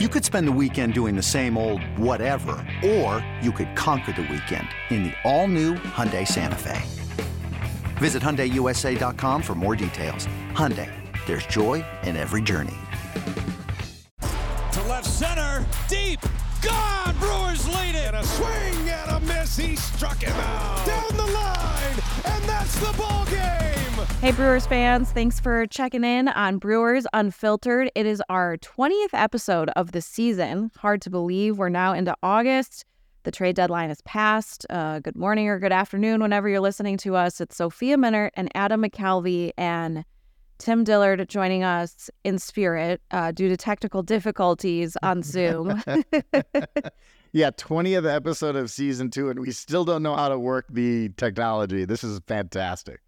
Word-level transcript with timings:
You 0.00 0.08
could 0.08 0.24
spend 0.24 0.48
the 0.48 0.52
weekend 0.60 0.92
doing 0.92 1.14
the 1.14 1.22
same 1.22 1.56
old 1.56 1.80
whatever, 1.96 2.56
or 2.84 3.24
you 3.40 3.52
could 3.52 3.76
conquer 3.76 4.10
the 4.10 4.22
weekend 4.22 4.66
in 4.90 5.04
the 5.04 5.12
all-new 5.22 5.74
Hyundai 5.74 6.26
Santa 6.26 6.56
Fe. 6.56 6.82
Visit 7.98 8.20
HyundaiUSA.com 8.20 9.40
for 9.40 9.54
more 9.54 9.76
details. 9.76 10.26
Hyundai, 10.50 10.90
there's 11.26 11.46
joy 11.46 11.84
in 12.02 12.16
every 12.16 12.42
journey. 12.42 12.74
To 14.72 14.82
left 14.88 15.06
center, 15.06 15.64
deep, 15.86 16.18
gone! 16.60 17.16
Brewers 17.18 17.64
lead 17.68 17.94
it! 17.94 18.08
And 18.08 18.16
a 18.16 18.24
swing 18.24 18.88
and 18.88 19.10
a 19.12 19.20
miss, 19.20 19.56
he 19.56 19.76
struck 19.76 20.16
him 20.16 20.32
out! 20.32 20.84
Down 20.84 21.16
the 21.16 21.32
line, 21.32 21.96
and 22.24 22.44
that's 22.44 22.78
the 22.80 22.92
ball 22.96 23.24
game! 23.26 24.06
Hey, 24.20 24.32
Brewers 24.32 24.66
fans, 24.66 25.10
thanks 25.10 25.38
for 25.38 25.66
checking 25.66 26.04
in 26.04 26.28
on 26.28 26.58
Brewers 26.58 27.06
Unfiltered. 27.12 27.90
It 27.94 28.06
is 28.06 28.22
our 28.28 28.56
20th 28.56 29.10
episode 29.12 29.70
of 29.76 29.92
the 29.92 30.00
season. 30.00 30.70
Hard 30.78 31.02
to 31.02 31.10
believe 31.10 31.58
we're 31.58 31.68
now 31.68 31.92
into 31.92 32.16
August. 32.22 32.84
The 33.24 33.30
trade 33.30 33.56
deadline 33.56 33.90
is 33.90 34.00
passed. 34.02 34.66
Uh, 34.70 35.00
good 35.00 35.16
morning 35.16 35.48
or 35.48 35.58
good 35.58 35.72
afternoon, 35.72 36.20
whenever 36.20 36.48
you're 36.48 36.60
listening 36.60 36.96
to 36.98 37.16
us. 37.16 37.40
It's 37.40 37.56
Sophia 37.56 37.96
Minnaert 37.96 38.30
and 38.34 38.50
Adam 38.54 38.82
McCalvy 38.82 39.52
and 39.56 40.04
Tim 40.58 40.84
Dillard 40.84 41.28
joining 41.28 41.64
us 41.64 42.10
in 42.22 42.38
spirit 42.38 43.00
uh, 43.10 43.32
due 43.32 43.48
to 43.48 43.56
technical 43.56 44.02
difficulties 44.02 44.96
on 45.02 45.22
Zoom. 45.22 45.82
yeah, 47.34 47.50
20th 47.50 48.08
episode 48.10 48.54
of 48.54 48.70
season 48.70 49.10
two, 49.10 49.28
and 49.28 49.40
we 49.40 49.50
still 49.50 49.84
don't 49.84 50.04
know 50.04 50.14
how 50.14 50.28
to 50.28 50.38
work 50.38 50.66
the 50.70 51.08
technology. 51.16 51.84
This 51.84 52.04
is 52.04 52.20
fantastic. 52.28 53.00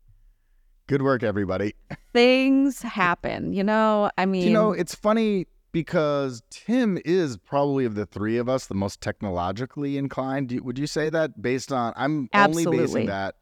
Good 0.88 1.02
work, 1.02 1.22
everybody. 1.22 1.76
Things 2.12 2.82
happen, 2.82 3.52
you 3.52 3.62
know. 3.62 4.10
I 4.18 4.26
mean, 4.26 4.42
you 4.42 4.52
know, 4.52 4.72
it's 4.72 4.96
funny 4.96 5.46
because 5.70 6.42
Tim 6.50 6.98
is 7.04 7.36
probably 7.36 7.84
of 7.84 7.94
the 7.94 8.04
three 8.04 8.36
of 8.36 8.48
us 8.48 8.66
the 8.66 8.74
most 8.74 9.00
technologically 9.00 9.96
inclined. 9.96 10.50
would 10.61 10.77
you 10.77 10.88
say 10.88 11.08
that 11.08 11.40
based 11.40 11.70
on? 11.70 11.92
I'm 11.96 12.28
Absolutely. 12.33 12.78
only 12.78 12.86
basing 12.86 13.06
that 13.06 13.36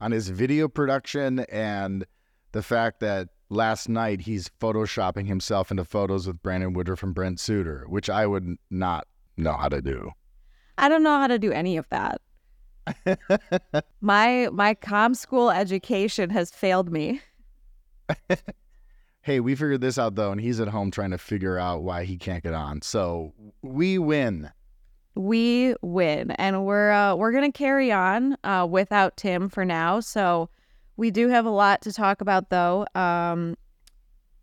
on 0.00 0.12
his 0.12 0.28
video 0.28 0.68
production 0.68 1.40
and 1.40 2.06
the 2.52 2.62
fact 2.62 3.00
that 3.00 3.30
last 3.48 3.88
night 3.88 4.20
he's 4.20 4.48
photoshopping 4.60 5.26
himself 5.26 5.72
into 5.72 5.84
photos 5.84 6.28
with 6.28 6.40
Brandon 6.40 6.72
Woodruff 6.72 7.02
and 7.02 7.16
Brent 7.16 7.40
Suter, 7.40 7.84
which 7.88 8.08
I 8.08 8.28
would 8.28 8.56
not 8.70 9.08
know 9.36 9.54
how 9.54 9.68
to 9.68 9.82
do. 9.82 10.12
I 10.80 10.88
don't 10.88 11.02
know 11.02 11.18
how 11.18 11.26
to 11.26 11.38
do 11.38 11.52
any 11.52 11.76
of 11.76 11.86
that. 11.90 12.20
my 14.00 14.48
my 14.50 14.74
com 14.74 15.14
school 15.14 15.50
education 15.50 16.30
has 16.30 16.50
failed 16.50 16.90
me. 16.90 17.20
hey, 19.20 19.40
we 19.40 19.54
figured 19.54 19.82
this 19.82 19.98
out 19.98 20.14
though, 20.14 20.32
and 20.32 20.40
he's 20.40 20.58
at 20.58 20.68
home 20.68 20.90
trying 20.90 21.10
to 21.10 21.18
figure 21.18 21.58
out 21.58 21.82
why 21.82 22.04
he 22.04 22.16
can't 22.16 22.42
get 22.42 22.54
on. 22.54 22.80
So 22.80 23.34
we 23.62 23.98
win. 23.98 24.50
We 25.14 25.74
win, 25.82 26.30
and 26.32 26.64
we're 26.64 26.90
uh, 26.90 27.14
we're 27.14 27.32
gonna 27.32 27.52
carry 27.52 27.92
on 27.92 28.36
uh, 28.42 28.66
without 28.68 29.18
Tim 29.18 29.50
for 29.50 29.66
now. 29.66 30.00
So 30.00 30.48
we 30.96 31.10
do 31.10 31.28
have 31.28 31.44
a 31.44 31.50
lot 31.50 31.82
to 31.82 31.92
talk 31.92 32.22
about 32.22 32.48
though. 32.48 32.86
Um, 32.94 33.56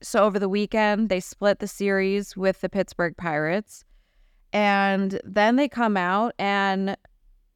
so 0.03 0.23
over 0.23 0.37
the 0.37 0.49
weekend, 0.49 1.09
they 1.09 1.19
split 1.19 1.57
the 1.57 1.67
series 1.67 2.37
with 2.37 2.61
the 2.61 2.69
Pittsburgh 2.69 3.17
Pirates. 3.17 3.83
And 4.53 5.19
then 5.23 5.55
they 5.55 5.67
come 5.67 5.97
out 5.97 6.33
and 6.39 6.95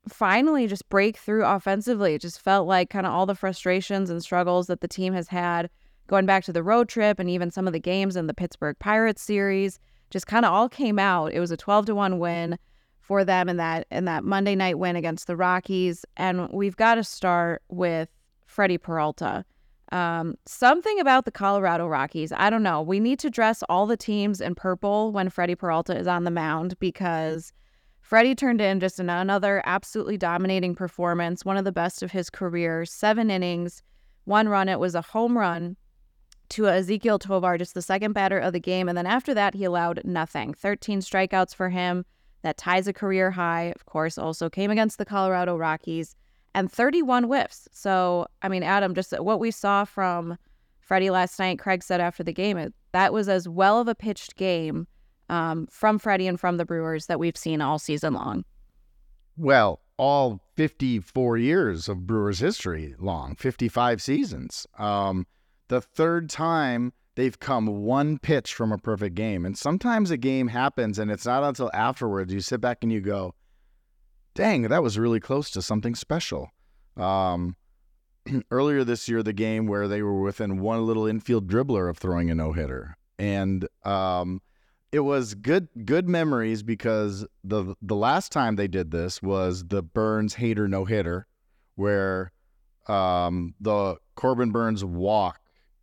finally 0.07 0.67
just 0.67 0.87
break 0.89 1.17
through 1.17 1.45
offensively. 1.45 2.15
It 2.15 2.21
just 2.21 2.41
felt 2.41 2.67
like 2.67 2.89
kind 2.89 3.05
of 3.05 3.13
all 3.13 3.25
the 3.25 3.35
frustrations 3.35 4.09
and 4.09 4.21
struggles 4.21 4.67
that 4.67 4.81
the 4.81 4.87
team 4.87 5.13
has 5.13 5.27
had 5.27 5.69
going 6.07 6.25
back 6.25 6.43
to 6.43 6.53
the 6.53 6.63
road 6.63 6.89
trip 6.89 7.19
and 7.19 7.29
even 7.29 7.51
some 7.51 7.67
of 7.67 7.73
the 7.73 7.79
games 7.79 8.15
in 8.15 8.27
the 8.27 8.33
Pittsburgh 8.33 8.75
Pirates 8.79 9.21
series 9.21 9.79
just 10.09 10.27
kind 10.27 10.45
of 10.45 10.51
all 10.51 10.67
came 10.67 10.99
out. 10.99 11.31
It 11.33 11.39
was 11.39 11.51
a 11.51 11.57
12 11.57 11.85
to 11.87 11.95
1 11.95 12.19
win 12.19 12.57
for 12.99 13.23
them 13.23 13.49
in 13.49 13.57
that 13.57 13.87
in 13.91 14.05
that 14.05 14.23
Monday 14.23 14.55
night 14.55 14.77
win 14.77 14.95
against 14.95 15.27
the 15.27 15.35
Rockies 15.35 16.05
and 16.17 16.49
we've 16.51 16.75
got 16.75 16.95
to 16.95 17.03
start 17.03 17.61
with 17.69 18.09
Freddy 18.45 18.77
Peralta. 18.77 19.45
Um, 19.91 20.35
something 20.45 20.99
about 20.99 21.25
the 21.25 21.31
Colorado 21.31 21.85
Rockies, 21.87 22.31
I 22.31 22.49
don't 22.49 22.63
know. 22.63 22.81
We 22.81 22.99
need 22.99 23.19
to 23.19 23.29
dress 23.29 23.61
all 23.67 23.85
the 23.85 23.97
teams 23.97 24.39
in 24.39 24.55
purple 24.55 25.11
when 25.11 25.29
Freddy 25.29 25.55
Peralta 25.55 25.97
is 25.97 26.07
on 26.07 26.23
the 26.23 26.31
mound 26.31 26.79
because 26.79 27.51
Freddy 27.99 28.33
turned 28.33 28.61
in 28.61 28.79
just 28.79 28.99
another 28.99 29.61
absolutely 29.65 30.17
dominating 30.17 30.75
performance, 30.75 31.43
one 31.43 31.57
of 31.57 31.65
the 31.65 31.71
best 31.71 32.03
of 32.03 32.11
his 32.11 32.29
career. 32.29 32.85
Seven 32.85 33.29
innings, 33.29 33.83
one 34.23 34.47
run. 34.47 34.69
It 34.69 34.79
was 34.79 34.95
a 34.95 35.01
home 35.01 35.37
run 35.37 35.75
to 36.49 36.63
Ezequiel 36.63 37.19
Tovar, 37.19 37.57
just 37.57 37.73
the 37.73 37.81
second 37.81 38.13
batter 38.13 38.37
of 38.37 38.53
the 38.53 38.59
game. 38.59 38.89
And 38.89 38.97
then 38.97 39.05
after 39.05 39.33
that, 39.33 39.55
he 39.55 39.63
allowed 39.63 40.01
nothing. 40.03 40.53
13 40.53 40.99
strikeouts 40.99 41.55
for 41.55 41.69
him. 41.69 42.05
That 42.43 42.57
ties 42.57 42.87
a 42.87 42.93
career 42.93 43.31
high. 43.31 43.71
Of 43.75 43.85
course, 43.85 44.17
also 44.17 44.49
came 44.49 44.71
against 44.71 44.97
the 44.97 45.05
Colorado 45.05 45.55
Rockies 45.55 46.15
and 46.53 46.71
31 46.71 47.23
whiffs. 47.23 47.67
So, 47.71 48.27
I 48.41 48.49
mean, 48.49 48.63
Adam, 48.63 48.93
just 48.93 49.17
what 49.19 49.39
we 49.39 49.51
saw 49.51 49.85
from 49.85 50.37
Freddy 50.79 51.09
last 51.09 51.39
night, 51.39 51.59
Craig 51.59 51.83
said 51.83 52.01
after 52.01 52.23
the 52.23 52.33
game, 52.33 52.57
it, 52.57 52.73
that 52.91 53.13
was 53.13 53.29
as 53.29 53.47
well 53.47 53.79
of 53.79 53.87
a 53.87 53.95
pitched 53.95 54.35
game 54.35 54.87
um, 55.29 55.67
from 55.71 55.97
Freddy 55.97 56.27
and 56.27 56.39
from 56.39 56.57
the 56.57 56.65
Brewers 56.65 57.05
that 57.07 57.19
we've 57.19 57.37
seen 57.37 57.61
all 57.61 57.79
season 57.79 58.13
long. 58.13 58.43
Well, 59.37 59.79
all 59.97 60.41
54 60.55 61.37
years 61.37 61.87
of 61.87 62.05
Brewers 62.05 62.39
history 62.39 62.95
long, 62.99 63.35
55 63.35 64.01
seasons. 64.01 64.67
Um, 64.77 65.25
the 65.69 65.79
third 65.79 66.29
time 66.29 66.91
they've 67.15 67.39
come 67.39 67.83
one 67.83 68.17
pitch 68.17 68.53
from 68.53 68.71
a 68.71 68.77
perfect 68.77 69.15
game. 69.15 69.45
And 69.45 69.57
sometimes 69.57 70.11
a 70.11 70.17
game 70.17 70.47
happens 70.47 70.99
and 70.99 71.11
it's 71.11 71.25
not 71.25 71.43
until 71.43 71.71
afterwards 71.73 72.33
you 72.33 72.41
sit 72.41 72.61
back 72.61 72.79
and 72.81 72.91
you 72.91 72.99
go, 72.99 73.33
dang, 74.33 74.63
that 74.63 74.83
was 74.83 74.97
really 74.97 75.19
close 75.19 75.49
to 75.51 75.61
something 75.61 75.95
special. 75.95 76.49
Um, 76.97 77.55
earlier 78.51 78.83
this 78.83 79.07
year, 79.07 79.23
the 79.23 79.33
game 79.33 79.67
where 79.67 79.87
they 79.87 80.01
were 80.01 80.21
within 80.21 80.59
one 80.59 80.85
little 80.85 81.07
infield 81.07 81.47
dribbler 81.47 81.89
of 81.89 81.97
throwing 81.97 82.29
a 82.29 82.35
no 82.35 82.51
hitter. 82.53 82.97
And 83.17 83.67
um, 83.83 84.41
it 84.91 85.01
was 85.01 85.35
good 85.35 85.69
good 85.85 86.09
memories 86.09 86.63
because 86.63 87.25
the 87.43 87.75
the 87.81 87.95
last 87.95 88.31
time 88.31 88.55
they 88.55 88.67
did 88.67 88.91
this 88.91 89.21
was 89.21 89.65
the 89.65 89.81
Burnes 89.81 90.35
Hader 90.35 90.67
no 90.67 90.85
hitter, 90.85 91.27
where 91.75 92.31
um, 92.87 93.53
the 93.59 93.97
Corbin 94.15 94.51
Burnes 94.51 94.83
walk 94.83 95.39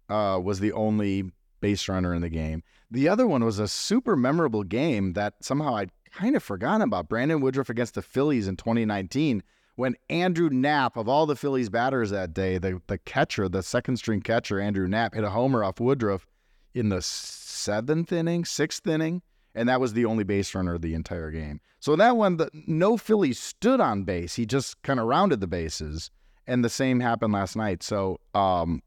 uh, 0.09 0.41
was 0.43 0.61
the 0.61 0.73
only 0.73 1.31
base 1.61 1.89
runner 1.89 2.15
in 2.15 2.23
the 2.23 2.29
game. 2.29 2.63
The 2.91 3.09
other 3.09 3.27
one 3.27 3.45
was 3.45 3.59
a 3.59 3.69
super 3.69 4.17
memorable 4.17 4.63
game 4.63 5.13
that 5.15 5.35
somehow 5.43 5.77
I'd 5.77 5.91
kind 6.09 6.37
of 6.37 6.43
forgotten 6.43 6.83
about. 6.83 7.09
Brandon 7.09 7.41
Woodruff 7.41 7.71
against 7.71 7.95
the 7.95 8.03
Phillies 8.03 8.49
in 8.49 8.57
2019 8.57 9.43
when 9.79 9.95
Andrew 10.11 10.51
Knapp, 10.51 10.97
of 10.97 11.09
all 11.09 11.25
the 11.25 11.37
Phillies 11.37 11.71
batters 11.71 12.11
that 12.11 12.35
day, 12.35 12.59
the, 12.59 12.83
the 12.89 12.99
catcher, 12.99 13.49
the 13.49 13.63
second 13.63 13.97
string 13.97 14.21
catcher, 14.21 14.59
Andrew 14.59 14.89
Knapp, 14.89 15.15
hit 15.15 15.23
a 15.23 15.31
homer 15.31 15.63
off 15.63 15.79
Woodruff 15.79 16.27
in 16.75 16.89
the 16.89 17.01
seventh 17.01 18.13
inning, 18.13 18.45
sixth 18.45 18.85
inning, 18.89 19.23
and 19.55 19.69
that 19.69 19.81
was 19.81 19.93
the 19.93 20.05
only 20.05 20.25
base 20.25 20.53
runner 20.53 20.75
of 20.75 20.83
the 20.83 20.95
entire 20.95 21.31
game. 21.31 21.61
So 21.79 21.95
that 21.95 22.17
one, 22.17 22.39
the, 22.39 22.51
no 22.67 22.97
Philly 22.97 23.33
stood 23.33 23.81
on 23.81 24.03
base. 24.03 24.35
He 24.35 24.47
just 24.47 24.83
kind 24.83 24.99
of 24.99 25.07
rounded 25.07 25.41
the 25.41 25.47
bases, 25.47 26.11
and 26.49 26.65
the 26.65 26.69
same 26.69 26.99
happened 26.99 27.33
last 27.33 27.55
night. 27.55 27.85
So 27.85 28.19
um, 28.35 28.83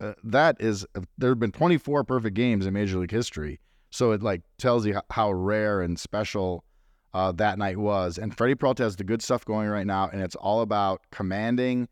uh, 0.00 0.14
that 0.24 0.56
is, 0.60 0.86
there 1.18 1.30
have 1.30 1.40
been 1.40 1.52
24 1.52 2.04
perfect 2.04 2.34
games 2.34 2.64
in 2.64 2.72
Major 2.72 2.98
League 2.98 3.10
history. 3.10 3.60
So 3.90 4.12
it 4.12 4.22
like 4.22 4.42
tells 4.58 4.86
you 4.86 5.00
how 5.10 5.32
rare 5.32 5.80
and 5.82 5.98
special 5.98 6.64
uh, 7.12 7.32
that 7.32 7.58
night 7.58 7.76
was. 7.76 8.18
And 8.18 8.36
Freddie 8.36 8.54
Peralta 8.54 8.84
has 8.84 8.96
the 8.96 9.04
good 9.04 9.22
stuff 9.22 9.44
going 9.44 9.68
right 9.68 9.86
now, 9.86 10.08
and 10.08 10.22
it's 10.22 10.36
all 10.36 10.60
about 10.60 11.02
commanding 11.10 11.88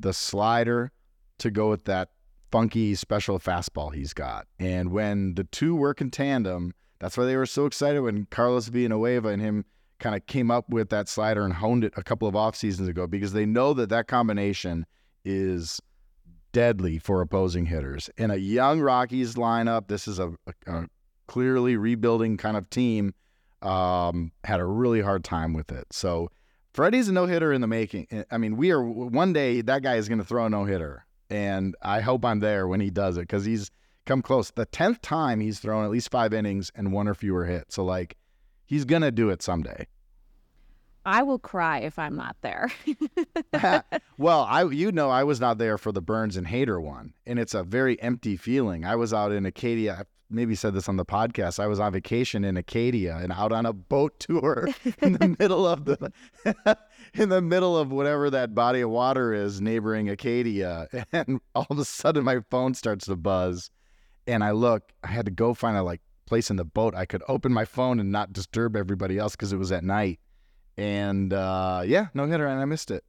the 0.00 0.12
slider 0.12 0.90
to 1.38 1.50
go 1.50 1.68
with 1.68 1.84
that 1.84 2.08
funky 2.50 2.94
special 2.94 3.38
fastball 3.38 3.94
he's 3.94 4.12
got. 4.12 4.46
And 4.58 4.90
when 4.90 5.34
the 5.34 5.44
two 5.44 5.74
work 5.74 6.00
in 6.00 6.10
tandem, 6.10 6.74
that's 6.98 7.16
why 7.16 7.24
they 7.24 7.36
were 7.36 7.46
so 7.46 7.66
excited 7.66 8.00
when 8.00 8.26
Carlos 8.26 8.68
Villanueva 8.68 9.28
and 9.28 9.42
him 9.42 9.64
kind 9.98 10.14
of 10.14 10.26
came 10.26 10.50
up 10.50 10.68
with 10.68 10.90
that 10.90 11.08
slider 11.08 11.44
and 11.44 11.54
honed 11.54 11.84
it 11.84 11.92
a 11.96 12.02
couple 12.02 12.28
of 12.28 12.36
off 12.36 12.56
seasons 12.56 12.88
ago 12.88 13.06
because 13.06 13.32
they 13.32 13.46
know 13.46 13.72
that 13.74 13.88
that 13.88 14.08
combination 14.08 14.84
is 15.24 15.80
deadly 16.52 16.98
for 16.98 17.20
opposing 17.20 17.66
hitters. 17.66 18.10
In 18.16 18.30
a 18.30 18.36
young 18.36 18.80
Rockies 18.80 19.34
lineup, 19.34 19.88
this 19.88 20.06
is 20.06 20.18
a, 20.18 20.28
a, 20.46 20.52
a 20.66 20.86
clearly 21.26 21.76
rebuilding 21.76 22.36
kind 22.36 22.56
of 22.56 22.68
team. 22.70 23.14
Um, 23.62 24.32
had 24.42 24.58
a 24.58 24.64
really 24.64 25.02
hard 25.02 25.22
time 25.22 25.52
with 25.52 25.70
it. 25.70 25.86
So 25.92 26.30
Freddy's 26.74 27.08
a 27.08 27.12
no 27.12 27.26
hitter 27.26 27.52
in 27.52 27.60
the 27.60 27.68
making. 27.68 28.24
I 28.28 28.36
mean, 28.36 28.56
we 28.56 28.72
are 28.72 28.82
one 28.82 29.32
day 29.32 29.60
that 29.60 29.84
guy 29.84 29.94
is 29.96 30.08
going 30.08 30.18
to 30.18 30.24
throw 30.24 30.46
a 30.46 30.50
no 30.50 30.64
hitter 30.64 31.06
and 31.32 31.74
I 31.80 32.02
hope 32.02 32.26
I'm 32.26 32.40
there 32.40 32.68
when 32.68 32.80
he 32.80 32.90
does 32.90 33.16
it 33.16 33.22
because 33.22 33.46
he's 33.46 33.70
come 34.04 34.20
close. 34.20 34.50
The 34.50 34.66
tenth 34.66 35.00
time 35.00 35.40
he's 35.40 35.60
thrown 35.60 35.84
at 35.84 35.90
least 35.90 36.10
five 36.10 36.34
innings 36.34 36.70
and 36.74 36.92
one 36.92 37.08
or 37.08 37.14
fewer 37.14 37.46
hits. 37.46 37.74
So 37.74 37.84
like, 37.84 38.16
he's 38.66 38.84
gonna 38.84 39.10
do 39.10 39.30
it 39.30 39.40
someday. 39.40 39.86
I 41.04 41.22
will 41.22 41.38
cry 41.38 41.78
if 41.80 41.98
I'm 41.98 42.14
not 42.14 42.36
there. 42.42 42.70
well, 44.18 44.42
I 44.42 44.64
you 44.64 44.92
know 44.92 45.08
I 45.08 45.24
was 45.24 45.40
not 45.40 45.56
there 45.56 45.78
for 45.78 45.90
the 45.90 46.02
Burnes 46.02 46.36
and 46.36 46.46
Hader 46.46 46.80
one, 46.80 47.14
and 47.26 47.38
it's 47.38 47.54
a 47.54 47.62
very 47.62 48.00
empty 48.02 48.36
feeling. 48.36 48.84
I 48.84 48.96
was 48.96 49.14
out 49.14 49.32
in 49.32 49.46
Acadia. 49.46 50.06
Maybe 50.32 50.54
said 50.54 50.74
this 50.74 50.88
on 50.88 50.96
the 50.96 51.04
podcast. 51.04 51.58
I 51.58 51.66
was 51.66 51.80
on 51.80 51.92
vacation 51.92 52.44
in 52.44 52.56
Acadia 52.56 53.16
and 53.16 53.32
out 53.32 53.52
on 53.52 53.66
a 53.66 53.72
boat 53.72 54.18
tour 54.18 54.68
in 55.00 55.14
the 55.14 55.36
middle 55.38 55.66
of 55.66 55.84
the 55.84 56.12
in 57.14 57.28
the 57.28 57.42
middle 57.42 57.76
of 57.76 57.92
whatever 57.92 58.30
that 58.30 58.54
body 58.54 58.80
of 58.80 58.90
water 58.90 59.32
is 59.32 59.60
neighboring 59.60 60.08
Acadia, 60.08 60.88
and 61.12 61.40
all 61.54 61.66
of 61.70 61.78
a 61.78 61.84
sudden 61.84 62.24
my 62.24 62.40
phone 62.50 62.74
starts 62.74 63.06
to 63.06 63.16
buzz, 63.16 63.70
and 64.26 64.42
I 64.42 64.52
look. 64.52 64.92
I 65.02 65.08
had 65.08 65.26
to 65.26 65.32
go 65.32 65.54
find 65.54 65.76
a 65.76 65.82
like 65.82 66.00
place 66.26 66.50
in 66.50 66.56
the 66.56 66.64
boat 66.64 66.94
I 66.94 67.04
could 67.04 67.22
open 67.28 67.52
my 67.52 67.64
phone 67.64 68.00
and 68.00 68.10
not 68.10 68.32
disturb 68.32 68.74
everybody 68.76 69.18
else 69.18 69.36
because 69.36 69.52
it 69.52 69.58
was 69.58 69.70
at 69.70 69.84
night. 69.84 70.18
And 70.78 71.32
uh, 71.32 71.82
yeah, 71.84 72.06
no 72.14 72.26
hitter, 72.26 72.46
and 72.46 72.60
I 72.60 72.64
missed 72.64 72.90
it. 72.90 73.04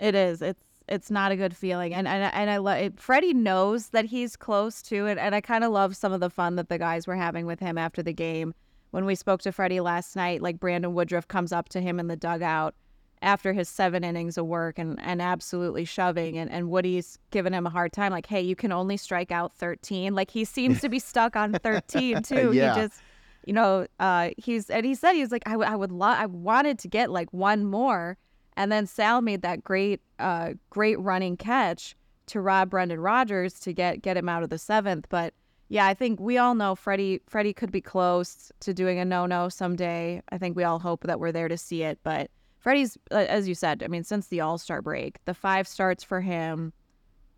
It 0.00 0.14
is. 0.14 0.42
It's 0.42 0.64
it's 0.88 1.10
not 1.10 1.32
a 1.32 1.36
good 1.36 1.56
feeling, 1.56 1.94
and 1.94 2.06
and 2.06 2.32
and 2.34 2.50
I 2.50 2.58
love. 2.58 2.92
Freddy 2.96 3.32
knows 3.34 3.88
that 3.88 4.04
he's 4.06 4.36
close 4.36 4.82
to 4.82 5.06
it, 5.06 5.16
and 5.18 5.34
I 5.34 5.40
kind 5.40 5.64
of 5.64 5.72
love 5.72 5.96
some 5.96 6.12
of 6.12 6.20
the 6.20 6.30
fun 6.30 6.56
that 6.56 6.68
the 6.68 6.78
guys 6.78 7.06
were 7.06 7.16
having 7.16 7.46
with 7.46 7.60
him 7.60 7.78
after 7.78 8.02
the 8.02 8.12
game. 8.12 8.54
When 8.90 9.06
we 9.06 9.14
spoke 9.14 9.42
to 9.42 9.52
Freddy 9.52 9.80
last 9.80 10.14
night, 10.14 10.40
like 10.42 10.60
Brandon 10.60 10.94
Woodruff 10.94 11.26
comes 11.26 11.52
up 11.52 11.68
to 11.70 11.80
him 11.80 11.98
in 11.98 12.06
the 12.08 12.16
dugout 12.16 12.74
after 13.22 13.52
his 13.54 13.68
seven 13.68 14.04
innings 14.04 14.36
of 14.36 14.44
work 14.46 14.78
and, 14.78 15.00
and 15.00 15.22
absolutely 15.22 15.84
shoving 15.86 16.36
and, 16.36 16.50
and 16.50 16.68
Woody's 16.68 17.18
giving 17.30 17.54
him 17.54 17.66
a 17.66 17.70
hard 17.70 17.90
time 17.90 18.12
like 18.12 18.26
hey 18.26 18.42
you 18.42 18.54
can 18.54 18.70
only 18.70 18.98
strike 18.98 19.32
out 19.32 19.54
13 19.54 20.14
like 20.14 20.30
he 20.30 20.44
seems 20.44 20.80
to 20.82 20.90
be 20.90 20.98
stuck 21.12 21.34
on 21.34 21.54
13 21.54 22.22
too 22.22 22.52
Yeah. 22.52 22.74
he 22.74 22.80
just 22.82 23.00
you 23.46 23.54
know 23.54 23.86
uh 23.98 24.30
he's 24.36 24.68
and 24.68 24.84
he 24.84 24.94
said 24.94 25.14
he 25.14 25.20
was 25.22 25.30
like 25.32 25.44
I, 25.46 25.52
w- 25.52 25.70
I 25.70 25.74
would 25.74 25.90
love 25.92 26.18
I 26.18 26.26
wanted 26.26 26.78
to 26.80 26.88
get 26.88 27.10
like 27.10 27.32
one 27.32 27.64
more 27.64 28.18
and 28.56 28.70
then 28.70 28.86
Sal 28.86 29.20
made 29.20 29.42
that 29.42 29.64
great 29.64 30.00
uh 30.18 30.54
great 30.70 30.98
running 31.00 31.36
catch 31.36 31.96
to 32.26 32.40
rob 32.40 32.70
Brendan 32.70 33.00
Rodgers 33.00 33.60
to 33.60 33.72
get 33.72 34.02
get 34.02 34.16
him 34.16 34.28
out 34.28 34.42
of 34.42 34.50
the 34.50 34.58
seventh 34.58 35.06
but 35.08 35.34
yeah, 35.68 35.86
I 35.86 35.94
think 35.94 36.20
we 36.20 36.38
all 36.38 36.54
know 36.54 36.74
Freddy 36.74 37.20
Freddy 37.26 37.52
could 37.52 37.72
be 37.72 37.80
close 37.80 38.52
to 38.60 38.74
doing 38.74 38.98
a 38.98 39.04
no-no 39.04 39.48
someday. 39.48 40.22
I 40.28 40.38
think 40.38 40.56
we 40.56 40.64
all 40.64 40.78
hope 40.78 41.02
that 41.04 41.18
we're 41.18 41.32
there 41.32 41.48
to 41.48 41.56
see 41.56 41.82
it, 41.82 41.98
but 42.02 42.30
Freddy's 42.60 42.98
as 43.10 43.48
you 43.48 43.54
said, 43.54 43.82
I 43.82 43.88
mean 43.88 44.04
since 44.04 44.28
the 44.28 44.40
All-Star 44.40 44.82
break, 44.82 45.18
the 45.24 45.34
five 45.34 45.66
starts 45.66 46.04
for 46.04 46.20
him. 46.20 46.72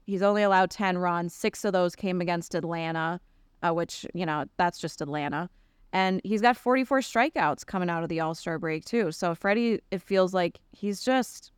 He's 0.07 0.23
only 0.23 0.43
allowed 0.43 0.71
10 0.71 0.99
runs. 0.99 1.35
6 1.35 1.65
of 1.65 1.73
those 1.73 1.97
came 1.97 2.21
against 2.21 2.55
Atlanta, 2.55 3.21
uh, 3.63 3.73
which, 3.73 4.07
you 4.15 4.25
know, 4.25 4.45
that's 4.57 4.79
just 4.79 5.01
Atlanta. 5.01 5.51
And 5.93 6.21
he's 6.25 6.43
got 6.43 6.57
44 6.57 7.01
strikeouts 7.01 7.65
coming 7.65 7.89
out 7.89 8.03
of 8.03 8.09
the 8.09 8.21
All-Star 8.21 8.59
break 8.59 8.85
too. 8.85 9.13
So 9.13 9.35
Freddy 9.35 9.81
it 9.91 10.03
feels 10.03 10.35
like 10.35 10.59
he's 10.73 11.01
just 11.03 11.53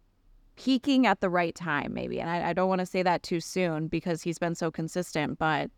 peaking 0.56 1.06
at 1.06 1.20
the 1.20 1.30
right 1.30 1.54
time 1.54 1.94
maybe. 1.94 2.20
And 2.20 2.28
I, 2.28 2.50
I 2.50 2.52
don't 2.52 2.68
want 2.68 2.80
to 2.80 2.86
say 2.86 3.02
that 3.02 3.22
too 3.22 3.40
soon 3.40 3.88
because 3.88 4.22
he's 4.22 4.38
been 4.38 4.54
so 4.54 4.70
consistent, 4.70 5.38
but 5.38 5.70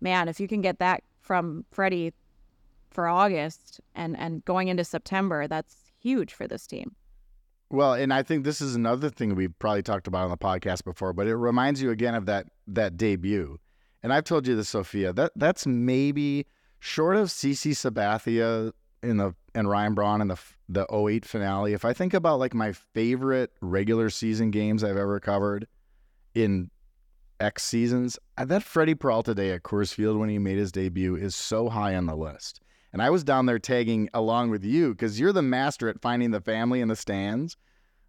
man, 0.00 0.28
if 0.28 0.38
you 0.38 0.48
can 0.48 0.60
get 0.60 0.78
that 0.78 1.02
from 1.20 1.64
Freddy 1.70 2.12
for 2.90 3.08
August 3.08 3.80
and 3.94 4.16
and 4.16 4.44
going 4.44 4.68
into 4.68 4.84
September, 4.84 5.48
that's 5.48 5.76
huge 6.00 6.32
for 6.32 6.46
this 6.46 6.66
team. 6.66 6.94
Well, 7.70 7.94
and 7.94 8.12
I 8.12 8.22
think 8.22 8.44
this 8.44 8.60
is 8.60 8.76
another 8.76 9.10
thing 9.10 9.34
we've 9.34 9.58
probably 9.58 9.82
talked 9.82 10.06
about 10.06 10.24
on 10.24 10.30
the 10.30 10.36
podcast 10.36 10.84
before, 10.84 11.12
but 11.12 11.26
it 11.26 11.34
reminds 11.34 11.82
you 11.82 11.90
again 11.90 12.14
of 12.14 12.26
that 12.26 12.46
that 12.68 12.96
debut. 12.96 13.58
And 14.02 14.12
I've 14.12 14.24
told 14.24 14.46
you 14.46 14.54
this, 14.54 14.68
Sophia. 14.68 15.12
That 15.12 15.32
that's 15.34 15.66
maybe 15.66 16.46
short 16.84 17.16
of 17.16 17.28
CC 17.28 17.72
Sabathia 17.72 18.70
in 19.02 19.16
the 19.16 19.34
and 19.54 19.68
Ryan 19.68 19.94
Braun 19.94 20.20
in 20.20 20.28
the 20.28 20.36
the 20.68 20.86
08 20.92 21.24
finale. 21.24 21.72
If 21.72 21.84
I 21.84 21.94
think 21.94 22.12
about 22.12 22.38
like 22.38 22.52
my 22.52 22.72
favorite 22.72 23.52
regular 23.62 24.10
season 24.10 24.50
games 24.50 24.84
I've 24.84 24.98
ever 24.98 25.18
covered 25.18 25.66
in 26.34 26.70
X 27.40 27.62
seasons, 27.62 28.18
that 28.36 28.62
Freddy 28.62 28.94
Peralta 28.94 29.34
day 29.34 29.52
at 29.52 29.62
Coors 29.62 29.94
Field 29.94 30.18
when 30.18 30.28
he 30.28 30.38
made 30.38 30.58
his 30.58 30.72
debut 30.72 31.16
is 31.16 31.34
so 31.34 31.70
high 31.70 31.96
on 31.96 32.04
the 32.06 32.16
list. 32.16 32.60
And 32.92 33.00
I 33.02 33.10
was 33.10 33.24
down 33.24 33.46
there 33.46 33.58
tagging 33.58 34.10
along 34.12 34.50
with 34.50 34.64
you 34.64 34.90
because 34.90 35.18
you're 35.18 35.32
the 35.32 35.42
master 35.42 35.88
at 35.88 36.02
finding 36.02 36.32
the 36.32 36.40
family 36.40 36.80
in 36.80 36.88
the 36.88 36.96
stands. 36.96 37.56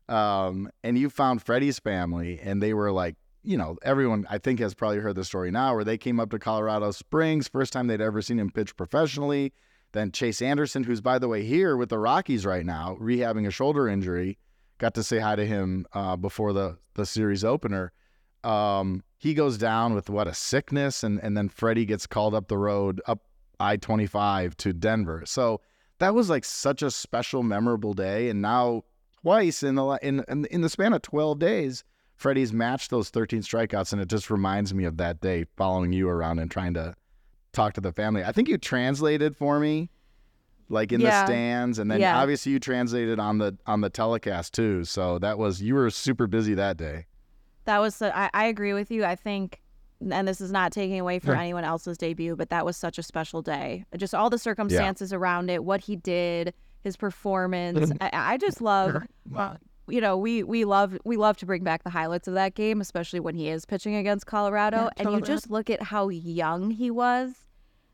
Um, 0.09 0.69
and 0.83 0.97
you 0.97 1.09
found 1.09 1.41
Freddie's 1.41 1.79
family, 1.79 2.39
and 2.39 2.61
they 2.61 2.73
were 2.75 2.91
like, 2.91 3.15
you 3.45 3.57
know, 3.57 3.77
everyone 3.83 4.25
I 4.29 4.37
think 4.37 4.59
has 4.59 4.73
probably 4.73 4.99
heard 4.99 5.15
the 5.15 5.23
story 5.23 5.51
now 5.51 5.75
where 5.75 5.83
they 5.83 5.97
came 5.97 6.19
up 6.19 6.31
to 6.31 6.39
Colorado 6.39 6.91
Springs, 6.91 7.47
first 7.47 7.71
time 7.71 7.87
they'd 7.87 8.01
ever 8.01 8.21
seen 8.21 8.39
him 8.39 8.49
pitch 8.49 8.75
professionally. 8.75 9.53
Then 9.91 10.11
Chase 10.11 10.41
Anderson, 10.41 10.83
who's 10.83 10.99
by 10.99 11.19
the 11.19 11.27
way 11.27 11.43
here 11.43 11.77
with 11.77 11.89
the 11.89 11.99
Rockies 11.99 12.45
right 12.45 12.65
now, 12.65 12.97
rehabbing 12.99 13.47
a 13.47 13.51
shoulder 13.51 13.87
injury, 13.87 14.37
got 14.77 14.93
to 14.95 15.03
say 15.03 15.19
hi 15.19 15.35
to 15.35 15.45
him 15.45 15.85
uh, 15.93 16.15
before 16.15 16.53
the 16.53 16.77
the 16.95 17.05
series 17.05 17.43
opener. 17.43 17.93
Um, 18.43 19.03
he 19.17 19.33
goes 19.33 19.57
down 19.57 19.93
with 19.93 20.09
what 20.09 20.27
a 20.27 20.33
sickness, 20.33 21.03
and 21.03 21.19
and 21.23 21.37
then 21.37 21.49
Freddy 21.49 21.85
gets 21.85 22.07
called 22.07 22.35
up 22.35 22.47
the 22.47 22.57
road 22.57 23.01
up 23.07 23.21
I 23.59 23.77
twenty 23.77 24.07
five 24.07 24.57
to 24.57 24.73
Denver. 24.73 25.23
So 25.25 25.61
that 25.99 26.13
was 26.13 26.29
like 26.29 26.43
such 26.43 26.81
a 26.81 26.91
special, 26.91 27.41
memorable 27.41 27.93
day. 27.93 28.29
And 28.29 28.41
now 28.41 28.83
twice 29.21 29.63
in 29.63 29.75
the 29.75 29.99
in 30.01 30.25
in, 30.27 30.45
in 30.45 30.61
the 30.61 30.69
span 30.69 30.93
of 30.93 31.03
twelve 31.03 31.39
days, 31.39 31.83
Freddy's 32.15 32.53
matched 32.53 32.89
those 32.91 33.09
thirteen 33.09 33.41
strikeouts, 33.41 33.91
and 33.93 34.01
it 34.01 34.07
just 34.07 34.29
reminds 34.29 34.73
me 34.73 34.85
of 34.85 34.97
that 34.97 35.19
day 35.21 35.45
following 35.57 35.91
you 35.93 36.07
around 36.09 36.39
and 36.39 36.49
trying 36.49 36.73
to 36.75 36.95
talk 37.53 37.73
to 37.73 37.81
the 37.81 37.91
family. 37.91 38.23
I 38.23 38.31
think 38.31 38.47
you 38.49 38.57
translated 38.57 39.35
for 39.35 39.59
me. 39.59 39.89
Like 40.67 40.91
in 40.91 40.99
Yeah. 40.99 41.21
the 41.21 41.27
stands, 41.27 41.77
and 41.77 41.91
then 41.91 41.99
Yeah. 41.99 42.17
obviously 42.19 42.51
you 42.51 42.59
translated 42.59 43.19
on 43.19 43.37
the 43.37 43.55
on 43.67 43.81
the 43.81 43.89
telecast 43.89 44.53
too. 44.55 44.83
So 44.83 45.19
that 45.19 45.37
was 45.37 45.61
you 45.61 45.75
were 45.75 45.89
super 45.91 46.25
busy 46.25 46.55
that 46.55 46.75
day. 46.77 47.05
That 47.65 47.79
was 47.79 47.95
su- 47.95 48.05
I, 48.13 48.31
I 48.33 48.45
agree 48.45 48.73
with 48.73 48.89
you. 48.89 49.05
I 49.05 49.15
think 49.15 49.61
and 50.11 50.27
this 50.27 50.41
is 50.41 50.51
not 50.51 50.71
taking 50.71 50.99
away 50.99 51.19
from 51.19 51.35
anyone 51.35 51.63
else's 51.63 51.97
debut, 51.97 52.35
but 52.35 52.49
that 52.49 52.65
was 52.65 52.75
such 52.77 52.97
a 52.97 53.03
special 53.03 53.41
day. 53.43 53.85
Just 53.95 54.13
all 54.15 54.29
the 54.31 54.37
circumstances 54.39 55.13
around 55.13 55.49
it, 55.51 55.63
what 55.63 55.81
he 55.81 55.95
did, 55.95 56.53
his 56.81 56.97
performance. 56.97 57.91
I, 58.01 58.09
I 58.13 58.37
just 58.37 58.59
love 58.59 59.03
you 59.87 60.01
know, 60.01 60.17
we 60.17 60.43
we 60.43 60.65
love 60.65 60.97
we 61.05 61.17
love 61.17 61.37
to 61.37 61.45
bring 61.45 61.63
back 61.63 61.83
the 61.83 61.89
highlights 61.89 62.27
of 62.27 62.33
that 62.35 62.55
game, 62.55 62.81
especially 62.81 63.19
when 63.19 63.35
he 63.35 63.49
is 63.49 63.65
pitching 63.65 63.95
against 63.95 64.25
Colorado. 64.25 64.89
and 64.97 65.11
you 65.11 65.21
just 65.21 65.49
look 65.49 65.69
at 65.69 65.81
how 65.81 66.09
young 66.09 66.71
he 66.71 66.89
was, 66.91 67.33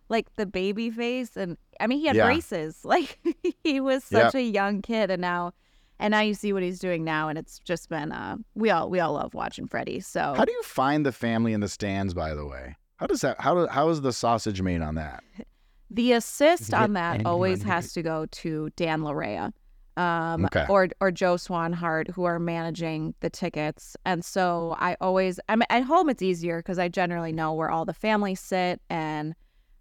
like 0.09 0.33
the 0.35 0.45
baby 0.45 0.89
face, 0.89 1.35
and 1.35 1.57
I 1.79 1.87
mean 1.87 1.99
he 1.99 2.07
had 2.07 2.15
Yeah. 2.15 2.25
braces. 2.25 2.79
Like 2.85 3.19
he 3.63 3.79
was 3.79 4.05
Yep. 4.11 4.31
such 4.31 4.35
a 4.35 4.41
young 4.43 4.81
kid, 4.81 5.11
and 5.11 5.21
now 5.21 5.53
and 5.99 6.11
now 6.11 6.21
you 6.21 6.33
see 6.33 6.51
what 6.53 6.63
he's 6.63 6.79
doing 6.79 7.03
now, 7.03 7.27
and 7.29 7.37
it's 7.37 7.59
just 7.59 7.89
been 7.89 8.11
uh 8.11 8.37
we 8.55 8.69
all 8.69 8.89
we 8.89 8.99
all 8.99 9.13
love 9.13 9.33
watching 9.33 9.67
Freddy. 9.67 9.99
So 9.99 10.19
How 10.35 10.45
do 10.45 10.51
you 10.51 10.63
find 10.63 11.05
the 11.05 11.11
family 11.11 11.53
in 11.53 11.59
the 11.59 11.69
stands? 11.69 12.13
By 12.13 12.33
the 12.33 12.45
way, 12.45 12.75
how 12.97 13.07
does 13.07 13.21
that? 13.21 13.39
How 13.41 13.53
do, 13.53 13.67
how 13.67 13.89
is 13.89 14.01
the 14.01 14.13
sausage 14.13 14.61
made 14.61 14.81
on 14.81 14.95
that? 14.95 15.23
The 15.93 16.13
assist 16.13 16.73
on 16.73 16.93
that 16.93 17.23
always 17.25 17.63
has 17.63 17.91
to 17.91 18.01
go 18.01 18.25
to 18.25 18.69
Dan 18.77 19.01
Larea, 19.01 19.51
um, 19.97 20.45
Okay. 20.45 20.65
or 20.69 20.87
or 20.99 21.11
Joe 21.11 21.35
Swanhart, 21.35 22.09
who 22.11 22.23
are 22.23 22.39
managing 22.39 23.13
the 23.19 23.29
tickets. 23.29 23.95
And 24.05 24.23
so 24.23 24.75
I 24.79 24.95
always, 25.01 25.39
I'm 25.49 25.61
at 25.69 25.83
home. 25.83 26.09
It's 26.09 26.21
easier 26.21 26.57
because 26.59 26.79
I 26.79 26.87
generally 26.87 27.31
know 27.31 27.53
where 27.53 27.69
all 27.69 27.85
the 27.85 27.93
families 27.93 28.39
sit, 28.39 28.81
and 28.89 29.35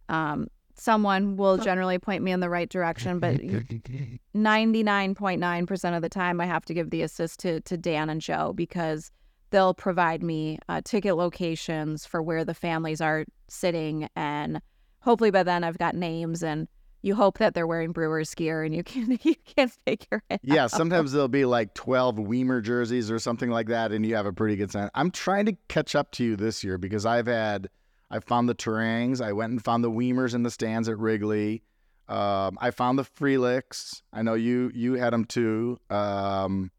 um, 0.09 0.49
someone 0.75 1.37
will 1.37 1.59
generally 1.59 1.99
point 1.99 2.23
me 2.23 2.33
in 2.33 2.41
the 2.41 2.49
right 2.51 2.69
direction. 2.69 3.19
But 3.21 3.41
99.9% 4.35 5.97
of 5.97 6.03
the 6.03 6.09
time, 6.09 6.41
I 6.41 6.47
have 6.47 6.65
to 6.67 6.75
give 6.75 6.91
the 6.91 7.03
assist 7.03 7.41
to, 7.41 7.61
to 7.63 7.77
Dan 7.77 8.11
and 8.11 8.21
Joe 8.21 8.53
because 8.55 9.11
they'll 9.51 9.75
provide 9.75 10.23
me 10.23 10.59
uh, 10.69 10.81
ticket 10.85 11.17
locations 11.17 12.07
for 12.07 12.23
where 12.23 12.45
the 12.45 12.55
families 12.55 13.01
are 13.01 13.25
sitting. 13.49 14.09
And 14.17 14.61
hopefully 15.01 15.31
by 15.31 15.43
then 15.43 15.65
I've 15.65 15.79
got 15.79 15.95
names 15.95 16.43
and 16.43 16.69
you 17.03 17.15
hope 17.15 17.39
that 17.39 17.55
they're 17.55 17.67
wearing 17.67 17.93
Brewers 17.93 18.35
gear 18.35 18.63
and 18.63 18.75
you 18.75 18.83
can 18.85 19.19
you 19.23 19.35
can 19.57 19.69
figure 19.87 20.23
it 20.31 20.41
Yeah, 20.43 20.65
out. 20.65 20.71
sometimes 20.71 21.13
there'll 21.13 21.29
be 21.29 21.45
like 21.45 21.75
12 21.75 22.17
Wiemer 22.17 22.63
jerseys 22.63 23.11
or 23.11 23.19
something 23.19 23.51
like 23.51 23.69
that, 23.69 23.93
and 23.93 24.05
you 24.05 24.15
have 24.17 24.27
a 24.27 24.33
pretty 24.33 24.57
good 24.57 24.71
sense. 24.71 24.91
I'm 24.95 25.11
trying 25.11 25.47
to 25.47 25.57
catch 25.69 25.95
up 25.95 26.11
to 26.13 26.25
you 26.25 26.37
this 26.37 26.63
year 26.65 26.79
because 26.79 27.07
I've 27.07 27.27
had, 27.27 27.69
I 28.11 28.21
found 28.21 28.49
the 28.49 28.55
Turangs. 28.55 29.21
I 29.21 29.33
went 29.33 29.53
and 29.53 29.63
found 29.65 29.83
the 29.85 29.91
Wiemers 29.91 30.35
in 30.35 30.43
the 30.43 30.51
stands 30.51 30.89
at 30.89 30.99
Wrigley. 30.99 31.63
Um, 32.09 32.59
I 32.61 32.73
found 32.73 32.99
the 32.99 33.05
Frelicks. 33.05 34.03
I 34.13 34.23
know 34.23 34.35
you 34.35 34.73
you 34.75 34.95
had 34.95 35.13
them 35.13 35.25
too. 35.25 35.79
Um, 35.91 36.73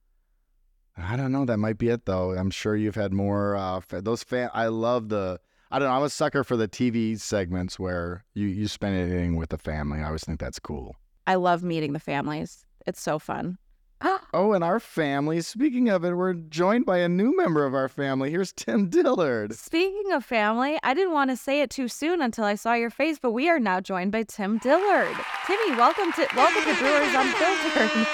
I 0.97 1.15
don't 1.15 1.31
know. 1.31 1.45
That 1.45 1.57
might 1.57 1.77
be 1.77 1.87
it 1.87 2.05
though. 2.05 2.31
I'm 2.33 2.51
sure 2.51 2.75
you've 2.75 2.95
had 2.95 3.13
more. 3.13 3.55
Uh, 3.55 3.79
those 3.89 4.23
fan. 4.23 4.49
I 4.53 4.67
love 4.67 5.07
the. 5.09 5.39
I 5.71 5.79
don't 5.79 5.87
know. 5.87 5.95
I'm 5.95 6.03
a 6.03 6.09
sucker 6.09 6.43
for 6.43 6.57
the 6.57 6.67
TV 6.67 7.17
segments 7.19 7.79
where 7.79 8.25
you 8.33 8.47
you 8.47 8.67
spend 8.67 8.97
anything 8.97 9.37
with 9.37 9.49
the 9.49 9.57
family. 9.57 9.99
I 9.99 10.07
always 10.07 10.23
think 10.23 10.39
that's 10.39 10.59
cool. 10.59 10.97
I 11.27 11.35
love 11.35 11.63
meeting 11.63 11.93
the 11.93 11.99
families. 11.99 12.65
It's 12.85 13.01
so 13.01 13.19
fun. 13.19 13.57
Oh, 14.33 14.53
and 14.53 14.63
our 14.63 14.79
family, 14.79 15.41
speaking 15.41 15.89
of 15.89 16.05
it, 16.05 16.13
we're 16.13 16.33
joined 16.33 16.85
by 16.85 16.99
a 16.99 17.09
new 17.09 17.35
member 17.35 17.65
of 17.65 17.73
our 17.73 17.89
family. 17.89 18.31
Here's 18.31 18.53
Tim 18.53 18.89
Dillard. 18.89 19.53
Speaking 19.53 20.13
of 20.13 20.23
family, 20.23 20.79
I 20.83 20.93
didn't 20.93 21.11
want 21.11 21.31
to 21.31 21.35
say 21.35 21.61
it 21.61 21.69
too 21.69 21.89
soon 21.89 22.21
until 22.21 22.45
I 22.45 22.55
saw 22.55 22.73
your 22.73 22.89
face, 22.89 23.19
but 23.21 23.31
we 23.33 23.49
are 23.49 23.59
now 23.59 23.81
joined 23.81 24.13
by 24.13 24.23
Tim 24.23 24.57
Dillard. 24.59 25.13
Timmy, 25.45 25.75
welcome 25.75 26.13
to 26.13 26.27
welcome 26.33 26.63
to 26.63 26.79
Brewers 26.79 27.13
Unfiltered. 27.13 28.07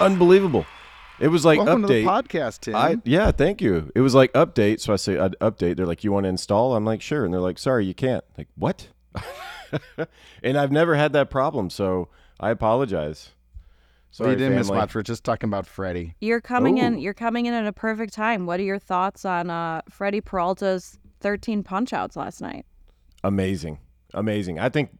Unbelievable. 0.00 0.64
It 1.20 1.28
was 1.28 1.44
like 1.44 1.58
Welcome 1.58 1.82
update. 1.82 1.86
to 1.86 1.94
the 1.94 2.04
podcast, 2.04 2.60
Tim. 2.60 2.76
I 2.76 2.98
yeah, 3.04 3.32
thank 3.32 3.60
you. 3.60 3.90
It 3.94 4.00
was 4.00 4.14
like 4.14 4.32
update, 4.34 4.80
so 4.80 4.92
I 4.92 4.96
say 4.96 5.18
I'd 5.18 5.36
update. 5.40 5.76
They're 5.76 5.86
like, 5.86 6.04
"You 6.04 6.12
want 6.12 6.24
to 6.24 6.28
install?" 6.28 6.76
I'm 6.76 6.84
like, 6.84 7.02
"Sure," 7.02 7.24
and 7.24 7.34
they're 7.34 7.40
like, 7.40 7.58
"Sorry, 7.58 7.84
you 7.84 7.94
can't." 7.94 8.24
Like, 8.36 8.48
what? 8.54 8.88
and 10.42 10.56
I've 10.56 10.70
never 10.70 10.94
had 10.94 11.12
that 11.14 11.28
problem, 11.28 11.70
so 11.70 12.08
I 12.38 12.50
apologize. 12.50 13.30
Sorry, 14.10 14.28
Sorry, 14.28 14.30
you 14.30 14.36
didn't 14.38 14.54
miss 14.56 14.70
much. 14.70 14.94
We're 14.94 15.02
just 15.02 15.24
talking 15.24 15.48
about 15.48 15.66
Freddy. 15.66 16.14
You're 16.20 16.40
coming 16.40 16.78
in. 16.78 16.98
You're 16.98 17.14
coming 17.14 17.46
in 17.46 17.54
at 17.54 17.66
a 17.66 17.72
perfect 17.72 18.14
time. 18.14 18.46
What 18.46 18.60
are 18.60 18.64
your 18.64 18.78
thoughts 18.78 19.24
on 19.24 19.50
uh, 19.50 19.82
Freddy 19.90 20.20
Peralta's 20.20 20.98
13 21.20 21.62
punch 21.62 21.92
outs 21.92 22.16
last 22.16 22.40
night? 22.40 22.64
Amazing, 23.24 23.78
amazing. 24.14 24.60
I 24.60 24.68
think, 24.68 24.96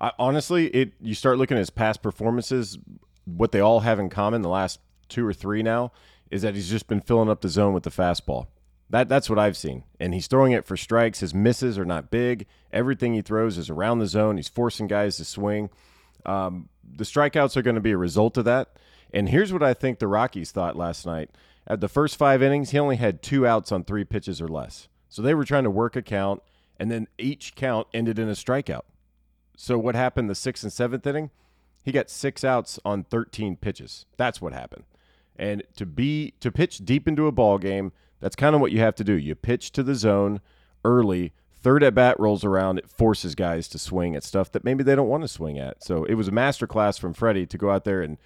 I, 0.00 0.12
honestly, 0.18 0.68
it. 0.68 0.94
You 1.00 1.14
start 1.14 1.38
looking 1.38 1.56
at 1.56 1.60
his 1.60 1.70
past 1.70 2.02
performances. 2.02 2.78
What 3.26 3.52
they 3.52 3.60
all 3.60 3.80
have 3.80 4.00
in 4.00 4.08
common, 4.08 4.40
the 4.40 4.48
last 4.48 4.80
two 5.08 5.26
or 5.26 5.32
three 5.32 5.62
now, 5.62 5.92
is 6.30 6.42
that 6.42 6.54
he's 6.54 6.70
just 6.70 6.86
been 6.86 7.00
filling 7.00 7.30
up 7.30 7.40
the 7.40 7.48
zone 7.48 7.74
with 7.74 7.84
the 7.84 7.90
fastball. 7.90 8.48
That 8.90 9.08
that's 9.08 9.28
what 9.28 9.38
I've 9.38 9.56
seen, 9.56 9.84
and 10.00 10.14
he's 10.14 10.28
throwing 10.28 10.52
it 10.52 10.64
for 10.64 10.76
strikes. 10.76 11.20
His 11.20 11.34
misses 11.34 11.78
are 11.78 11.84
not 11.84 12.10
big. 12.10 12.46
Everything 12.72 13.12
he 13.12 13.20
throws 13.20 13.58
is 13.58 13.68
around 13.68 13.98
the 13.98 14.06
zone. 14.06 14.36
He's 14.36 14.48
forcing 14.48 14.86
guys 14.86 15.18
to 15.18 15.24
swing. 15.24 15.68
Um, 16.24 16.68
the 16.82 17.04
strikeouts 17.04 17.56
are 17.56 17.62
going 17.62 17.74
to 17.74 17.82
be 17.82 17.92
a 17.92 17.98
result 17.98 18.38
of 18.38 18.44
that. 18.46 18.76
And 19.12 19.28
here's 19.28 19.52
what 19.52 19.62
I 19.62 19.74
think 19.74 19.98
the 19.98 20.08
Rockies 20.08 20.52
thought 20.52 20.76
last 20.76 21.06
night. 21.06 21.30
At 21.66 21.80
the 21.80 21.88
first 21.88 22.16
five 22.16 22.42
innings, 22.42 22.70
he 22.70 22.78
only 22.78 22.96
had 22.96 23.22
two 23.22 23.46
outs 23.46 23.72
on 23.72 23.84
three 23.84 24.04
pitches 24.04 24.40
or 24.40 24.48
less. 24.48 24.88
So 25.08 25.22
they 25.22 25.34
were 25.34 25.44
trying 25.44 25.64
to 25.64 25.70
work 25.70 25.96
a 25.96 26.02
count, 26.02 26.42
and 26.78 26.90
then 26.90 27.08
each 27.18 27.54
count 27.54 27.88
ended 27.92 28.18
in 28.18 28.28
a 28.28 28.32
strikeout. 28.32 28.82
So 29.56 29.78
what 29.78 29.94
happened 29.94 30.30
the 30.30 30.34
sixth 30.34 30.62
and 30.62 30.72
seventh 30.72 31.06
inning? 31.06 31.30
He 31.84 31.92
got 31.92 32.10
six 32.10 32.44
outs 32.44 32.78
on 32.84 33.04
13 33.04 33.56
pitches. 33.56 34.06
That's 34.16 34.40
what 34.40 34.52
happened. 34.52 34.84
And 35.38 35.62
to 35.76 35.86
be 35.86 36.34
to 36.40 36.50
pitch 36.50 36.78
deep 36.84 37.06
into 37.06 37.26
a 37.26 37.32
ball 37.32 37.58
game, 37.58 37.92
that's 38.20 38.36
kind 38.36 38.54
of 38.54 38.60
what 38.60 38.72
you 38.72 38.80
have 38.80 38.94
to 38.96 39.04
do. 39.04 39.14
You 39.14 39.34
pitch 39.34 39.72
to 39.72 39.82
the 39.82 39.94
zone 39.94 40.40
early. 40.84 41.32
Third 41.60 41.82
at 41.82 41.94
bat 41.94 42.18
rolls 42.20 42.44
around, 42.44 42.78
it 42.78 42.88
forces 42.88 43.34
guys 43.34 43.66
to 43.68 43.78
swing 43.78 44.14
at 44.14 44.22
stuff 44.22 44.52
that 44.52 44.64
maybe 44.64 44.84
they 44.84 44.94
don't 44.94 45.08
want 45.08 45.24
to 45.24 45.28
swing 45.28 45.58
at. 45.58 45.82
So 45.82 46.04
it 46.04 46.14
was 46.14 46.28
a 46.28 46.32
masterclass 46.32 47.00
from 47.00 47.14
Freddy 47.14 47.46
to 47.46 47.58
go 47.58 47.70
out 47.70 47.84
there 47.84 48.00
and 48.00 48.16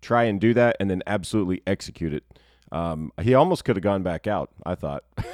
try 0.00 0.24
and 0.24 0.40
do 0.40 0.54
that, 0.54 0.76
and 0.80 0.90
then 0.90 1.02
absolutely 1.06 1.62
execute 1.66 2.14
it. 2.14 2.24
Um, 2.72 3.12
he 3.20 3.34
almost 3.34 3.64
could 3.64 3.76
have 3.76 3.82
gone 3.82 4.02
back 4.02 4.26
out. 4.26 4.50
I 4.64 4.74
thought. 4.74 5.04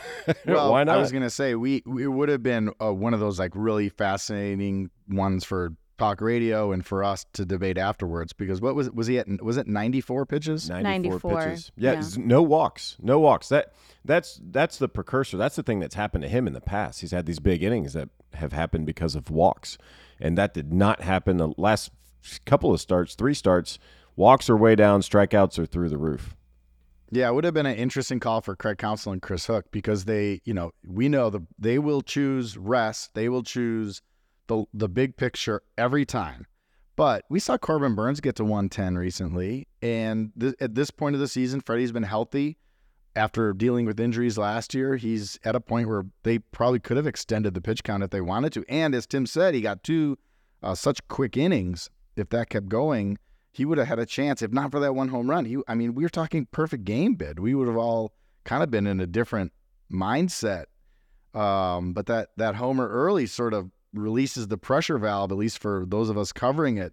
Well, 0.45 0.73
Why 0.73 0.83
not? 0.83 0.97
I 0.97 0.99
was 0.99 1.13
gonna 1.13 1.31
say 1.31 1.55
we 1.55 1.85
it 1.87 2.09
would 2.09 2.29
have 2.29 2.43
been 2.43 2.73
uh, 2.83 2.93
one 2.93 3.15
of 3.15 3.21
those 3.21 3.39
like 3.39 3.53
really 3.55 3.89
fascinating 3.89 4.91
ones 5.09 5.45
for 5.45 5.75
talk 5.97 6.21
radio 6.21 6.73
and 6.73 6.85
for 6.85 7.03
us 7.03 7.27
to 7.33 7.45
debate 7.45 7.79
afterwards 7.79 8.33
because 8.33 8.61
what 8.61 8.75
was 8.75 8.91
was 8.91 9.07
he 9.07 9.19
at 9.19 9.27
was 9.43 9.57
it 9.57 9.67
94 9.67 10.27
pitches 10.27 10.69
94, 10.69 11.43
pitches. 11.43 11.73
Yeah, 11.77 11.93
yeah. 11.93 12.03
no 12.19 12.43
walks, 12.43 12.97
no 13.01 13.19
walks. 13.19 13.49
That 13.49 13.73
that's 14.05 14.41
that's 14.51 14.79
the 14.79 14.89
precursor. 14.89 15.37
That's 15.37 15.57
the 15.57 15.63
thing 15.63 15.81
that's 15.81 15.95
happened 15.95 16.23
to 16.23 16.29
him 16.29 16.47
in 16.47 16.53
the 16.53 16.61
past. 16.61 17.01
He's 17.01 17.13
had 17.13 17.27
these 17.27 17.41
big 17.41 17.63
innings 17.63 17.93
that 17.95 18.09
have 18.35 18.53
happened 18.53 18.87
because 18.87 19.15
of 19.15 19.31
walks, 19.31 19.79
and 20.21 20.37
that 20.39 20.55
did 20.55 20.73
not 20.73 21.03
happen 21.03 21.37
the 21.37 21.53
last 21.57 21.91
couple 22.45 22.73
of 22.73 22.81
starts, 22.81 23.15
three 23.15 23.35
starts. 23.35 23.79
Walks 24.17 24.49
are 24.49 24.57
way 24.57 24.75
down, 24.75 25.03
strikeouts 25.03 25.59
are 25.59 25.67
through 25.67 25.91
the 25.91 25.99
roof. 25.99 26.35
Yeah, 27.11 27.29
it 27.29 27.35
would 27.35 27.45
have 27.45 27.55
been 27.55 27.67
an 27.67 27.77
interesting 27.77 28.19
call 28.19 28.41
for 28.41 28.57
Craig 28.57 28.79
Counsell 28.79 29.13
and 29.13 29.23
Chris 29.23 29.47
Hook 29.47 29.67
because 29.71 30.07
they, 30.07 30.41
you 30.45 30.53
know, 30.53 30.73
we 30.85 31.09
know 31.09 31.31
the 31.31 31.41
they 31.59 31.79
will 31.79 32.03
choose 32.03 32.57
rest, 32.57 33.15
they 33.15 33.29
will 33.29 33.43
choose 33.43 34.03
the 34.49 34.65
the 34.73 34.89
big 34.89 35.17
picture 35.17 35.63
every 35.77 36.05
time. 36.05 36.47
But 36.97 37.25
we 37.29 37.41
saw 37.41 37.59
Corbin 37.59 37.95
Burnes 37.95 38.21
get 38.21 38.37
to 38.37 38.45
110 38.45 38.97
recently, 38.97 39.69
and 39.83 40.33
th- 40.39 40.55
at 40.61 40.75
this 40.75 40.91
point 40.91 41.15
of 41.15 41.21
the 41.21 41.29
season, 41.29 41.61
Freddy's 41.61 41.93
been 41.93 42.05
healthy 42.05 42.57
after 43.15 43.53
dealing 43.53 43.85
with 43.85 44.01
injuries 44.01 44.39
last 44.39 44.75
year. 44.75 44.97
He's 44.97 45.39
at 45.45 45.55
a 45.55 45.61
point 45.61 45.89
where 45.89 46.07
they 46.23 46.39
probably 46.39 46.81
could 46.81 46.97
have 46.97 47.07
extended 47.07 47.53
the 47.53 47.61
pitch 47.61 47.85
count 47.85 48.03
if 48.03 48.11
they 48.11 48.23
wanted 48.23 48.53
to. 48.55 48.65
And 48.69 48.95
as 48.95 49.07
Tim 49.07 49.27
said, 49.27 49.55
he 49.55 49.61
got 49.61 49.83
two 49.83 50.17
uh, 50.63 50.75
such 50.75 51.07
quick 51.09 51.37
innings. 51.37 51.91
If 52.17 52.31
that 52.31 52.49
kept 52.49 52.69
going, 52.69 53.19
he 53.53 53.65
would 53.65 53.79
have 53.79 53.89
had 53.89 53.99
a 53.99 54.07
chance. 54.07 54.41
If 54.41 54.53
not 54.53 54.71
for 54.71 54.81
that 54.81 54.95
one 54.95 55.09
home 55.09 55.29
run, 55.29 55.45
he, 55.45 55.59
I 55.69 55.75
mean, 55.75 55.95
we 55.95 56.03
were 56.03 56.09
talking 56.09 56.47
perfect 56.51 56.85
game 56.85 57.15
bid. 57.15 57.39
We 57.39 57.55
would 57.55 57.69
have 57.69 57.77
all 57.77 58.13
kind 58.45 58.63
of 58.63 58.71
been 58.71 58.87
in 58.87 59.01
a 59.01 59.07
different 59.07 59.53
mindset. 59.93 60.67
Um, 61.35 61.93
but 61.93 62.07
that 62.07 62.31
that 62.39 62.55
homer 62.55 62.89
early 62.89 63.27
sort 63.27 63.53
of 63.53 63.71
releases 63.99 64.49
the 64.49 64.59
pressure 64.59 64.99
valve, 64.99 65.33
at 65.33 65.39
least 65.39 65.59
for 65.59 65.85
those 65.87 66.09
of 66.09 66.19
us 66.19 66.33
covering 66.33 66.77
it, 66.77 66.93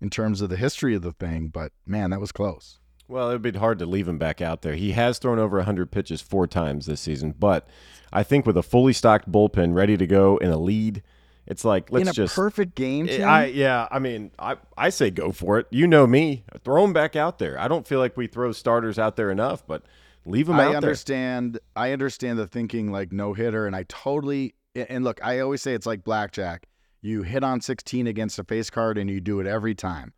in 0.00 0.10
terms 0.10 0.40
of 0.40 0.50
the 0.50 0.56
history 0.56 0.94
of 0.94 1.02
the 1.02 1.12
thing. 1.12 1.48
But 1.48 1.72
man, 1.86 2.10
that 2.10 2.20
was 2.20 2.32
close. 2.32 2.78
Well, 3.08 3.28
it'd 3.28 3.42
be 3.42 3.52
hard 3.52 3.78
to 3.78 3.86
leave 3.86 4.08
him 4.08 4.18
back 4.18 4.40
out 4.40 4.62
there. 4.62 4.74
He 4.74 4.92
has 4.92 5.18
thrown 5.18 5.38
over 5.38 5.58
100 5.58 5.92
pitches 5.92 6.20
four 6.20 6.46
times 6.46 6.86
this 6.86 7.00
season, 7.00 7.34
but 7.38 7.68
I 8.12 8.22
think 8.22 8.46
with 8.46 8.56
a 8.56 8.62
fully 8.62 8.92
stocked 8.92 9.30
bullpen 9.30 9.74
ready 9.74 9.96
to 9.96 10.06
go 10.06 10.38
in 10.38 10.50
a 10.50 10.58
lead, 10.58 11.02
it's 11.46 11.64
like 11.64 11.92
let's 11.92 12.02
in 12.02 12.08
a 12.08 12.12
just 12.12 12.34
perfect 12.34 12.74
game, 12.74 13.08
I 13.08 13.46
yeah, 13.46 13.86
I 13.90 14.00
mean, 14.00 14.32
I 14.38 14.56
I 14.76 14.88
say 14.88 15.10
go 15.10 15.30
for 15.30 15.58
it. 15.60 15.66
You 15.70 15.86
know 15.86 16.06
me, 16.06 16.44
throw 16.64 16.84
him 16.84 16.92
back 16.92 17.14
out 17.14 17.38
there. 17.38 17.58
I 17.58 17.68
don't 17.68 17.86
feel 17.86 18.00
like 18.00 18.16
we 18.16 18.26
throw 18.26 18.50
starters 18.50 18.98
out 18.98 19.14
there 19.14 19.30
enough, 19.30 19.64
but 19.64 19.84
leave 20.24 20.48
him 20.48 20.56
I 20.56 20.66
out 20.66 20.76
understand. 20.76 21.60
I 21.76 21.92
understand 21.92 22.40
the 22.40 22.48
thinking 22.48 22.90
like 22.90 23.12
no 23.12 23.32
hitter, 23.32 23.66
and 23.66 23.76
I 23.76 23.84
totally. 23.88 24.54
And 24.88 25.04
look, 25.04 25.24
I 25.24 25.40
always 25.40 25.62
say 25.62 25.74
it's 25.74 25.86
like 25.86 26.04
blackjack. 26.04 26.66
You 27.00 27.22
hit 27.22 27.44
on 27.44 27.60
16 27.60 28.06
against 28.06 28.38
a 28.38 28.44
face 28.44 28.70
card, 28.70 28.98
and 28.98 29.08
you 29.08 29.20
do 29.20 29.40
it 29.40 29.46
every 29.46 29.74
time. 29.74 30.12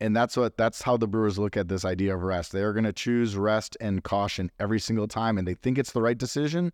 And 0.00 0.14
that's 0.14 0.36
what 0.36 0.56
that's 0.56 0.82
how 0.82 0.96
the 0.96 1.08
Brewers 1.08 1.38
look 1.38 1.56
at 1.56 1.68
this 1.68 1.84
idea 1.84 2.14
of 2.14 2.22
rest. 2.22 2.52
They 2.52 2.62
are 2.62 2.72
going 2.72 2.84
to 2.84 2.92
choose 2.92 3.36
rest 3.36 3.76
and 3.80 4.04
caution 4.04 4.50
every 4.60 4.80
single 4.80 5.08
time, 5.08 5.38
and 5.38 5.48
they 5.48 5.54
think 5.54 5.78
it's 5.78 5.92
the 5.92 6.02
right 6.02 6.18
decision. 6.18 6.72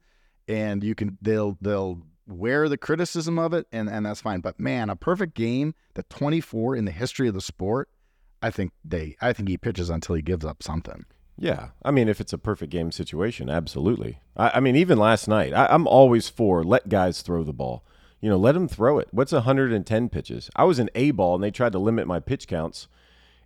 And 0.49 0.83
you 0.83 0.95
can 0.95 1.19
they'll 1.23 1.57
they'll 1.61 2.02
wear 2.26 2.69
the 2.69 2.76
criticism 2.76 3.38
of 3.38 3.54
it, 3.54 3.66
and 3.73 3.88
and 3.88 4.04
that's 4.04 4.21
fine. 4.21 4.40
But 4.40 4.59
man, 4.59 4.90
a 4.90 4.97
perfect 4.97 5.35
game, 5.35 5.75
the 5.95 6.02
24 6.04 6.76
in 6.76 6.85
the 6.85 6.90
history 6.90 7.28
of 7.28 7.35
the 7.35 7.40
sport. 7.40 7.88
I 8.42 8.50
think 8.50 8.73
they. 8.85 9.16
I 9.21 9.33
think 9.33 9.49
he 9.49 9.57
pitches 9.57 9.88
until 9.88 10.16
he 10.16 10.23
gives 10.23 10.45
up 10.45 10.62
something. 10.62 11.04
Yeah, 11.43 11.71
I 11.85 11.91
mean, 11.91 12.09
if 12.09 12.21
it's 12.21 12.33
a 12.33 12.39
perfect 12.39 12.71
game 12.71 12.93
situation, 12.93 13.51
absolutely. 13.51 14.21
I, 14.37 14.53
I 14.55 14.61
mean, 14.61 14.77
even 14.77 14.97
last 14.97 15.27
night, 15.27 15.53
I, 15.53 15.67
I'm 15.67 15.89
always 15.89 16.29
for 16.29 16.63
let 16.63 16.89
guys 16.89 17.21
throw 17.21 17.43
the 17.43 17.53
ball. 17.53 17.83
You 18.21 18.31
know, 18.31 18.37
let 18.37 18.53
them 18.53 18.69
throw 18.69 19.01
it. 19.01 19.09
What's 19.11 19.33
110 19.33 20.09
pitches? 20.09 20.51
I 20.55 20.63
was 20.63 20.79
an 20.79 20.89
A 20.95 21.11
ball, 21.11 21.35
and 21.35 21.43
they 21.43 21.51
tried 21.51 21.73
to 21.73 21.81
limit 21.81 22.07
my 22.07 22.21
pitch 22.21 22.47
counts, 22.47 22.87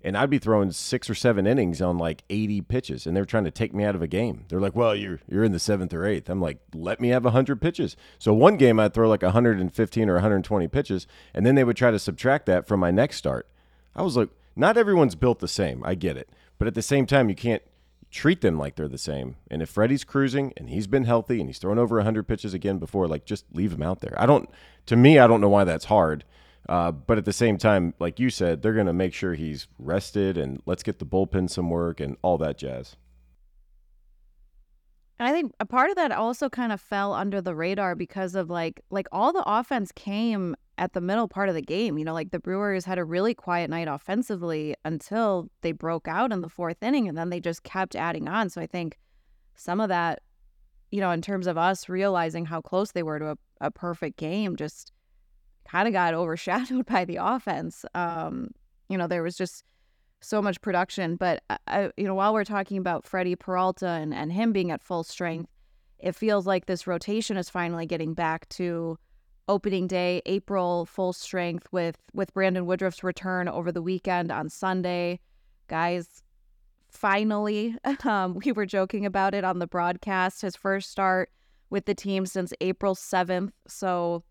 and 0.04 0.14
I'd 0.14 0.28
be 0.28 0.36
throwing 0.36 0.72
six 0.72 1.08
or 1.08 1.14
seven 1.14 1.46
innings 1.46 1.80
on 1.80 1.96
like 1.96 2.22
80 2.28 2.60
pitches, 2.60 3.06
and 3.06 3.16
they're 3.16 3.24
trying 3.24 3.44
to 3.44 3.50
take 3.50 3.72
me 3.72 3.82
out 3.82 3.94
of 3.94 4.02
a 4.02 4.06
game. 4.06 4.44
They're 4.50 4.60
like, 4.60 4.76
"Well, 4.76 4.94
you're 4.94 5.20
you're 5.26 5.42
in 5.44 5.52
the 5.52 5.58
seventh 5.58 5.94
or 5.94 6.04
eighth. 6.04 6.28
I'm 6.28 6.42
like, 6.42 6.58
"Let 6.74 7.00
me 7.00 7.08
have 7.08 7.24
100 7.24 7.62
pitches." 7.62 7.96
So 8.18 8.34
one 8.34 8.58
game 8.58 8.78
I'd 8.78 8.92
throw 8.92 9.08
like 9.08 9.22
115 9.22 10.10
or 10.10 10.14
120 10.16 10.68
pitches, 10.68 11.06
and 11.32 11.46
then 11.46 11.54
they 11.54 11.64
would 11.64 11.78
try 11.78 11.90
to 11.90 11.98
subtract 11.98 12.44
that 12.44 12.68
from 12.68 12.78
my 12.78 12.90
next 12.90 13.16
start. 13.16 13.48
I 13.94 14.02
was 14.02 14.18
like, 14.18 14.28
not 14.54 14.76
everyone's 14.76 15.14
built 15.14 15.38
the 15.38 15.48
same. 15.48 15.82
I 15.82 15.94
get 15.94 16.18
it, 16.18 16.28
but 16.58 16.68
at 16.68 16.74
the 16.74 16.82
same 16.82 17.06
time, 17.06 17.30
you 17.30 17.34
can't 17.34 17.62
treat 18.16 18.40
them 18.40 18.58
like 18.58 18.74
they're 18.74 18.88
the 18.88 18.98
same. 18.98 19.36
And 19.50 19.60
if 19.60 19.68
Freddy's 19.68 20.02
cruising 20.02 20.52
and 20.56 20.70
he's 20.70 20.86
been 20.86 21.04
healthy 21.04 21.38
and 21.38 21.48
he's 21.48 21.58
thrown 21.58 21.78
over 21.78 21.96
100 21.96 22.26
pitches 22.26 22.54
again 22.54 22.78
before, 22.78 23.06
like 23.06 23.26
just 23.26 23.44
leave 23.52 23.72
him 23.72 23.82
out 23.82 24.00
there. 24.00 24.14
I 24.16 24.26
don't. 24.26 24.48
To 24.86 24.96
me, 24.96 25.18
I 25.18 25.26
don't 25.26 25.40
know 25.40 25.48
why 25.48 25.64
that's 25.64 25.84
hard. 25.84 26.24
Uh, 26.68 26.90
but 26.90 27.18
at 27.18 27.24
the 27.24 27.32
same 27.32 27.58
time, 27.58 27.94
like 28.00 28.18
you 28.18 28.30
said, 28.30 28.62
they're 28.62 28.72
going 28.72 28.86
to 28.86 28.92
make 28.92 29.14
sure 29.14 29.34
he's 29.34 29.68
rested 29.78 30.36
and 30.36 30.60
let's 30.66 30.82
get 30.82 30.98
the 30.98 31.06
bullpen 31.06 31.48
some 31.48 31.70
work 31.70 32.00
and 32.00 32.16
all 32.22 32.38
that 32.38 32.58
jazz. 32.58 32.96
I 35.18 35.32
think 35.32 35.52
a 35.60 35.66
part 35.66 35.88
of 35.90 35.96
that 35.96 36.12
also 36.12 36.50
kind 36.50 36.72
of 36.72 36.80
fell 36.80 37.14
under 37.14 37.40
the 37.40 37.54
radar 37.54 37.94
because 37.94 38.34
of 38.34 38.50
like 38.50 38.82
like 38.90 39.08
all 39.12 39.32
the 39.32 39.44
offense 39.46 39.90
came 39.92 40.54
at 40.78 40.92
the 40.92 41.00
middle 41.00 41.26
part 41.26 41.48
of 41.48 41.54
the 41.54 41.62
game. 41.62 41.96
You 41.96 42.04
know, 42.04 42.12
like 42.12 42.32
the 42.32 42.38
Brewers 42.38 42.84
had 42.84 42.98
a 42.98 43.04
really 43.04 43.34
quiet 43.34 43.70
night 43.70 43.88
offensively 43.88 44.74
until 44.84 45.48
they 45.62 45.72
broke 45.72 46.06
out 46.06 46.32
in 46.32 46.42
the 46.42 46.48
fourth 46.48 46.82
inning 46.82 47.08
and 47.08 47.16
then 47.16 47.30
they 47.30 47.40
just 47.40 47.62
kept 47.62 47.96
adding 47.96 48.28
on. 48.28 48.50
So 48.50 48.60
I 48.60 48.66
think 48.66 48.98
some 49.54 49.80
of 49.80 49.88
that, 49.88 50.20
you 50.90 51.00
know, 51.00 51.10
in 51.10 51.22
terms 51.22 51.46
of 51.46 51.56
us 51.56 51.88
realizing 51.88 52.44
how 52.44 52.60
close 52.60 52.92
they 52.92 53.02
were 53.02 53.18
to 53.18 53.30
a, 53.30 53.38
a 53.62 53.70
perfect 53.70 54.18
game, 54.18 54.54
just 54.56 54.92
kind 55.66 55.88
of 55.88 55.94
got 55.94 56.12
overshadowed 56.12 56.86
by 56.92 57.04
the 57.06 57.16
offense. 57.16 57.84
Um, 57.94 58.50
you 58.88 58.98
know, 58.98 59.06
there 59.06 59.22
was 59.22 59.36
just 59.36 59.64
so 60.20 60.42
much 60.42 60.60
production. 60.60 61.16
But 61.16 61.42
I- 61.66 61.92
you 61.96 62.04
know, 62.04 62.14
while 62.14 62.32
we're 62.34 62.44
talking 62.44 62.78
about 62.78 63.06
Freddy 63.06 63.36
Peralta 63.36 63.88
and, 63.88 64.12
and 64.14 64.32
him 64.32 64.52
being 64.52 64.70
at 64.70 64.82
full 64.82 65.04
strength, 65.04 65.50
it 65.98 66.14
feels 66.14 66.46
like 66.46 66.66
this 66.66 66.86
rotation 66.86 67.36
is 67.36 67.48
finally 67.48 67.86
getting 67.86 68.14
back 68.14 68.48
to 68.50 68.98
opening 69.48 69.86
day, 69.86 70.20
April 70.26 70.84
full 70.86 71.12
strength 71.12 71.68
with 71.72 71.96
with 72.12 72.34
Brandon 72.34 72.66
Woodruff's 72.66 73.04
return 73.04 73.48
over 73.48 73.70
the 73.72 73.82
weekend 73.82 74.30
on 74.32 74.48
Sunday. 74.48 75.20
Guys, 75.68 76.22
finally, 76.90 77.76
um, 78.04 78.34
we 78.44 78.52
were 78.52 78.66
joking 78.66 79.06
about 79.06 79.34
it 79.34 79.44
on 79.44 79.58
the 79.58 79.66
broadcast. 79.66 80.42
His 80.42 80.56
first 80.56 80.90
start 80.90 81.30
with 81.70 81.86
the 81.86 81.94
team 81.94 82.26
since 82.26 82.52
April 82.60 82.94
seventh, 82.94 83.52
so 83.66 84.24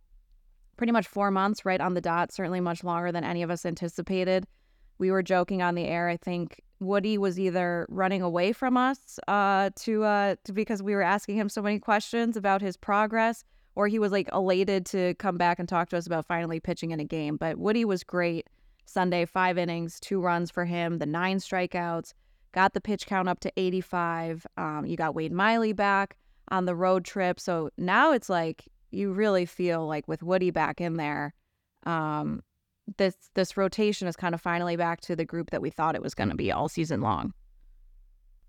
pretty 0.78 0.92
much 0.92 1.08
four 1.08 1.32
months, 1.32 1.66
right 1.66 1.82
on 1.82 1.94
the 1.94 2.02
dot. 2.02 2.32
Certainly 2.32 2.62
much 2.62 2.84
longer 2.84 3.12
than 3.12 3.24
any 3.24 3.42
of 3.42 3.50
us 3.50 3.66
anticipated 3.66 4.46
we 4.98 5.12
were 5.12 5.24
joking 5.24 5.62
on 5.62 5.76
the 5.76 5.86
air. 5.86 6.08
I 6.08 6.18
think 6.18 6.62
Woody 6.80 7.18
was 7.18 7.40
either 7.40 7.86
running 7.90 8.22
away 8.22 8.54
from 8.54 8.78
us 8.78 9.20
uh, 9.28 9.70
to, 9.78 10.04
uh, 10.04 10.36
to 10.44 10.54
because 10.54 10.84
we 10.84 10.94
were 10.94 11.02
asking 11.02 11.38
him 11.38 11.50
so 11.50 11.62
many 11.62 11.80
questions 11.80 12.38
about 12.38 12.62
his 12.62 12.78
progress, 12.78 13.44
or 13.76 13.88
he 13.88 14.00
was 14.00 14.12
like 14.12 14.30
elated 14.34 14.86
to 14.88 15.14
come 15.16 15.38
back 15.38 15.60
and 15.60 15.68
talk 15.68 15.90
to 15.90 15.98
us 15.98 16.08
about 16.08 16.26
finally 16.26 16.60
pitching 16.60 16.92
in 16.92 17.00
a 17.00 17.06
game. 17.06 17.38
But 17.38 17.58
Woody 17.58 17.86
was 17.86 18.04
great 18.04 18.48
Sunday, 18.86 19.26
five 19.26 19.58
innings, 19.58 20.00
two 20.00 20.22
runs 20.22 20.52
for 20.52 20.66
him, 20.66 21.00
the 21.00 21.06
nine 21.06 21.38
strikeouts, 21.38 22.14
got 22.54 22.74
the 22.74 22.82
pitch 22.82 23.06
count 23.08 23.28
up 23.28 23.40
to 23.42 23.52
85. 23.58 24.46
Um, 24.58 24.86
you 24.86 24.96
got 24.96 25.16
Wade 25.16 25.34
Miley 25.34 25.74
back 25.74 26.18
on 26.50 26.66
the 26.66 26.76
road 26.76 27.04
trip. 27.04 27.40
So 27.40 27.70
now 27.78 28.14
it's 28.14 28.30
like 28.30 28.66
you 28.92 29.12
really 29.12 29.46
feel 29.46 29.88
like 29.88 30.08
with 30.08 30.24
Woody 30.24 30.52
back 30.52 30.80
in 30.80 30.96
there, 30.98 31.34
um, 31.86 32.42
this 32.98 33.16
this 33.34 33.58
rotation 33.58 34.08
is 34.08 34.16
kind 34.16 34.36
of 34.36 34.42
finally 34.42 34.76
back 34.76 35.02
to 35.02 35.16
the 35.16 35.26
group 35.26 35.52
that 35.52 35.62
we 35.62 35.70
thought 35.70 35.96
it 35.96 36.02
was 36.02 36.14
going 36.14 36.30
to 36.30 36.36
mm. 36.36 36.40
be 36.40 36.52
all 36.52 36.70
season 36.70 37.02
long. 37.02 37.34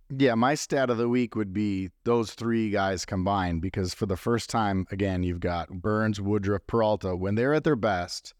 Yeah, 0.08 0.36
my 0.36 0.54
stat 0.54 0.88
of 0.88 0.98
the 0.98 1.08
week 1.08 1.34
would 1.34 1.52
be 1.52 1.90
those 2.04 2.32
three 2.32 2.70
guys 2.70 3.04
combined 3.04 3.60
because 3.60 3.92
for 3.92 4.06
the 4.06 4.16
first 4.16 4.48
time, 4.48 4.86
again, 4.92 5.24
you've 5.24 5.40
got 5.40 5.68
Burnes, 5.68 6.20
Woodruff, 6.20 6.64
Peralta. 6.68 7.16
When 7.16 7.34
they're 7.34 7.54
at 7.54 7.64
their 7.64 7.74
best, 7.74 8.32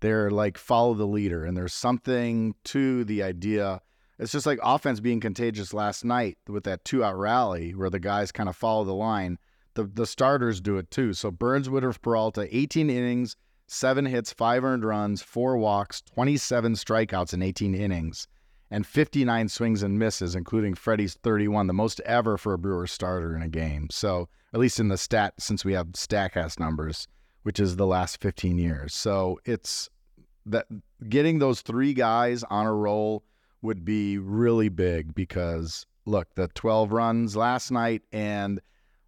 they're 0.00 0.30
like 0.30 0.56
follow 0.56 0.94
the 0.94 1.06
leader, 1.06 1.44
and 1.44 1.56
there's 1.56 1.74
something 1.74 2.54
to 2.64 3.04
the 3.04 3.22
idea. 3.22 3.82
It's 4.18 4.32
just 4.32 4.46
like 4.46 4.58
offense 4.62 5.00
being 5.00 5.20
contagious 5.20 5.74
last 5.74 6.06
night 6.06 6.38
with 6.48 6.64
that 6.64 6.84
two 6.86 7.04
out 7.04 7.18
rally 7.18 7.74
where 7.74 7.90
the 7.90 8.00
guys 8.00 8.32
kind 8.32 8.48
of 8.48 8.56
follow 8.56 8.84
the 8.84 8.94
line. 8.94 9.38
The 9.74 9.84
the 9.84 10.06
starters 10.06 10.60
do 10.60 10.78
it 10.78 10.90
too. 10.90 11.12
So 11.12 11.30
Burnes, 11.30 11.68
Woodruff, 11.68 12.00
Peralta, 12.00 12.48
18 12.50 12.88
innings, 12.88 13.36
seven 13.70 14.04
hits, 14.04 14.32
five 14.32 14.64
earned 14.64 14.84
runs, 14.84 15.22
four 15.22 15.56
walks, 15.56 16.02
27 16.02 16.74
strikeouts 16.74 17.32
in 17.32 17.40
18 17.40 17.74
innings 17.74 18.26
and 18.70 18.86
59 18.86 19.48
swings 19.48 19.82
and 19.82 19.98
misses, 19.98 20.34
including 20.34 20.74
Freddy's 20.74 21.14
31, 21.14 21.66
the 21.68 21.72
most 21.72 22.00
ever 22.00 22.36
for 22.36 22.52
a 22.52 22.58
Brewers 22.58 22.90
starter 22.90 23.34
in 23.34 23.42
a 23.42 23.48
game. 23.48 23.88
So, 23.90 24.28
at 24.52 24.60
least 24.60 24.80
in 24.80 24.88
the 24.88 24.96
stat, 24.96 25.34
since 25.38 25.64
we 25.64 25.72
have 25.74 25.88
StatCast 25.88 26.58
numbers, 26.58 27.06
which 27.44 27.60
is 27.60 27.76
the 27.76 27.86
last 27.86 28.20
15 28.20 28.58
years. 28.58 28.92
So, 28.92 29.38
it's 29.44 29.88
that 30.46 30.66
getting 31.08 31.38
those 31.38 31.60
three 31.60 31.94
guys 31.94 32.42
on 32.50 32.66
a 32.66 32.74
roll 32.74 33.24
would 33.62 33.84
be 33.84 34.18
really 34.18 34.68
big 34.68 35.14
because 35.14 35.86
look, 36.06 36.34
the 36.34 36.48
12 36.48 36.92
runs 36.92 37.36
last 37.36 37.70
night 37.70 38.02
and 38.12 38.60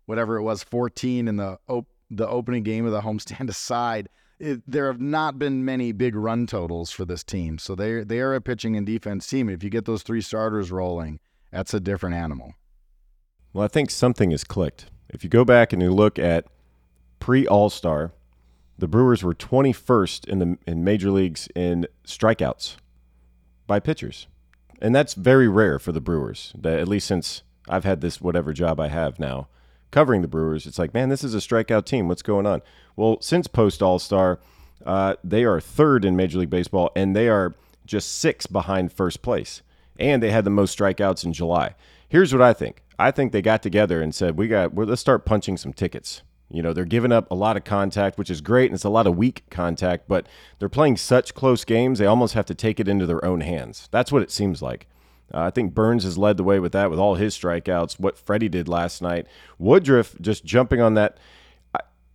whatever 0.07 0.37
it 0.37 0.43
was, 0.43 0.63
14 0.63 1.27
in 1.27 1.37
the 1.37 1.59
op- 1.69 1.89
the 2.11 2.29
opening 2.29 2.63
game 2.63 2.85
of 2.85 2.93
the 2.93 3.01
homestand 3.09 3.49
aside 3.49 4.09
it, 4.43 4.63
there 4.67 4.89
have 4.89 5.01
not 5.01 5.39
been 5.39 5.65
many 5.65 5.93
big 5.93 6.17
run 6.17 6.47
totals 6.47 6.91
for 6.91 7.05
this 7.05 7.23
team. 7.23 7.59
So 7.59 7.75
they 7.75 8.03
they 8.03 8.19
are 8.19 8.35
a 8.35 8.41
pitching 8.41 8.77
and 8.77 8.85
defense 8.85 9.27
team. 9.27 9.49
If 9.49 9.63
you 9.63 9.71
get 9.71 9.85
those 9.85 10.03
three 10.03 10.21
starters 10.21 10.73
rolling, 10.73 11.21
that's 11.53 11.73
a 11.73 11.81
different 11.81 12.17
animal. 12.17 12.55
Well, 13.53 13.65
I 13.65 13.69
think 13.69 13.91
something 13.91 14.33
has 14.33 14.43
clicked. 14.43 14.87
If 15.09 15.23
you 15.23 15.31
go 15.31 15.45
back 15.45 15.73
and 15.73 15.81
you 15.81 15.93
look 15.93 16.19
at 16.19 16.47
pre 17.21 17.47
All 17.47 17.71
Star, 17.71 18.13
the 18.77 18.89
Brewers 18.89 19.23
were 19.23 19.35
21st 19.35 20.27
in 20.27 20.39
the 20.41 20.59
in 20.67 20.83
major 20.83 21.11
leagues 21.13 21.49
in 21.55 21.87
strikeouts 22.05 22.77
by 23.69 23.79
pitchers, 23.79 24.27
and 24.81 24.93
that's 24.93 25.15
very 25.15 25.47
rare 25.47 25.79
for 25.79 25.93
the 25.93 26.01
Brewers. 26.01 26.53
At 26.65 26.89
least 26.89 27.07
since 27.07 27.45
I've 27.69 27.85
had 27.85 28.01
this 28.01 28.21
whatever 28.21 28.53
job 28.53 28.81
I 28.81 28.89
have 28.89 29.21
now 29.21 29.47
covering 29.93 30.23
the 30.23 30.29
Brewers, 30.29 30.67
it's 30.67 30.79
like, 30.79 30.93
man, 30.93 31.09
this 31.09 31.23
is 31.23 31.35
a 31.35 31.39
strikeout 31.39 31.85
team. 31.85 32.09
What's 32.09 32.23
going 32.23 32.47
on? 32.47 32.63
Well, 32.97 33.19
since 33.21 33.47
post 33.47 33.83
All 33.83 34.01
Star, 34.01 34.41
uh, 34.85 35.15
they 35.23 35.45
are 35.45 35.61
third 35.61 36.05
in 36.05 36.17
Major 36.17 36.39
League 36.39 36.51
Baseball, 36.51 36.91
and 36.97 37.15
they 37.15 37.29
are 37.29 37.55
just 37.87 38.19
six 38.19 38.47
behind 38.47 38.93
first 38.93 39.23
place. 39.23 39.63
And 39.99 40.23
they 40.23 40.31
had 40.31 40.45
the 40.45 40.51
most 40.51 40.77
strikeouts 40.77 41.25
in 41.25 41.33
July. 41.33 41.75
Here's 42.09 42.33
what 42.33 42.43
I 42.43 42.53
think. 42.53 42.83
I 42.99 43.11
think 43.11 43.33
they 43.33 43.43
got 43.43 43.63
together 43.63 44.03
and 44.03 44.15
said, 44.15 44.37
"We 44.37 44.49
got. 44.49 44.75
Well, 44.75 44.87
let's 44.87 45.01
start 45.01 45.25
punching 45.25 45.59
some 45.59 45.73
tickets." 45.73 46.23
You 46.51 46.63
know, 46.63 46.73
they're 46.73 46.85
giving 46.85 47.13
up 47.13 47.31
a 47.31 47.35
lot 47.35 47.57
of 47.57 47.65
contact, 47.65 48.19
which 48.19 48.31
is 48.31 48.41
great, 48.41 48.67
and 48.67 48.75
it's 48.75 48.85
a 48.85 48.91
lot 48.91 49.07
of 49.07 49.17
weak 49.17 49.45
contact. 49.51 50.09
But 50.09 50.27
they're 50.59 50.69
playing 50.69 50.97
such 50.97 51.35
close 51.35 51.65
games; 51.65 51.99
they 51.99 52.07
almost 52.07 52.35
have 52.35 52.47
to 52.47 52.55
take 52.55 52.81
it 52.81 52.89
into 52.89 53.07
their 53.07 53.25
own 53.25 53.41
hands. 53.41 53.89
That's 53.91 54.13
what 54.13 54.23
it 54.23 54.31
seems 54.31 54.63
like. 54.63 54.87
Uh, 55.33 55.41
I 55.41 55.51
think 55.51 55.75
Burnes 55.75 56.05
has 56.05 56.19
led 56.19 56.37
the 56.37 56.45
way 56.45 56.59
with 56.59 56.73
that, 56.73 56.91
with 56.91 56.99
all 56.99 57.15
his 57.15 57.37
strikeouts. 57.37 57.99
What 57.99 58.19
Freddy 58.19 58.49
did 58.49 58.69
last 58.69 59.01
night, 59.03 59.27
Woodruff 59.59 60.15
just 60.21 60.45
jumping 60.45 60.81
on 60.81 60.95
that. 60.95 61.19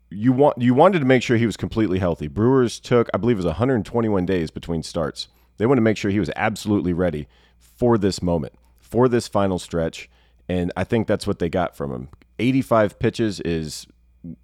You 0.10 0.32
want 0.32 0.62
you 0.62 0.74
wanted 0.74 1.00
to 1.00 1.06
make 1.06 1.22
sure 1.22 1.36
he 1.36 1.46
was 1.46 1.58
completely 1.58 2.00
healthy. 2.00 2.28
Brewers 2.28 2.80
took, 2.80 3.10
I 3.14 3.18
believe, 3.18 3.36
it 3.36 3.40
was 3.40 3.46
121 3.46 4.26
days 4.26 4.52
between 4.52 4.82
starts. 4.82 5.28
They 5.58 5.66
wanted 5.66 5.82
to 5.82 5.84
make 5.84 5.98
sure 5.98 6.12
he 6.12 6.20
was 6.20 6.32
absolutely 6.36 6.94
ready 6.94 7.28
for 7.60 7.98
this 7.98 8.22
moment, 8.22 8.54
for 8.80 9.10
this 9.10 9.28
final 9.28 9.60
stretch, 9.60 10.10
and 10.48 10.72
I 10.78 10.86
think 10.86 11.08
that's 11.08 11.28
what 11.28 11.40
they 11.40 11.50
got 11.50 11.76
from 11.76 11.92
him. 11.92 12.10
85 12.40 13.00
pitches 13.00 13.40
is, 13.42 13.86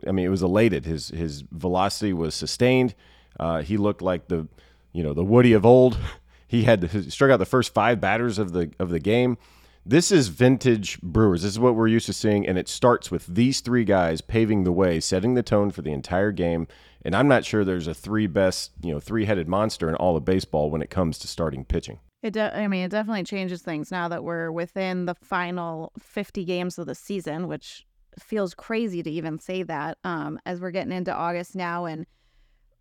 I 0.06 0.12
mean, 0.12 0.26
it 0.26 0.30
was 0.30 0.44
elated. 0.44 0.86
His 0.86 1.10
his 1.10 1.44
velocity 1.52 2.12
was 2.12 2.36
sustained. 2.36 2.94
Uh, 3.40 3.62
he 3.62 3.78
looked 3.78 4.02
like 4.02 4.28
the, 4.28 4.48
you 4.92 5.02
know, 5.02 5.14
the 5.14 5.24
Woody 5.24 5.54
of 5.54 5.66
old. 5.66 5.98
He 6.54 6.66
had 6.66 6.84
he 6.84 7.10
struck 7.10 7.32
out 7.32 7.38
the 7.38 7.48
first 7.48 7.74
five 7.74 8.00
batters 8.00 8.38
of 8.38 8.52
the 8.52 8.70
of 8.78 8.92
the 8.92 9.00
game. 9.00 9.40
This 9.84 10.12
is 10.12 10.28
vintage 10.28 11.02
Brewers. 11.02 11.42
This 11.42 11.54
is 11.54 11.60
what 11.60 11.74
we're 11.74 11.88
used 11.88 12.06
to 12.06 12.14
seeing, 12.14 12.48
and 12.48 12.60
it 12.60 12.70
starts 12.70 13.10
with 13.10 13.26
these 13.26 13.60
three 13.60 13.84
guys 13.84 14.22
paving 14.22 14.64
the 14.64 14.72
way, 14.72 15.00
setting 15.00 15.34
the 15.34 15.42
tone 15.42 15.72
for 15.72 15.82
the 15.82 15.92
entire 15.92 16.32
game. 16.32 16.68
And 17.04 17.16
I'm 17.16 17.28
not 17.28 17.44
sure 17.44 17.66
there's 17.66 17.88
a 17.88 17.94
three 17.96 18.28
best, 18.28 18.70
you 18.84 18.92
know, 18.94 19.00
three 19.00 19.26
headed 19.26 19.48
monster 19.48 19.90
in 19.90 19.96
all 19.96 20.16
of 20.16 20.26
baseball 20.26 20.70
when 20.70 20.84
it 20.84 20.92
comes 20.92 21.18
to 21.20 21.28
starting 21.28 21.66
pitching. 21.66 22.00
It, 22.22 22.34
de- 22.34 22.56
I 22.56 22.68
mean, 22.68 22.86
it 22.86 22.92
definitely 22.92 23.24
changes 23.24 23.64
things 23.64 23.90
now 23.90 24.08
that 24.10 24.24
we're 24.24 24.52
within 24.52 25.06
the 25.08 25.16
final 25.16 25.92
50 25.98 26.46
games 26.46 26.78
of 26.78 26.86
the 26.86 26.94
season, 26.94 27.48
which 27.48 27.84
feels 28.20 28.54
crazy 28.54 29.02
to 29.02 29.10
even 29.10 29.40
say 29.40 29.64
that. 29.64 29.98
Um, 30.04 30.40
as 30.46 30.62
we're 30.62 30.70
getting 30.70 30.94
into 30.94 31.12
August 31.12 31.56
now, 31.56 31.86
and 31.86 32.06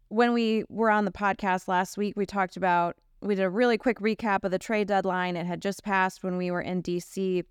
when 0.08 0.34
we 0.34 0.64
were 0.68 0.90
on 0.90 1.06
the 1.06 1.10
podcast 1.10 1.68
last 1.68 1.96
week, 1.96 2.18
we 2.18 2.26
talked 2.26 2.58
about 2.58 2.96
we 3.22 3.36
did 3.36 3.44
a 3.44 3.50
really 3.50 3.78
quick 3.78 4.00
recap 4.00 4.44
of 4.44 4.50
the 4.50 4.58
trade 4.58 4.88
deadline. 4.88 5.36
It 5.36 5.46
had 5.46 5.62
just 5.62 5.84
passed 5.84 6.22
when 6.22 6.36
we 6.36 6.50
were 6.50 6.60
in 6.60 6.82
DC, 6.82 7.44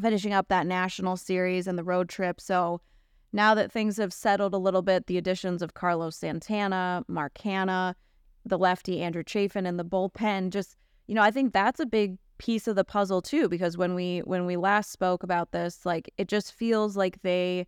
finishing 0.00 0.32
up 0.32 0.48
that 0.48 0.66
national 0.66 1.16
series 1.16 1.66
and 1.66 1.78
the 1.78 1.84
road 1.84 2.08
trip. 2.08 2.40
So 2.40 2.80
now 3.32 3.54
that 3.54 3.70
things 3.70 3.96
have 3.98 4.12
settled 4.12 4.52
a 4.52 4.58
little 4.58 4.82
bit, 4.82 5.06
the 5.06 5.16
additions 5.16 5.62
of 5.62 5.74
Carlos 5.74 6.16
Santana, 6.16 7.04
Mark 7.06 7.34
Canha, 7.34 7.94
the 8.44 8.58
lefty 8.58 9.00
Andrew 9.00 9.22
Chafin 9.24 9.66
in 9.66 9.76
the 9.76 9.84
bullpen, 9.84 10.50
just 10.50 10.76
you 11.06 11.14
know, 11.14 11.22
I 11.22 11.30
think 11.30 11.52
that's 11.52 11.80
a 11.80 11.86
big 11.86 12.18
piece 12.38 12.68
of 12.68 12.76
the 12.76 12.84
puzzle 12.84 13.20
too, 13.20 13.48
because 13.48 13.76
when 13.76 13.94
we 13.94 14.20
when 14.20 14.46
we 14.46 14.56
last 14.56 14.90
spoke 14.90 15.22
about 15.22 15.52
this, 15.52 15.84
like 15.84 16.12
it 16.18 16.28
just 16.28 16.52
feels 16.52 16.96
like 16.96 17.20
they 17.22 17.66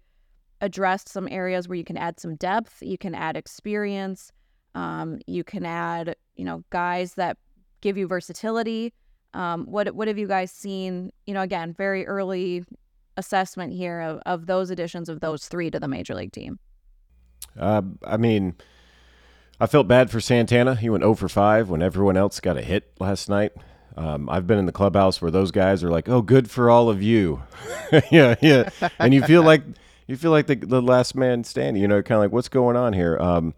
addressed 0.60 1.08
some 1.08 1.28
areas 1.30 1.68
where 1.68 1.76
you 1.76 1.84
can 1.84 1.96
add 1.96 2.18
some 2.18 2.36
depth, 2.36 2.82
you 2.82 2.96
can 2.96 3.14
add 3.14 3.36
experience, 3.36 4.32
um, 4.74 5.20
you 5.26 5.44
can 5.44 5.64
add, 5.64 6.16
you 6.36 6.44
know, 6.44 6.64
guys 6.70 7.14
that 7.14 7.36
give 7.80 7.96
you 7.96 8.06
versatility. 8.06 8.92
Um, 9.34 9.66
what 9.66 9.94
what 9.94 10.08
have 10.08 10.18
you 10.18 10.28
guys 10.28 10.50
seen? 10.50 11.12
You 11.26 11.34
know, 11.34 11.42
again, 11.42 11.72
very 11.72 12.06
early 12.06 12.64
assessment 13.16 13.72
here 13.72 14.00
of, 14.00 14.20
of 14.26 14.46
those 14.46 14.70
additions 14.70 15.08
of 15.08 15.20
those 15.20 15.46
three 15.46 15.70
to 15.70 15.78
the 15.78 15.88
major 15.88 16.14
league 16.14 16.32
team. 16.32 16.58
Uh, 17.58 17.82
I 18.04 18.16
mean, 18.16 18.54
I 19.60 19.66
felt 19.66 19.86
bad 19.86 20.10
for 20.10 20.20
Santana. 20.20 20.74
He 20.74 20.88
went 20.88 21.02
0 21.02 21.14
for 21.14 21.28
5 21.28 21.68
when 21.68 21.82
everyone 21.82 22.16
else 22.16 22.40
got 22.40 22.56
a 22.56 22.62
hit 22.62 22.92
last 22.98 23.28
night. 23.28 23.52
Um, 23.96 24.28
I've 24.30 24.46
been 24.46 24.58
in 24.58 24.66
the 24.66 24.72
clubhouse 24.72 25.20
where 25.20 25.30
those 25.30 25.50
guys 25.50 25.84
are 25.84 25.90
like, 25.90 26.08
"Oh, 26.08 26.22
good 26.22 26.50
for 26.50 26.70
all 26.70 26.88
of 26.88 27.02
you," 27.02 27.42
yeah, 28.10 28.36
yeah, 28.40 28.70
and 28.98 29.12
you 29.12 29.22
feel 29.22 29.42
like 29.42 29.62
you 30.06 30.16
feel 30.16 30.30
like 30.30 30.46
the, 30.46 30.56
the 30.56 30.80
last 30.80 31.14
man 31.14 31.44
standing. 31.44 31.82
You 31.82 31.88
know, 31.88 32.00
kind 32.00 32.16
of 32.16 32.22
like 32.22 32.32
what's 32.32 32.48
going 32.48 32.74
on 32.74 32.94
here. 32.94 33.18
Um, 33.18 33.54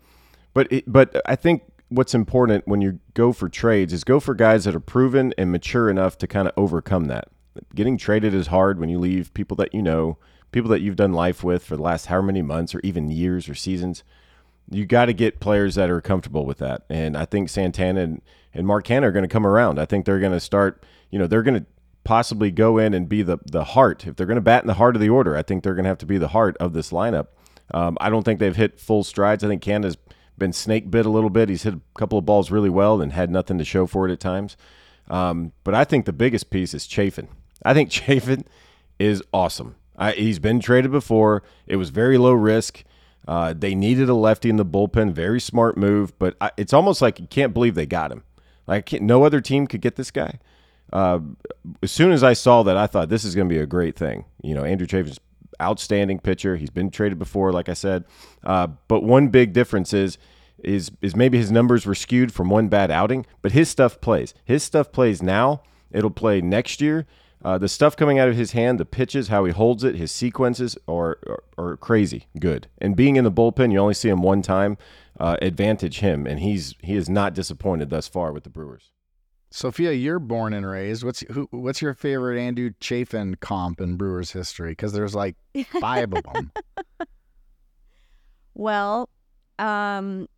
but 0.54 0.72
it, 0.72 0.84
but 0.86 1.20
I 1.26 1.36
think 1.36 1.62
what's 1.88 2.14
important 2.14 2.66
when 2.66 2.80
you 2.80 3.00
go 3.12 3.32
for 3.32 3.48
trades 3.48 3.92
is 3.92 4.04
go 4.04 4.18
for 4.20 4.34
guys 4.34 4.64
that 4.64 4.74
are 4.74 4.80
proven 4.80 5.34
and 5.36 5.52
mature 5.52 5.90
enough 5.90 6.16
to 6.18 6.26
kind 6.26 6.48
of 6.48 6.54
overcome 6.56 7.06
that. 7.06 7.28
Getting 7.74 7.98
traded 7.98 8.34
is 8.34 8.48
hard 8.48 8.80
when 8.80 8.88
you 8.88 8.98
leave 8.98 9.32
people 9.34 9.56
that 9.58 9.74
you 9.74 9.82
know, 9.82 10.18
people 10.50 10.70
that 10.70 10.80
you've 10.80 10.96
done 10.96 11.12
life 11.12 11.44
with 11.44 11.64
for 11.64 11.76
the 11.76 11.82
last 11.82 12.06
however 12.06 12.26
many 12.26 12.42
months 12.42 12.74
or 12.74 12.80
even 12.82 13.10
years 13.10 13.48
or 13.48 13.54
seasons. 13.54 14.02
You 14.70 14.86
got 14.86 15.06
to 15.06 15.12
get 15.12 15.40
players 15.40 15.74
that 15.74 15.90
are 15.90 16.00
comfortable 16.00 16.46
with 16.46 16.58
that. 16.58 16.82
And 16.88 17.16
I 17.16 17.26
think 17.26 17.48
Santana 17.48 18.00
and, 18.00 18.22
and 18.54 18.66
Mark 18.66 18.86
Canha 18.86 19.02
are 19.02 19.12
going 19.12 19.24
to 19.24 19.28
come 19.28 19.46
around. 19.46 19.78
I 19.78 19.84
think 19.84 20.04
they're 20.04 20.20
going 20.20 20.32
to 20.32 20.40
start, 20.40 20.82
you 21.10 21.18
know, 21.18 21.26
they're 21.26 21.42
going 21.42 21.60
to 21.60 21.66
possibly 22.02 22.50
go 22.50 22.78
in 22.78 22.94
and 22.94 23.08
be 23.08 23.22
the, 23.22 23.38
the 23.44 23.64
heart. 23.64 24.06
If 24.06 24.16
they're 24.16 24.26
going 24.26 24.36
to 24.36 24.40
bat 24.40 24.62
in 24.62 24.66
the 24.66 24.74
heart 24.74 24.96
of 24.96 25.02
the 25.02 25.10
order, 25.10 25.36
I 25.36 25.42
think 25.42 25.62
they're 25.62 25.74
going 25.74 25.84
to 25.84 25.88
have 25.88 25.98
to 25.98 26.06
be 26.06 26.18
the 26.18 26.28
heart 26.28 26.56
of 26.58 26.72
this 26.72 26.90
lineup. 26.90 27.28
Um, 27.72 27.96
I 28.00 28.10
don't 28.10 28.24
think 28.24 28.40
they've 28.40 28.56
hit 28.56 28.80
full 28.80 29.04
strides. 29.04 29.44
I 29.44 29.48
think 29.48 29.62
Canha's 29.62 29.96
been 30.38 30.52
snake 30.52 30.90
bit 30.90 31.06
a 31.06 31.10
little 31.10 31.30
bit. 31.30 31.48
He's 31.48 31.62
hit 31.62 31.74
a 31.74 31.80
couple 31.96 32.18
of 32.18 32.24
balls 32.24 32.50
really 32.50 32.70
well 32.70 33.00
and 33.00 33.12
had 33.12 33.30
nothing 33.30 33.58
to 33.58 33.64
show 33.64 33.86
for 33.86 34.08
it 34.08 34.12
at 34.12 34.20
times. 34.20 34.56
Um, 35.08 35.52
but 35.64 35.74
I 35.74 35.84
think 35.84 36.06
the 36.06 36.12
biggest 36.12 36.50
piece 36.50 36.74
is 36.74 36.86
Chafin. 36.86 37.28
I 37.64 37.74
think 37.74 37.90
Chafin 37.92 38.44
is 38.98 39.22
awesome. 39.32 39.76
I, 39.96 40.12
he's 40.12 40.38
been 40.38 40.60
traded 40.60 40.90
before. 40.90 41.42
It 41.66 41.76
was 41.76 41.90
very 41.90 42.18
low 42.18 42.32
risk. 42.32 42.84
Uh, 43.26 43.54
they 43.56 43.74
needed 43.74 44.08
a 44.08 44.14
lefty 44.14 44.50
in 44.50 44.56
the 44.56 44.66
bullpen. 44.66 45.12
Very 45.12 45.40
smart 45.40 45.76
move, 45.76 46.18
but 46.18 46.36
I, 46.40 46.50
it's 46.56 46.72
almost 46.72 47.00
like 47.00 47.20
you 47.20 47.26
can't 47.26 47.54
believe 47.54 47.74
they 47.74 47.86
got 47.86 48.12
him. 48.12 48.22
Like 48.66 48.92
no 49.00 49.24
other 49.24 49.40
team 49.40 49.66
could 49.66 49.80
get 49.80 49.96
this 49.96 50.10
guy. 50.10 50.38
Uh, 50.92 51.20
as 51.82 51.90
soon 51.90 52.12
as 52.12 52.22
I 52.22 52.34
saw 52.34 52.62
that, 52.62 52.76
I 52.76 52.86
thought 52.86 53.08
this 53.08 53.24
is 53.24 53.34
going 53.34 53.48
to 53.48 53.54
be 53.54 53.60
a 53.60 53.66
great 53.66 53.96
thing. 53.96 54.26
You 54.42 54.54
know, 54.54 54.64
Andrew 54.64 54.86
Chafin's 54.86 55.18
outstanding 55.60 56.18
pitcher. 56.18 56.56
He's 56.56 56.70
been 56.70 56.90
traded 56.90 57.18
before, 57.18 57.52
like 57.52 57.68
I 57.68 57.74
said. 57.74 58.04
Uh, 58.42 58.68
but 58.88 59.02
one 59.02 59.28
big 59.28 59.52
difference 59.52 59.92
is 59.92 60.18
is 60.62 60.90
is 61.02 61.14
maybe 61.14 61.38
his 61.38 61.50
numbers 61.50 61.84
were 61.84 61.94
skewed 61.94 62.32
from 62.32 62.48
one 62.48 62.68
bad 62.68 62.90
outing, 62.90 63.26
but 63.42 63.52
his 63.52 63.68
stuff 63.68 64.00
plays. 64.00 64.34
His 64.44 64.62
stuff 64.62 64.92
plays 64.92 65.22
now. 65.22 65.62
It'll 65.90 66.10
play 66.10 66.40
next 66.40 66.80
year. 66.80 67.06
Uh, 67.44 67.58
the 67.58 67.68
stuff 67.68 67.94
coming 67.94 68.18
out 68.18 68.28
of 68.28 68.36
his 68.36 68.52
hand, 68.52 68.80
the 68.80 68.86
pitches, 68.86 69.28
how 69.28 69.44
he 69.44 69.52
holds 69.52 69.84
it, 69.84 69.96
his 69.96 70.10
sequences 70.10 70.78
are, 70.88 71.18
are, 71.26 71.44
are 71.58 71.76
crazy 71.76 72.26
good. 72.40 72.68
And 72.78 72.96
being 72.96 73.16
in 73.16 73.24
the 73.24 73.30
bullpen, 73.30 73.70
you 73.70 73.78
only 73.78 73.92
see 73.92 74.08
him 74.08 74.22
one 74.22 74.40
time. 74.40 74.78
Uh, 75.20 75.36
advantage 75.40 76.00
him, 76.00 76.26
and 76.26 76.40
he's 76.40 76.74
he 76.82 76.96
is 76.96 77.08
not 77.08 77.34
disappointed 77.34 77.88
thus 77.88 78.08
far 78.08 78.32
with 78.32 78.42
the 78.42 78.50
Brewers. 78.50 78.90
Sophia, 79.54 79.92
you're 79.92 80.18
born 80.18 80.52
and 80.52 80.66
raised. 80.66 81.04
What's 81.04 81.20
who, 81.30 81.46
what's 81.52 81.80
your 81.80 81.94
favorite 81.94 82.40
Andrew 82.40 82.72
Chafin 82.80 83.36
comp 83.36 83.80
in 83.80 83.96
Brewers 83.96 84.32
history? 84.32 84.72
Because 84.72 84.92
there's 84.92 85.14
like 85.14 85.36
five 85.80 86.12
of 86.12 86.24
them. 86.24 86.50
Well, 88.56 89.08
um, 89.58 90.28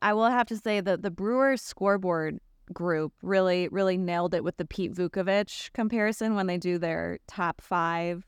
I 0.00 0.14
will 0.14 0.28
have 0.28 0.48
to 0.48 0.56
say 0.56 0.80
that 0.80 1.02
the 1.02 1.12
Brewers 1.12 1.62
scoreboard 1.62 2.40
group 2.72 3.12
really, 3.22 3.68
really 3.68 3.96
nailed 3.96 4.34
it 4.34 4.42
with 4.42 4.56
the 4.56 4.64
Pete 4.64 4.92
Vuckovich 4.92 5.72
comparison 5.72 6.34
when 6.34 6.48
they 6.48 6.58
do 6.58 6.76
their 6.76 7.20
top 7.28 7.60
five. 7.60 8.26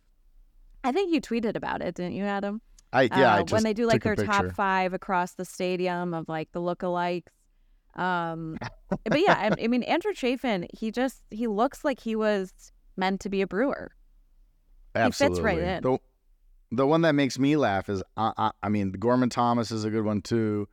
I 0.85 0.93
think 0.93 1.13
you 1.13 1.21
tweeted 1.21 1.57
about 1.57 1.83
it, 1.83 1.97
didn't 1.97 2.13
you, 2.13 2.23
Adam? 2.23 2.61
I 2.93 3.03
yeah. 3.03 3.35
I 3.35 3.41
Uh, 3.41 3.45
when 3.51 3.65
they 3.65 3.75
do 3.75 3.89
like 3.89 4.05
their 4.05 4.15
top 4.15 4.53
five 4.53 4.95
across 4.95 5.35
the 5.35 5.45
stadium 5.45 6.15
of 6.15 6.29
like 6.29 6.53
the 6.53 6.61
lookalikes. 6.61 7.27
Um, 7.97 8.59
but 8.89 9.21
yeah, 9.21 9.35
I, 9.39 9.51
I 9.65 9.67
mean 9.69 9.83
Andrew 9.85 10.13
Chafin, 10.13 10.67
he 10.73 10.91
just 10.91 11.23
he 11.31 11.47
looks 11.47 11.85
like 11.85 12.01
he 12.01 12.17
was 12.17 12.53
meant 12.97 13.21
to 13.21 13.29
be 13.29 13.43
a 13.43 13.47
Brewer. 13.47 13.93
Absolutely. 14.95 15.37
fits 15.37 15.45
right 15.45 15.59
in. 15.59 15.83
The, 15.83 15.99
the 16.71 16.87
one 16.87 17.03
that 17.03 17.15
makes 17.15 17.39
me 17.39 17.57
laugh 17.57 17.89
is, 17.89 18.03
uh, 18.17 18.33
uh, 18.37 18.51
I 18.63 18.69
mean, 18.69 18.93
Gorman 18.93 19.29
Thomas 19.29 19.71
is 19.71 19.85
a 19.85 19.91
good 19.91 20.05
one 20.05 20.23
too. 20.23 20.69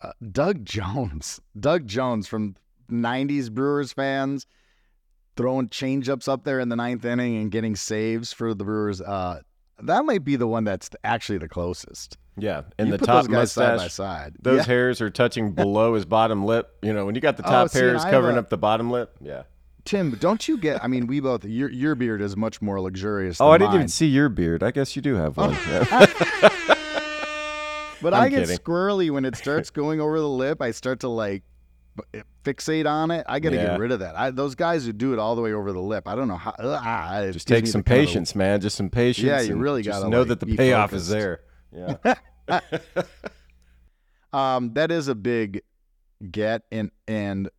Uh, 0.00 0.12
Doug 0.30 0.64
Jones, 0.64 1.40
Doug 1.58 1.86
Jones 1.86 2.26
from 2.26 2.56
'90s 2.90 3.50
Brewers 3.50 3.92
fans, 3.92 4.46
throwing 5.36 5.68
changeups 5.68 6.28
up 6.28 6.44
there 6.44 6.60
in 6.60 6.68
the 6.68 6.76
ninth 6.76 7.04
inning 7.04 7.36
and 7.36 7.50
getting 7.50 7.76
saves 7.76 8.32
for 8.32 8.54
the 8.54 8.64
Brewers. 8.64 9.00
Uh, 9.00 9.40
that 9.82 10.04
might 10.04 10.24
be 10.24 10.36
the 10.36 10.46
one 10.46 10.64
that's 10.64 10.90
actually 11.04 11.38
the 11.38 11.48
closest. 11.48 12.18
Yeah, 12.36 12.62
and 12.78 12.88
you 12.88 12.96
the 12.96 13.04
top 13.04 13.28
guys 13.28 13.52
side 13.52 13.64
by 13.66 13.72
mustache, 13.84 13.92
side. 13.92 14.34
those 14.40 14.58
Yeah. 14.58 14.64
hairs 14.64 15.00
are 15.02 15.10
touching 15.10 15.52
below 15.54 15.94
his 15.94 16.04
bottom 16.06 16.44
lip. 16.46 16.74
You 16.82 16.92
know, 16.94 17.04
when 17.06 17.14
you 17.14 17.20
got 17.20 17.36
the 17.36 17.46
Oh, 17.46 17.50
top 17.50 17.68
see, 17.70 17.78
hairs 17.80 18.04
covering 18.04 18.36
a- 18.36 18.38
up 18.40 18.48
the 18.48 18.56
bottom 18.56 18.90
lip. 18.90 19.14
Yeah. 19.20 19.42
Tim, 19.84 20.12
don't 20.12 20.46
you 20.48 20.56
get? 20.58 20.82
I 20.82 20.86
mean, 20.86 21.06
we 21.08 21.18
both. 21.20 21.44
Your 21.44 21.68
your 21.68 21.94
beard 21.94 22.22
is 22.22 22.36
much 22.36 22.62
more 22.62 22.80
luxurious. 22.80 23.40
Oh, 23.40 23.50
I 23.50 23.58
didn't 23.58 23.70
mine. 23.72 23.76
even 23.80 23.88
see 23.88 24.06
your 24.06 24.28
beard. 24.28 24.62
I 24.62 24.70
guess 24.70 24.94
you 24.96 25.02
do 25.02 25.14
have 25.16 25.36
one. 25.36 25.52
Yeah. 25.68 26.06
But 28.00 28.14
I'm 28.14 28.22
I 28.24 28.28
get 28.28 28.40
kidding. 28.40 28.58
squirrely 28.58 29.10
when 29.10 29.24
it 29.24 29.36
starts 29.36 29.70
going 29.70 30.00
over 30.00 30.18
the 30.18 30.28
lip. 30.28 30.60
I 30.62 30.70
start 30.72 31.00
to 31.00 31.08
like 31.08 31.42
fixate 32.44 32.86
on 32.86 33.10
it. 33.10 33.24
I 33.28 33.38
got 33.40 33.50
to 33.50 33.56
Yeah. 33.56 33.66
get 33.70 33.78
rid 33.80 33.92
of 33.92 34.00
that. 34.00 34.16
I, 34.18 34.30
those 34.30 34.54
guys 34.54 34.84
who 34.86 34.92
do 34.92 35.12
it 35.12 35.18
all 35.18 35.36
the 35.36 35.42
way 35.42 35.52
over 35.52 35.72
the 35.72 35.80
lip, 35.80 36.08
I 36.08 36.14
don't 36.14 36.26
know 36.28 36.36
how. 36.36 36.54
ah, 36.58 37.28
Just 37.30 37.46
take 37.46 37.66
some 37.66 37.82
the 37.82 37.84
kind 37.90 38.00
of- 38.00 38.06
patience, 38.06 38.34
man. 38.34 38.60
Just 38.60 38.76
some 38.76 38.88
patience. 38.90 39.26
Yeah, 39.26 39.40
you 39.40 39.56
really 39.56 39.82
gotta, 39.82 40.08
know 40.08 40.20
like, 40.20 40.28
that 40.28 40.40
the 40.40 40.56
payoff 40.56 40.92
is 40.92 41.08
there. 41.08 41.42
Yeah. 41.74 42.14
Um, 44.32 44.72
that 44.74 44.90
is 44.90 45.08
a 45.08 45.14
big 45.14 45.62
get. 46.30 46.62
And 46.72 46.90
and 47.06 47.50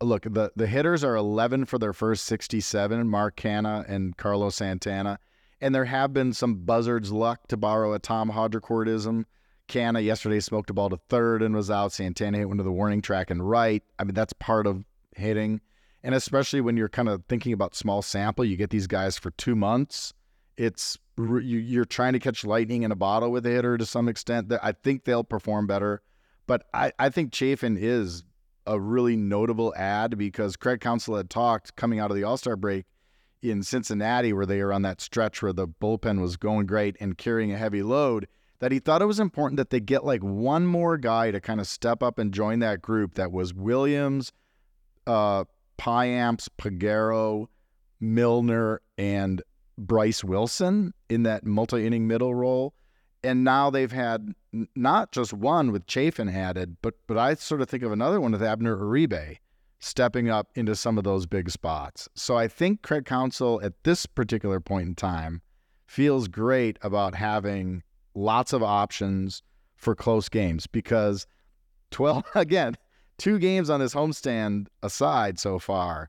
look, 0.00 0.22
the 0.22 0.52
the 0.56 0.66
hitters 0.66 1.04
are 1.04 1.16
11 1.16 1.66
for 1.66 1.78
their 1.78 1.92
first 1.92 2.24
67. 2.24 3.08
Mark 3.08 3.36
Canha 3.36 3.84
and 3.88 4.16
Carlos 4.16 4.56
Santana, 4.56 5.18
and 5.60 5.74
there 5.74 5.84
have 5.84 6.12
been 6.12 6.32
some 6.32 6.64
buzzards 6.64 7.12
luck 7.12 7.48
to 7.48 7.56
borrow 7.56 7.92
a 7.92 7.98
Tom 7.98 8.30
Haudricourtism. 8.30 9.24
Canha 9.68 10.04
yesterday 10.04 10.40
smoked 10.40 10.70
a 10.70 10.74
ball 10.74 10.90
to 10.90 10.98
third 11.08 11.42
and 11.42 11.54
was 11.54 11.70
out. 11.70 11.92
Santana 11.92 12.38
hit 12.38 12.48
one 12.48 12.58
to 12.58 12.62
the 12.62 12.72
warning 12.72 13.00
track 13.00 13.30
and 13.30 13.48
right. 13.48 13.82
I 13.98 14.04
mean, 14.04 14.14
that's 14.14 14.32
part 14.34 14.66
of 14.66 14.84
hitting. 15.16 15.60
And 16.02 16.14
especially 16.16 16.60
when 16.60 16.76
you're 16.76 16.88
kind 16.88 17.08
of 17.08 17.22
thinking 17.28 17.52
about 17.52 17.76
small 17.76 18.02
sample, 18.02 18.44
you 18.44 18.56
get 18.56 18.70
these 18.70 18.88
guys 18.88 19.16
for 19.16 19.30
two 19.32 19.54
months. 19.54 20.12
It's 20.56 20.98
you- 21.18 21.36
you're 21.36 21.84
trying 21.84 22.14
to 22.14 22.18
catch 22.18 22.44
lightning 22.44 22.82
in 22.82 22.92
a 22.92 22.96
bottle 22.96 23.30
with 23.30 23.46
a 23.46 23.50
hitter 23.50 23.76
to 23.76 23.86
some 23.86 24.08
extent. 24.08 24.48
That 24.48 24.64
I 24.64 24.72
think 24.72 25.04
they'll 25.04 25.24
perform 25.24 25.66
better. 25.66 26.02
But 26.46 26.64
I, 26.74 26.92
I 26.98 27.08
think 27.10 27.32
Chafin 27.32 27.76
is 27.78 28.24
a 28.66 28.80
really 28.80 29.16
notable 29.16 29.74
ad 29.76 30.16
because 30.16 30.56
Craig 30.56 30.80
Counsell 30.80 31.16
had 31.16 31.30
talked 31.30 31.76
coming 31.76 31.98
out 31.98 32.10
of 32.10 32.16
the 32.16 32.24
All 32.24 32.36
Star 32.36 32.56
break 32.56 32.86
in 33.42 33.62
Cincinnati, 33.62 34.32
where 34.32 34.46
they 34.46 34.62
were 34.62 34.72
on 34.72 34.82
that 34.82 35.00
stretch 35.00 35.42
where 35.42 35.52
the 35.52 35.66
bullpen 35.66 36.20
was 36.20 36.36
going 36.36 36.66
great 36.66 36.96
and 37.00 37.18
carrying 37.18 37.52
a 37.52 37.58
heavy 37.58 37.82
load, 37.82 38.28
that 38.60 38.70
he 38.70 38.78
thought 38.78 39.02
it 39.02 39.06
was 39.06 39.18
important 39.18 39.56
that 39.56 39.70
they 39.70 39.80
get 39.80 40.04
like 40.04 40.22
one 40.22 40.64
more 40.64 40.96
guy 40.96 41.32
to 41.32 41.40
kind 41.40 41.60
of 41.60 41.66
step 41.66 42.02
up 42.02 42.18
and 42.18 42.32
join 42.32 42.60
that 42.60 42.80
group 42.80 43.14
that 43.14 43.32
was 43.32 43.52
Williams, 43.52 44.32
uh, 45.06 45.44
Payamps, 45.76 46.48
Peguero, 46.56 47.48
Milner, 47.98 48.80
and 48.96 49.42
Bryce 49.78 50.22
Wilson 50.22 50.92
in 51.08 51.22
that 51.24 51.44
multi 51.44 51.86
inning 51.86 52.06
middle 52.06 52.34
role. 52.34 52.74
And 53.24 53.44
now 53.44 53.70
they've 53.70 53.92
had 53.92 54.34
not 54.74 55.12
just 55.12 55.32
one 55.32 55.70
with 55.70 55.86
Chafin 55.86 56.28
added, 56.28 56.76
but 56.82 56.94
but 57.06 57.16
I 57.16 57.34
sort 57.34 57.60
of 57.60 57.68
think 57.68 57.82
of 57.82 57.92
another 57.92 58.20
one 58.20 58.32
with 58.32 58.42
Abner 58.42 58.76
Uribe 58.76 59.36
stepping 59.78 60.30
up 60.30 60.48
into 60.54 60.76
some 60.76 60.96
of 60.96 61.04
those 61.04 61.26
big 61.26 61.50
spots. 61.50 62.08
So 62.14 62.36
I 62.36 62.46
think 62.46 62.82
Craig 62.82 63.04
Counsell 63.04 63.60
at 63.62 63.72
this 63.82 64.06
particular 64.06 64.60
point 64.60 64.88
in 64.88 64.94
time 64.94 65.42
feels 65.86 66.28
great 66.28 66.78
about 66.82 67.14
having 67.14 67.82
lots 68.14 68.52
of 68.52 68.62
options 68.62 69.42
for 69.76 69.94
close 69.94 70.28
games 70.28 70.66
because 70.66 71.26
12 71.90 72.24
again, 72.34 72.76
two 73.18 73.38
games 73.38 73.68
on 73.68 73.80
this 73.80 73.94
homestand 73.94 74.66
aside 74.82 75.38
so 75.38 75.58
far, 75.58 76.08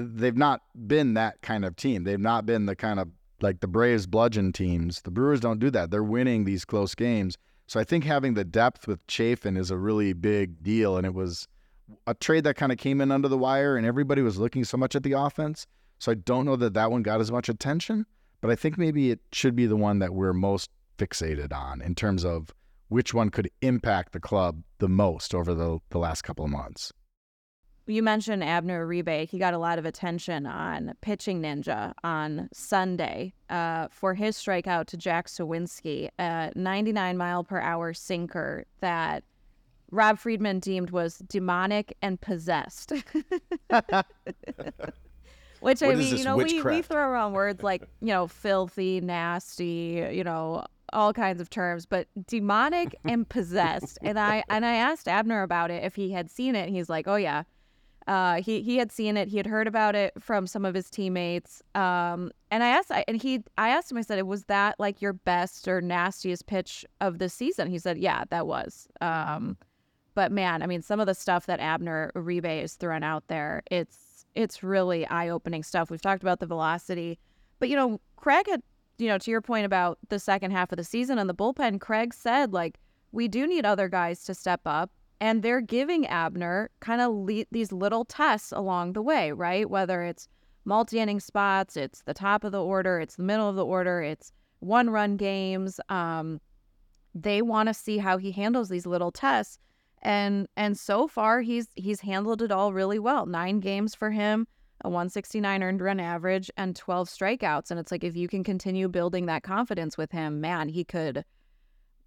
they've 0.00 0.36
not 0.36 0.62
been 0.86 1.14
that 1.14 1.40
kind 1.42 1.64
of 1.64 1.76
team. 1.76 2.04
They've 2.04 2.18
not 2.18 2.46
been 2.46 2.66
the 2.66 2.76
kind 2.76 3.00
of 3.00 3.08
like 3.40 3.60
the 3.60 3.68
Braves 3.68 4.06
bludgeon 4.06 4.52
teams. 4.52 5.02
The 5.02 5.10
Brewers 5.10 5.40
don't 5.40 5.58
do 5.58 5.70
that. 5.70 5.90
They're 5.90 6.02
winning 6.02 6.44
these 6.44 6.64
close 6.64 6.94
games. 6.94 7.36
So 7.66 7.78
I 7.80 7.84
think 7.84 8.04
having 8.04 8.34
the 8.34 8.44
depth 8.44 8.86
with 8.86 9.06
Chafin 9.06 9.56
is 9.56 9.70
a 9.70 9.76
really 9.76 10.12
big 10.12 10.62
deal. 10.62 10.96
And 10.96 11.06
it 11.06 11.14
was 11.14 11.46
a 12.06 12.14
trade 12.14 12.44
that 12.44 12.56
kind 12.56 12.72
of 12.72 12.78
came 12.78 13.00
in 13.00 13.10
under 13.10 13.28
the 13.28 13.38
wire, 13.38 13.76
and 13.76 13.86
everybody 13.86 14.22
was 14.22 14.38
looking 14.38 14.64
so 14.64 14.76
much 14.76 14.94
at 14.94 15.02
the 15.02 15.12
offense. 15.12 15.66
So 15.98 16.12
I 16.12 16.14
don't 16.14 16.46
know 16.46 16.56
that 16.56 16.74
that 16.74 16.90
one 16.90 17.02
got 17.02 17.20
as 17.20 17.30
much 17.30 17.48
attention, 17.48 18.06
but 18.40 18.50
I 18.50 18.56
think 18.56 18.78
maybe 18.78 19.10
it 19.10 19.20
should 19.32 19.54
be 19.54 19.66
the 19.66 19.76
one 19.76 19.98
that 19.98 20.14
we're 20.14 20.32
most 20.32 20.70
fixated 20.98 21.52
on 21.52 21.82
in 21.82 21.94
terms 21.94 22.24
of 22.24 22.52
which 22.88 23.14
one 23.14 23.30
could 23.30 23.50
impact 23.62 24.12
the 24.12 24.20
club 24.20 24.62
the 24.78 24.88
most 24.88 25.34
over 25.34 25.54
the, 25.54 25.78
the 25.90 25.98
last 25.98 26.22
couple 26.22 26.44
of 26.44 26.50
months. 26.50 26.92
You 27.90 28.02
mentioned 28.04 28.44
Abner 28.44 28.86
Uribe. 28.86 29.28
He 29.28 29.38
got 29.38 29.52
a 29.52 29.58
lot 29.58 29.78
of 29.78 29.84
attention 29.84 30.46
on 30.46 30.94
Pitching 31.00 31.42
Ninja 31.42 31.92
on 32.04 32.48
Sunday 32.52 33.34
uh, 33.48 33.88
for 33.90 34.14
his 34.14 34.36
strikeout 34.36 34.86
to 34.86 34.96
Jack 34.96 35.26
Suwinski, 35.26 36.08
a 36.18 36.52
99 36.54 37.16
mile 37.16 37.42
per 37.42 37.58
hour 37.60 37.92
sinker 37.92 38.64
that 38.80 39.24
Rob 39.90 40.18
Friedman 40.20 40.60
deemed 40.60 40.90
was 40.90 41.18
demonic 41.18 41.96
and 42.00 42.20
possessed. 42.20 42.92
Which 45.60 45.82
I 45.82 45.94
mean, 45.94 46.16
you 46.16 46.24
know, 46.24 46.36
we, 46.36 46.62
we 46.62 46.82
throw 46.82 47.02
around 47.02 47.32
words 47.32 47.62
like, 47.62 47.82
you 48.00 48.08
know, 48.08 48.28
filthy, 48.28 49.00
nasty, 49.00 50.08
you 50.12 50.24
know, 50.24 50.64
all 50.92 51.12
kinds 51.12 51.40
of 51.40 51.50
terms, 51.50 51.86
but 51.86 52.06
demonic 52.26 52.94
and 53.04 53.28
possessed. 53.28 53.98
And 54.02 54.18
I 54.18 54.42
and 54.48 54.64
I 54.64 54.76
asked 54.76 55.08
Abner 55.08 55.42
about 55.42 55.70
it 55.70 55.84
if 55.84 55.96
he 55.96 56.12
had 56.12 56.30
seen 56.30 56.54
it. 56.54 56.68
He's 56.68 56.88
like, 56.88 57.06
Oh 57.08 57.16
yeah. 57.16 57.42
Uh, 58.06 58.40
he 58.42 58.62
he 58.62 58.76
had 58.76 58.90
seen 58.90 59.16
it. 59.16 59.28
He 59.28 59.36
had 59.36 59.46
heard 59.46 59.66
about 59.66 59.94
it 59.94 60.12
from 60.18 60.46
some 60.46 60.64
of 60.64 60.74
his 60.74 60.90
teammates. 60.90 61.62
Um, 61.74 62.30
and 62.50 62.64
I 62.64 62.68
asked, 62.68 62.90
I, 62.90 63.04
and 63.06 63.20
he, 63.20 63.44
I 63.58 63.70
asked 63.70 63.90
him. 63.90 63.98
I 63.98 64.02
said, 64.02 64.22
"Was 64.22 64.44
that 64.44 64.78
like 64.78 65.00
your 65.02 65.12
best 65.12 65.68
or 65.68 65.80
nastiest 65.80 66.46
pitch 66.46 66.84
of 67.00 67.18
the 67.18 67.28
season?" 67.28 67.68
He 67.70 67.78
said, 67.78 67.98
"Yeah, 67.98 68.24
that 68.30 68.46
was." 68.46 68.88
Um, 69.00 69.56
but 70.14 70.32
man, 70.32 70.62
I 70.62 70.66
mean, 70.66 70.82
some 70.82 71.00
of 71.00 71.06
the 71.06 71.14
stuff 71.14 71.46
that 71.46 71.60
Abner 71.60 72.10
Uribe 72.14 72.62
is 72.62 72.74
throwing 72.74 73.04
out 73.04 73.28
there, 73.28 73.62
it's 73.70 74.24
it's 74.34 74.62
really 74.62 75.06
eye 75.06 75.28
opening 75.28 75.62
stuff. 75.62 75.90
We've 75.90 76.02
talked 76.02 76.22
about 76.22 76.40
the 76.40 76.46
velocity, 76.46 77.18
but 77.58 77.68
you 77.68 77.76
know, 77.76 78.00
Craig 78.16 78.46
had, 78.48 78.62
you 78.98 79.08
know, 79.08 79.18
to 79.18 79.30
your 79.30 79.40
point 79.40 79.66
about 79.66 79.98
the 80.08 80.18
second 80.18 80.52
half 80.52 80.72
of 80.72 80.76
the 80.76 80.84
season 80.84 81.18
and 81.18 81.28
the 81.28 81.34
bullpen, 81.34 81.80
Craig 81.80 82.14
said 82.14 82.52
like 82.52 82.78
we 83.12 83.28
do 83.28 83.46
need 83.46 83.64
other 83.64 83.88
guys 83.88 84.24
to 84.24 84.34
step 84.34 84.60
up. 84.64 84.90
And 85.20 85.42
they're 85.42 85.60
giving 85.60 86.06
Abner 86.06 86.70
kind 86.80 87.00
of 87.00 87.12
le- 87.12 87.44
these 87.50 87.72
little 87.72 88.04
tests 88.04 88.52
along 88.52 88.94
the 88.94 89.02
way, 89.02 89.32
right? 89.32 89.68
Whether 89.68 90.02
it's 90.02 90.28
multi 90.64 90.98
inning 90.98 91.20
spots, 91.20 91.76
it's 91.76 92.02
the 92.02 92.14
top 92.14 92.44
of 92.44 92.52
the 92.52 92.62
order, 92.62 93.00
it's 93.00 93.16
the 93.16 93.22
middle 93.22 93.48
of 93.48 93.56
the 93.56 93.64
order, 93.64 94.00
it's 94.02 94.32
one 94.60 94.90
run 94.90 95.16
games. 95.16 95.80
Um, 95.88 96.40
they 97.14 97.42
want 97.42 97.68
to 97.68 97.74
see 97.74 97.98
how 97.98 98.18
he 98.18 98.32
handles 98.32 98.68
these 98.68 98.86
little 98.86 99.10
tests. 99.10 99.58
And 100.02 100.48
and 100.56 100.78
so 100.78 101.06
far 101.06 101.42
he's 101.42 101.68
he's 101.74 102.00
handled 102.00 102.40
it 102.40 102.50
all 102.50 102.72
really 102.72 102.98
well. 102.98 103.26
Nine 103.26 103.60
games 103.60 103.94
for 103.94 104.10
him, 104.10 104.46
a 104.82 104.88
169 104.88 105.62
earned 105.62 105.80
run 105.82 106.00
average, 106.00 106.50
and 106.56 106.74
12 106.74 107.08
strikeouts. 107.08 107.70
And 107.70 107.78
it's 107.78 107.92
like 107.92 108.04
if 108.04 108.16
you 108.16 108.26
can 108.26 108.42
continue 108.42 108.88
building 108.88 109.26
that 109.26 109.42
confidence 109.42 109.98
with 109.98 110.12
him, 110.12 110.40
man, 110.40 110.70
he 110.70 110.84
could 110.84 111.24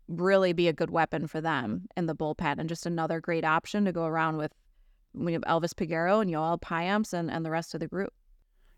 really 0.08 0.54
be 0.54 0.68
a 0.68 0.74
good 0.74 0.90
weapon 0.90 1.28
for 1.28 1.42
them 1.42 1.88
in 1.96 2.06
the 2.06 2.16
bullpen 2.16 2.60
and 2.60 2.70
just 2.70 2.86
another 2.86 3.20
great 3.20 3.46
option 3.46 3.86
to 3.86 3.92
go 3.92 4.06
around 4.06 4.38
with 4.38 4.52
we 5.14 5.34
have 5.34 5.44
Elvis 5.44 5.74
Peguero 5.74 6.22
and 6.22 6.32
Yoel 6.32 6.60
Payamps 6.60 7.14
and, 7.14 7.30
and 7.30 7.46
the 7.46 7.52
rest 7.52 7.74
of 7.74 7.80
the 7.80 7.88
group. 7.88 8.12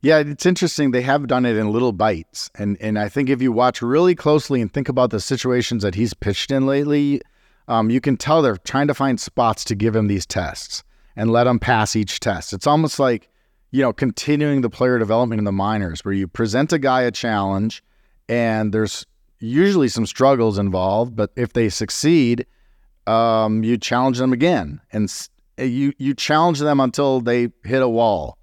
Yeah, 0.02 0.20
it's 0.20 0.46
interesting. 0.46 0.92
They 0.92 1.02
have 1.02 1.28
done 1.28 1.46
it 1.46 1.56
in 1.56 1.72
little 1.72 1.92
bites. 1.92 2.52
And 2.56 2.78
and 2.80 3.00
I 3.00 3.10
think 3.10 3.30
if 3.30 3.42
you 3.42 3.52
watch 3.52 3.82
really 3.82 4.16
closely 4.16 4.62
and 4.62 4.72
think 4.72 4.90
about 4.90 5.10
the 5.10 5.20
situations 5.20 5.82
that 5.84 5.96
he's 5.96 6.14
pitched 6.14 6.52
in 6.52 6.68
lately, 6.68 7.22
um, 7.68 7.90
you 7.90 8.02
can 8.02 8.18
tell 8.18 8.42
they're 8.42 8.58
trying 8.58 8.88
to 8.88 8.94
find 8.94 9.20
spots 9.20 9.64
to 9.66 9.76
give 9.76 9.96
him 9.96 10.08
these 10.08 10.26
tests 10.26 10.84
and 11.16 11.32
let 11.32 11.48
him 11.48 11.58
pass 11.60 11.96
each 11.96 12.20
test. 12.20 12.54
It's 12.54 12.68
almost 12.68 13.00
like, 13.00 13.30
you 13.72 13.82
know, 13.82 13.94
continuing 13.94 14.62
the 14.62 14.70
player 14.70 15.00
development 15.00 15.40
in 15.40 15.46
the 15.46 15.52
minors 15.52 16.04
where 16.04 16.14
you 16.14 16.28
present 16.28 16.74
a 16.74 16.78
guy 16.78 17.02
a 17.02 17.12
challenge 17.12 17.82
and 18.28 18.74
there's 18.74 19.06
usually 19.40 19.88
some 19.88 20.06
struggles 20.06 20.58
involved, 20.58 21.16
but 21.16 21.32
if 21.36 21.54
they 21.54 21.70
succeed, 21.70 22.46
um, 23.08 23.64
you 23.64 23.78
challenge 23.78 24.18
them 24.18 24.34
again 24.34 24.82
and 24.92 25.12
you 25.58 25.94
you 25.98 26.14
challenge 26.14 26.60
them 26.60 26.80
until 26.80 27.22
they 27.22 27.50
hit 27.64 27.82
a 27.82 27.90
wall. 27.90 28.38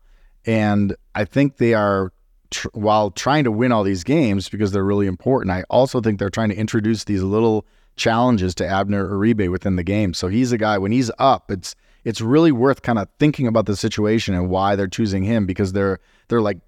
And 0.45 0.97
I 1.15 1.25
think 1.25 1.57
they 1.57 1.75
are 1.75 2.13
tr- 2.51 2.69
while 2.73 3.11
trying 3.11 3.45
to 3.45 3.53
win 3.53 3.73
all 3.73 3.83
these 3.83 4.05
games 4.05 4.49
because 4.49 4.73
they're 4.73 4.85
really 4.85 5.07
important. 5.07 5.53
I 5.53 5.65
also 5.71 6.01
think 6.01 6.19
they're 6.19 6.31
trying 6.31 6.51
to 6.51 6.57
introduce 6.57 7.05
these 7.05 7.23
little 7.23 7.67
challenges 7.97 8.55
to 8.57 8.67
Abner 8.67 9.09
Uribe 9.09 9.51
within 9.51 9.77
the 9.77 9.85
game. 9.85 10.15
So 10.15 10.29
he's 10.29 10.53
a 10.53 10.59
guy 10.59 10.79
when 10.79 10.93
he's 10.93 11.11
up, 11.19 11.51
it's 11.51 11.75
it's 12.05 12.21
really 12.21 12.51
worth 12.51 12.83
kind 12.83 12.99
of 12.99 13.09
thinking 13.19 13.47
about 13.47 13.67
the 13.67 13.77
situation 13.77 14.35
and 14.35 14.49
why 14.49 14.75
they're 14.75 14.89
choosing 14.89 15.23
him 15.23 15.47
because 15.47 15.73
they're 15.73 16.01
they're 16.29 16.41
like 16.41 16.59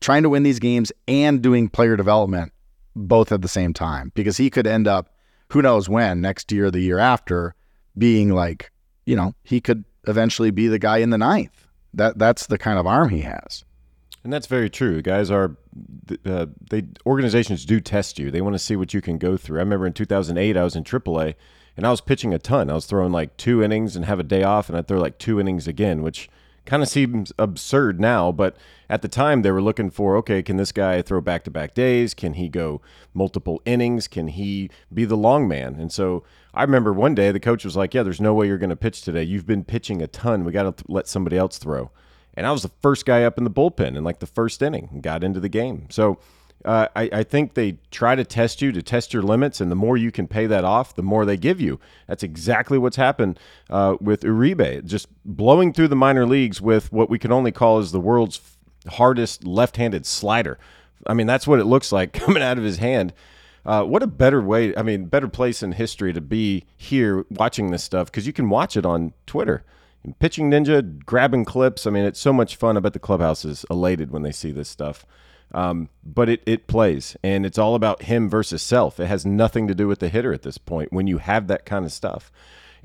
trying 0.00 0.22
to 0.22 0.28
win 0.28 0.42
these 0.42 0.58
games 0.58 0.92
and 1.06 1.42
doing 1.42 1.68
player 1.68 1.96
development 1.96 2.52
both 2.94 3.32
at 3.32 3.42
the 3.42 3.48
same 3.48 3.72
time 3.72 4.12
because 4.14 4.36
he 4.36 4.50
could 4.50 4.66
end 4.66 4.86
up 4.86 5.14
who 5.50 5.62
knows 5.62 5.88
when 5.88 6.20
next 6.20 6.50
year 6.52 6.70
the 6.70 6.80
year 6.80 6.98
after 6.98 7.54
being 7.96 8.30
like 8.30 8.70
you 9.04 9.16
know 9.16 9.34
he 9.42 9.60
could 9.60 9.84
eventually 10.06 10.50
be 10.50 10.68
the 10.68 10.78
guy 10.78 10.98
in 10.98 11.10
the 11.10 11.18
ninth. 11.18 11.66
That 11.94 12.18
that's 12.18 12.46
the 12.46 12.58
kind 12.58 12.78
of 12.78 12.86
arm 12.86 13.10
he 13.10 13.20
has. 13.20 13.64
And 14.24 14.32
that's 14.32 14.46
very 14.46 14.70
true. 14.70 15.02
Guys 15.02 15.30
are 15.30 15.56
uh, 16.24 16.46
they 16.70 16.84
organizations 17.06 17.64
do 17.64 17.80
test 17.80 18.18
you. 18.18 18.30
They 18.30 18.40
want 18.40 18.54
to 18.54 18.58
see 18.58 18.76
what 18.76 18.94
you 18.94 19.00
can 19.00 19.18
go 19.18 19.36
through. 19.36 19.58
I 19.58 19.62
remember 19.62 19.86
in 19.86 19.92
2008 19.92 20.56
i 20.56 20.62
was 20.62 20.76
in 20.76 20.84
aaa 20.84 21.34
and 21.76 21.86
I 21.86 21.90
was 21.90 22.00
pitching 22.00 22.34
a 22.34 22.38
ton. 22.38 22.70
I 22.70 22.74
was 22.74 22.86
throwing 22.86 23.12
like 23.12 23.36
two 23.36 23.62
innings 23.62 23.96
and 23.96 24.04
have 24.04 24.20
a 24.20 24.24
day 24.24 24.42
off, 24.42 24.68
and 24.68 24.76
I'd 24.76 24.86
throw 24.86 25.00
like 25.00 25.18
two 25.18 25.40
innings 25.40 25.66
again, 25.66 26.02
which 26.02 26.28
kind 26.64 26.82
of 26.82 26.88
seems 26.88 27.32
absurd 27.38 28.00
now. 28.00 28.32
But 28.32 28.56
at 28.88 29.02
the 29.02 29.08
time, 29.08 29.42
they 29.42 29.50
were 29.50 29.62
looking 29.62 29.90
for 29.90 30.16
okay, 30.18 30.42
can 30.42 30.56
this 30.56 30.72
guy 30.72 31.02
throw 31.02 31.20
back 31.20 31.44
to 31.44 31.50
back 31.50 31.74
days? 31.74 32.14
Can 32.14 32.34
he 32.34 32.48
go 32.48 32.80
multiple 33.14 33.60
innings? 33.64 34.08
Can 34.08 34.28
he 34.28 34.70
be 34.92 35.04
the 35.04 35.16
long 35.16 35.48
man? 35.48 35.76
And 35.78 35.92
so 35.92 36.24
I 36.54 36.62
remember 36.62 36.92
one 36.92 37.14
day 37.14 37.32
the 37.32 37.40
coach 37.40 37.64
was 37.64 37.76
like, 37.76 37.94
Yeah, 37.94 38.02
there's 38.02 38.20
no 38.20 38.34
way 38.34 38.46
you're 38.46 38.58
going 38.58 38.70
to 38.70 38.76
pitch 38.76 39.02
today. 39.02 39.22
You've 39.22 39.46
been 39.46 39.64
pitching 39.64 40.02
a 40.02 40.06
ton. 40.06 40.44
We 40.44 40.52
got 40.52 40.76
to 40.76 40.84
let 40.88 41.08
somebody 41.08 41.36
else 41.36 41.58
throw. 41.58 41.90
And 42.34 42.46
I 42.46 42.52
was 42.52 42.62
the 42.62 42.70
first 42.80 43.04
guy 43.04 43.24
up 43.24 43.36
in 43.36 43.44
the 43.44 43.50
bullpen 43.50 43.96
in 43.96 44.04
like 44.04 44.20
the 44.20 44.26
first 44.26 44.62
inning 44.62 44.88
and 44.92 45.02
got 45.02 45.22
into 45.22 45.40
the 45.40 45.48
game. 45.48 45.86
So 45.90 46.18
uh, 46.64 46.88
I, 46.94 47.10
I, 47.12 47.22
think 47.22 47.54
they 47.54 47.78
try 47.90 48.14
to 48.14 48.24
test 48.24 48.62
you 48.62 48.72
to 48.72 48.82
test 48.82 49.12
your 49.12 49.22
limits, 49.22 49.60
and 49.60 49.70
the 49.70 49.76
more 49.76 49.96
you 49.96 50.12
can 50.12 50.28
pay 50.28 50.46
that 50.46 50.64
off, 50.64 50.94
the 50.94 51.02
more 51.02 51.24
they 51.24 51.36
give 51.36 51.60
you. 51.60 51.80
That's 52.06 52.22
exactly 52.22 52.78
what's 52.78 52.96
happened 52.96 53.38
uh, 53.68 53.96
with 54.00 54.22
Uribe, 54.22 54.84
just 54.84 55.08
blowing 55.24 55.72
through 55.72 55.88
the 55.88 55.96
minor 55.96 56.26
leagues 56.26 56.60
with 56.60 56.92
what 56.92 57.10
we 57.10 57.18
can 57.18 57.32
only 57.32 57.52
call 57.52 57.78
as 57.78 57.92
the 57.92 58.00
world's 58.00 58.40
hardest 58.88 59.44
left-handed 59.44 60.06
slider. 60.06 60.58
I 61.06 61.14
mean, 61.14 61.26
that's 61.26 61.46
what 61.46 61.58
it 61.58 61.64
looks 61.64 61.90
like 61.90 62.12
coming 62.12 62.42
out 62.42 62.58
of 62.58 62.64
his 62.64 62.78
hand. 62.78 63.12
Uh, 63.64 63.84
what 63.84 64.02
a 64.02 64.08
better 64.08 64.42
way, 64.42 64.74
I 64.76 64.82
mean, 64.82 65.06
better 65.06 65.28
place 65.28 65.62
in 65.62 65.72
history 65.72 66.12
to 66.12 66.20
be 66.20 66.64
here 66.76 67.24
watching 67.30 67.70
this 67.70 67.84
stuff 67.84 68.06
because 68.06 68.26
you 68.26 68.32
can 68.32 68.48
watch 68.48 68.76
it 68.76 68.84
on 68.84 69.12
Twitter. 69.26 69.64
Pitching 70.18 70.50
Ninja, 70.50 71.04
grabbing 71.04 71.44
clips. 71.44 71.86
I 71.86 71.90
mean, 71.90 72.04
it's 72.04 72.18
so 72.18 72.32
much 72.32 72.56
fun. 72.56 72.76
I 72.76 72.80
bet 72.80 72.92
the 72.92 72.98
clubhouse 72.98 73.44
is 73.44 73.64
elated 73.70 74.10
when 74.10 74.22
they 74.22 74.32
see 74.32 74.50
this 74.50 74.68
stuff. 74.68 75.06
Um, 75.54 75.90
but 76.02 76.28
it, 76.28 76.42
it 76.46 76.66
plays, 76.66 77.16
and 77.22 77.44
it's 77.44 77.58
all 77.58 77.74
about 77.74 78.04
him 78.04 78.28
versus 78.28 78.62
self. 78.62 78.98
It 78.98 79.06
has 79.06 79.26
nothing 79.26 79.68
to 79.68 79.74
do 79.74 79.86
with 79.86 79.98
the 79.98 80.08
hitter 80.08 80.32
at 80.32 80.42
this 80.42 80.56
point 80.56 80.92
when 80.92 81.06
you 81.06 81.18
have 81.18 81.46
that 81.48 81.66
kind 81.66 81.84
of 81.84 81.92
stuff. 81.92 82.32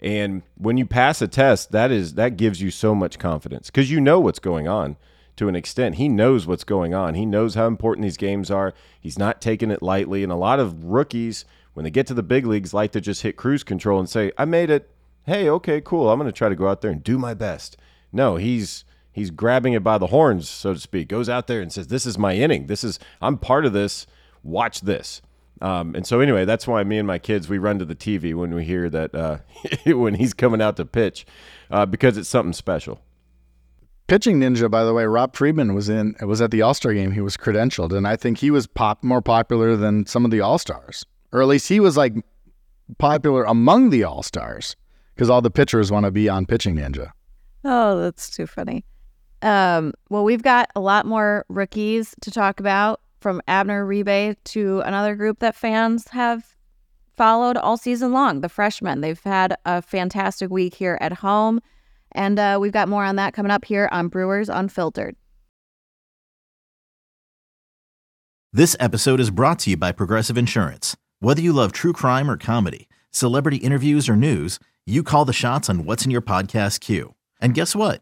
And 0.01 0.43
when 0.57 0.77
you 0.77 0.85
pass 0.85 1.21
a 1.21 1.27
test, 1.27 1.71
that 1.71 1.91
is 1.91 2.15
that 2.15 2.37
gives 2.37 2.61
you 2.61 2.69
so 2.69 2.93
much 2.93 3.17
confidence 3.17 3.67
because 3.67 3.89
you 3.89 3.99
know 3.99 4.19
what's 4.19 4.39
going 4.39 4.67
on 4.67 4.97
to 5.37 5.47
an 5.47 5.55
extent. 5.55 5.95
He 5.95 6.09
knows 6.09 6.45
what's 6.45 6.63
going 6.63 6.93
on. 6.93 7.15
He 7.15 7.25
knows 7.25 7.55
how 7.55 7.67
important 7.67 8.03
these 8.03 8.17
games 8.17 8.51
are. 8.51 8.73
He's 8.99 9.17
not 9.17 9.41
taking 9.41 9.71
it 9.71 9.81
lightly. 9.81 10.23
And 10.23 10.31
a 10.31 10.35
lot 10.35 10.59
of 10.59 10.83
rookies, 10.83 11.45
when 11.73 11.83
they 11.83 11.91
get 11.91 12.07
to 12.07 12.13
the 12.13 12.23
big 12.23 12.45
leagues, 12.45 12.73
like 12.73 12.91
to 12.91 13.01
just 13.01 13.21
hit 13.21 13.37
cruise 13.37 13.63
control 13.63 13.99
and 13.99 14.09
say, 14.09 14.31
I 14.37 14.45
made 14.45 14.69
it. 14.69 14.89
Hey, 15.25 15.49
okay, 15.49 15.81
cool. 15.81 16.09
I'm 16.09 16.19
going 16.19 16.31
to 16.31 16.37
try 16.37 16.49
to 16.49 16.55
go 16.55 16.67
out 16.67 16.81
there 16.81 16.91
and 16.91 17.03
do 17.03 17.17
my 17.17 17.33
best. 17.33 17.77
No, 18.11 18.37
he's 18.37 18.83
he's 19.17 19.31
grabbing 19.31 19.73
it 19.73 19.83
by 19.83 19.97
the 19.97 20.07
horns, 20.07 20.47
so 20.47 20.73
to 20.73 20.79
speak. 20.79 21.07
Goes 21.07 21.27
out 21.27 21.47
there 21.47 21.59
and 21.59 21.73
says, 21.73 21.87
"This 21.87 22.05
is 22.05 22.17
my 22.17 22.35
inning. 22.35 22.67
This 22.67 22.83
is 22.83 22.99
I'm 23.19 23.37
part 23.37 23.65
of 23.65 23.73
this. 23.73 24.05
Watch 24.43 24.81
this." 24.81 25.21
Um, 25.59 25.95
and 25.95 26.05
so 26.05 26.19
anyway, 26.19 26.45
that's 26.45 26.67
why 26.67 26.83
me 26.83 26.99
and 26.99 27.07
my 27.07 27.17
kids 27.17 27.49
we 27.49 27.57
run 27.57 27.79
to 27.79 27.85
the 27.85 27.95
TV 27.95 28.35
when 28.35 28.53
we 28.53 28.63
hear 28.63 28.89
that 28.89 29.15
uh, 29.15 29.39
when 29.87 30.13
he's 30.13 30.33
coming 30.33 30.61
out 30.61 30.77
to 30.77 30.85
pitch 30.85 31.25
uh, 31.71 31.85
because 31.85 32.17
it's 32.17 32.29
something 32.29 32.53
special. 32.53 33.01
Pitching 34.05 34.39
ninja, 34.39 34.69
by 34.71 34.83
the 34.85 34.93
way, 34.93 35.05
Rob 35.05 35.35
Friedman 35.35 35.73
was 35.73 35.89
in 35.89 36.15
was 36.21 36.41
at 36.41 36.51
the 36.51 36.61
All 36.61 36.75
Star 36.75 36.93
game. 36.93 37.11
He 37.11 37.21
was 37.21 37.35
credentialed, 37.35 37.91
and 37.91 38.07
I 38.07 38.15
think 38.15 38.37
he 38.37 38.51
was 38.51 38.67
pop 38.67 39.03
more 39.03 39.21
popular 39.21 39.75
than 39.75 40.05
some 40.05 40.25
of 40.25 40.31
the 40.31 40.41
All 40.41 40.59
Stars, 40.59 41.05
or 41.31 41.41
at 41.41 41.47
least 41.47 41.67
he 41.67 41.79
was 41.79 41.97
like 41.97 42.13
popular 42.99 43.43
among 43.43 43.89
the 43.89 44.03
All 44.03 44.21
Stars 44.21 44.75
because 45.15 45.29
all 45.29 45.41
the 45.41 45.51
pitchers 45.51 45.91
want 45.91 46.05
to 46.05 46.11
be 46.11 46.29
on 46.29 46.45
Pitching 46.45 46.75
Ninja. 46.75 47.09
Oh, 47.65 47.99
that's 47.99 48.29
too 48.29 48.45
funny. 48.45 48.85
Um, 49.41 49.93
well, 50.09 50.23
we've 50.23 50.41
got 50.41 50.69
a 50.75 50.79
lot 50.79 51.05
more 51.05 51.45
rookies 51.49 52.15
to 52.21 52.31
talk 52.31 52.59
about 52.59 53.01
from 53.19 53.41
Abner 53.47 53.85
Uribe 53.85 54.35
to 54.45 54.79
another 54.81 55.15
group 55.15 55.39
that 55.39 55.55
fans 55.55 56.07
have 56.09 56.55
followed 57.15 57.57
all 57.57 57.77
season 57.77 58.11
long, 58.13 58.41
the 58.41 58.49
freshmen. 58.49 59.01
They've 59.01 59.21
had 59.23 59.55
a 59.65 59.81
fantastic 59.81 60.49
week 60.49 60.75
here 60.75 60.97
at 61.01 61.13
home. 61.13 61.59
And 62.11 62.39
uh, 62.39 62.57
we've 62.61 62.71
got 62.71 62.87
more 62.87 63.03
on 63.03 63.15
that 63.17 63.33
coming 63.33 63.51
up 63.51 63.65
here 63.65 63.89
on 63.91 64.07
Brewers 64.07 64.49
Unfiltered. 64.49 65.15
This 68.53 68.75
episode 68.79 69.19
is 69.19 69.29
brought 69.29 69.59
to 69.59 69.71
you 69.71 69.77
by 69.77 69.91
Progressive 69.91 70.37
Insurance. 70.37 70.95
Whether 71.19 71.41
you 71.41 71.51
love 71.53 71.73
true 71.73 71.93
crime 71.93 72.29
or 72.29 72.37
comedy, 72.37 72.87
celebrity 73.11 73.57
interviews 73.57 74.07
or 74.07 74.15
news, 74.15 74.57
you 74.85 75.03
call 75.03 75.25
the 75.25 75.33
shots 75.33 75.69
on 75.69 75.83
what's 75.83 76.05
in 76.05 76.11
your 76.11 76.21
podcast 76.21 76.79
queue. 76.79 77.13
And 77.41 77.53
guess 77.53 77.75
what? 77.75 78.01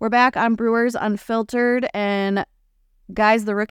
We're 0.00 0.08
back 0.08 0.36
on 0.36 0.56
Brewers 0.56 0.96
Unfiltered, 0.96 1.86
and 1.94 2.44
guys, 3.12 3.44
the 3.44 3.54
rookie. 3.54 3.70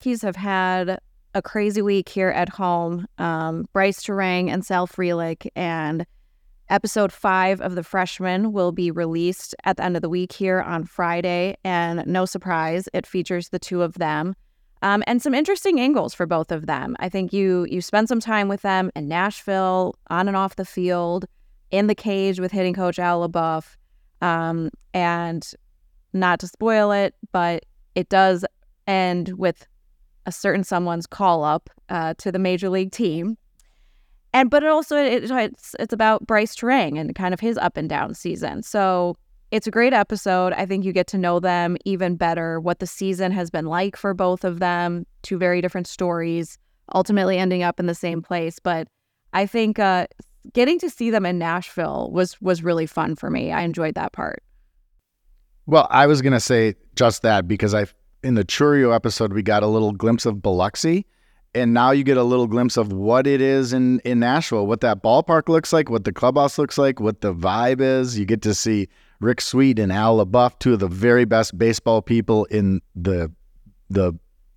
Rockies 0.00 0.22
have 0.22 0.36
had 0.36 1.00
a 1.34 1.42
crazy 1.42 1.82
week 1.82 2.08
here 2.08 2.28
at 2.28 2.48
home. 2.48 3.08
Um, 3.18 3.66
Brice 3.72 4.00
Turang 4.00 4.48
and 4.48 4.64
Sal 4.64 4.86
Frelick, 4.86 5.48
and 5.56 6.06
Episode 6.68 7.10
five 7.12 7.60
of 7.60 7.74
The 7.74 7.82
Freshman 7.82 8.52
will 8.52 8.70
be 8.70 8.92
released 8.92 9.56
at 9.64 9.76
the 9.76 9.84
end 9.84 9.96
of 9.96 10.02
the 10.02 10.08
week 10.08 10.32
here 10.32 10.60
on 10.60 10.84
Friday. 10.84 11.56
And 11.64 12.06
no 12.06 12.26
surprise, 12.26 12.88
it 12.94 13.08
features 13.08 13.48
the 13.48 13.58
two 13.58 13.82
of 13.82 13.94
them 13.94 14.36
um, 14.82 15.02
and 15.08 15.20
some 15.20 15.34
interesting 15.34 15.80
angles 15.80 16.14
for 16.14 16.26
both 16.26 16.52
of 16.52 16.66
them. 16.66 16.94
I 17.00 17.08
think 17.08 17.32
you 17.32 17.66
you 17.68 17.80
spend 17.80 18.08
some 18.08 18.20
time 18.20 18.46
with 18.46 18.62
them 18.62 18.92
in 18.94 19.08
Nashville, 19.08 19.96
on 20.10 20.28
and 20.28 20.36
off 20.36 20.54
the 20.54 20.64
field, 20.64 21.24
in 21.72 21.88
the 21.88 21.94
cage 21.96 22.38
with 22.38 22.52
hitting 22.52 22.74
coach 22.74 23.00
Al 23.00 23.28
LeBoeuf. 23.28 23.76
Um, 24.20 24.70
and 24.94 25.50
not 26.12 26.38
to 26.38 26.46
spoil 26.46 26.92
it, 26.92 27.16
but 27.32 27.64
it 27.96 28.08
does 28.08 28.44
end 28.86 29.30
with 29.36 29.66
a 30.28 30.32
certain 30.32 30.62
someone's 30.62 31.06
call 31.06 31.42
up 31.42 31.70
uh, 31.88 32.12
to 32.18 32.30
the 32.30 32.38
major 32.38 32.68
league 32.68 32.92
team 32.92 33.36
and 34.32 34.50
but 34.50 34.62
it 34.62 34.68
also 34.68 34.96
it, 34.96 35.30
it's 35.30 35.74
it's 35.78 35.92
about 35.92 36.26
Bryce 36.26 36.54
Turang 36.54 36.98
and 36.98 37.14
kind 37.14 37.32
of 37.32 37.40
his 37.40 37.56
up 37.58 37.76
and 37.76 37.88
down 37.88 38.14
season. 38.14 38.62
So 38.62 39.16
it's 39.50 39.66
a 39.66 39.70
great 39.70 39.94
episode. 39.94 40.52
I 40.52 40.66
think 40.66 40.84
you 40.84 40.92
get 40.92 41.06
to 41.08 41.18
know 41.18 41.40
them 41.40 41.76
even 41.84 42.16
better, 42.16 42.60
what 42.60 42.80
the 42.80 42.86
season 42.86 43.32
has 43.32 43.50
been 43.50 43.66
like 43.66 43.96
for 43.96 44.12
both 44.12 44.44
of 44.44 44.60
them. 44.60 45.06
Two 45.22 45.38
very 45.38 45.60
different 45.60 45.86
stories, 45.86 46.58
ultimately 46.94 47.38
ending 47.38 47.62
up 47.62 47.80
in 47.80 47.86
the 47.86 47.94
same 47.94 48.20
place. 48.20 48.58
But 48.58 48.88
I 49.32 49.46
think 49.46 49.78
uh, 49.78 50.06
getting 50.52 50.78
to 50.80 50.90
see 50.90 51.10
them 51.10 51.24
in 51.24 51.38
Nashville 51.38 52.10
was 52.12 52.40
was 52.42 52.62
really 52.62 52.86
fun 52.86 53.16
for 53.16 53.30
me. 53.30 53.50
I 53.50 53.62
enjoyed 53.62 53.94
that 53.94 54.12
part. 54.12 54.42
Well, 55.66 55.86
I 55.90 56.06
was 56.06 56.20
gonna 56.20 56.40
say 56.40 56.74
just 56.96 57.22
that 57.22 57.48
because 57.48 57.74
I 57.74 57.86
in 58.22 58.34
the 58.34 58.44
Chourio 58.44 58.94
episode 58.94 59.32
we 59.32 59.42
got 59.42 59.62
a 59.62 59.66
little 59.66 59.92
glimpse 59.92 60.26
of 60.26 60.42
Biloxi 60.42 61.06
and 61.54 61.72
now 61.72 61.90
you 61.90 62.04
get 62.04 62.16
a 62.16 62.22
little 62.22 62.46
glimpse 62.46 62.76
of 62.76 62.92
what 62.92 63.26
it 63.26 63.40
is 63.40 63.72
in 63.72 64.00
in 64.00 64.20
Nashville, 64.20 64.66
what 64.66 64.80
that 64.82 65.02
ballpark 65.02 65.48
looks 65.48 65.72
like, 65.72 65.90
what 65.90 66.04
the 66.04 66.12
clubhouse 66.12 66.58
looks 66.58 66.78
like, 66.78 67.00
what 67.00 67.20
the 67.20 67.34
vibe 67.34 67.80
is. 67.80 68.18
You 68.18 68.24
get 68.24 68.42
to 68.42 68.54
see 68.54 68.88
Rick 69.20 69.40
Sweet 69.40 69.78
and 69.78 69.92
Al 69.92 70.24
LeBoeuf, 70.24 70.58
two 70.58 70.74
of 70.74 70.80
the 70.80 70.88
very 70.88 71.24
best 71.24 71.56
baseball 71.56 72.02
people 72.02 72.44
in 72.46 72.80
the 72.94 73.32
the 73.90 74.12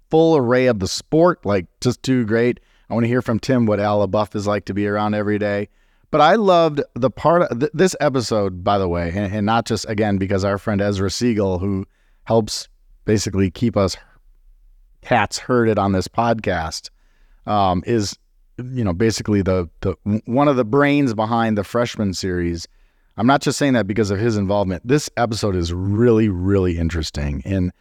full 0.09 0.35
array 0.35 0.67
of 0.67 0.79
the 0.79 0.87
sport, 0.87 1.45
like 1.45 1.65
just 1.79 2.03
too 2.03 2.25
great. 2.25 2.59
I 2.89 2.93
want 2.93 3.05
to 3.05 3.07
hear 3.07 3.21
from 3.21 3.39
Tim 3.39 3.65
what 3.65 3.79
Al 3.79 4.05
LeBoeuf 4.05 4.35
is 4.35 4.45
like 4.45 4.65
to 4.65 4.73
be 4.73 4.85
around 4.85 5.13
every 5.13 5.39
day. 5.39 5.69
But 6.11 6.19
I 6.19 6.35
loved 6.35 6.81
the 6.93 7.09
part 7.09 7.43
of 7.43 7.59
th- 7.61 7.71
this 7.73 7.95
episode, 8.01 8.65
by 8.65 8.77
the 8.77 8.89
way, 8.89 9.13
and, 9.15 9.33
and 9.33 9.45
not 9.45 9.65
just 9.65 9.87
again 9.87 10.17
because 10.17 10.43
our 10.43 10.57
friend 10.57 10.81
Ezra 10.81 11.09
Siegel, 11.09 11.57
who 11.57 11.85
helps 12.25 12.67
basically 13.05 13.51
keep 13.51 13.75
us 13.75 13.97
cats 15.01 15.39
herded 15.39 15.79
on 15.79 15.91
this 15.91 16.07
podcast 16.07 16.89
um, 17.45 17.83
is 17.85 18.17
you 18.57 18.83
know 18.83 18.93
basically 18.93 19.41
the 19.41 19.69
the 19.81 19.95
one 20.25 20.47
of 20.47 20.55
the 20.55 20.65
brains 20.65 21.13
behind 21.13 21.57
the 21.57 21.63
freshman 21.63 22.13
series. 22.13 22.67
I'm 23.17 23.27
not 23.27 23.41
just 23.41 23.57
saying 23.57 23.73
that 23.73 23.87
because 23.87 24.09
of 24.09 24.19
his 24.19 24.37
involvement. 24.37 24.87
This 24.87 25.09
episode 25.17 25.55
is 25.55 25.73
really 25.73 26.29
really 26.29 26.77
interesting 26.77 27.41
and 27.45 27.71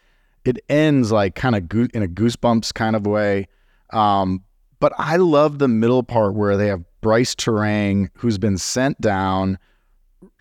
it 0.43 0.57
ends 0.69 1.11
like 1.11 1.35
kind 1.35 1.55
of 1.55 1.69
go- 1.69 1.87
in 1.93 2.01
a 2.01 2.07
goosebumps 2.07 2.73
kind 2.73 2.95
of 2.95 3.05
way. 3.05 3.47
Um, 3.91 4.43
but 4.81 4.91
i 4.97 5.15
love 5.15 5.59
the 5.59 5.69
middle 5.69 6.03
part 6.03 6.33
where 6.33 6.57
they 6.57 6.67
have 6.67 6.83
Bryce 6.99 7.33
turang 7.33 8.09
who's 8.15 8.37
been 8.37 8.57
sent 8.57 8.99
down 8.99 9.57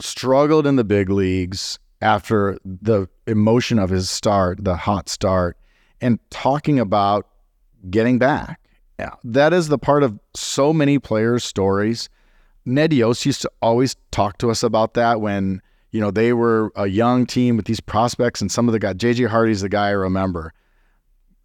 struggled 0.00 0.66
in 0.66 0.74
the 0.74 0.84
big 0.84 1.08
leagues 1.08 1.78
after 2.00 2.58
the 2.64 3.08
emotion 3.26 3.78
of 3.78 3.90
his 3.90 4.08
start 4.08 4.64
the 4.64 4.76
hot 4.76 5.08
start 5.08 5.56
and 6.00 6.18
talking 6.30 6.78
about 6.78 7.26
getting 7.90 8.18
back. 8.18 8.60
Yeah, 8.98 9.14
that 9.24 9.52
is 9.52 9.68
the 9.68 9.78
part 9.78 10.02
of 10.02 10.18
so 10.34 10.72
many 10.72 10.98
players' 10.98 11.44
stories. 11.44 12.08
Ned 12.66 12.92
Yost 12.92 13.24
used 13.24 13.42
to 13.42 13.50
always 13.62 13.96
talk 14.10 14.38
to 14.38 14.50
us 14.50 14.62
about 14.62 14.94
that 14.94 15.20
when 15.20 15.62
you 15.90 16.00
know 16.00 16.10
they 16.10 16.32
were 16.32 16.70
a 16.76 16.86
young 16.86 17.26
team 17.26 17.56
with 17.56 17.64
these 17.64 17.80
prospects, 17.80 18.40
and 18.40 18.52
some 18.52 18.68
of 18.68 18.72
the 18.72 18.78
guys. 18.78 18.96
JJ 18.96 19.28
Hardy's 19.28 19.62
the 19.62 19.68
guy 19.68 19.88
I 19.88 19.92
remember. 19.92 20.52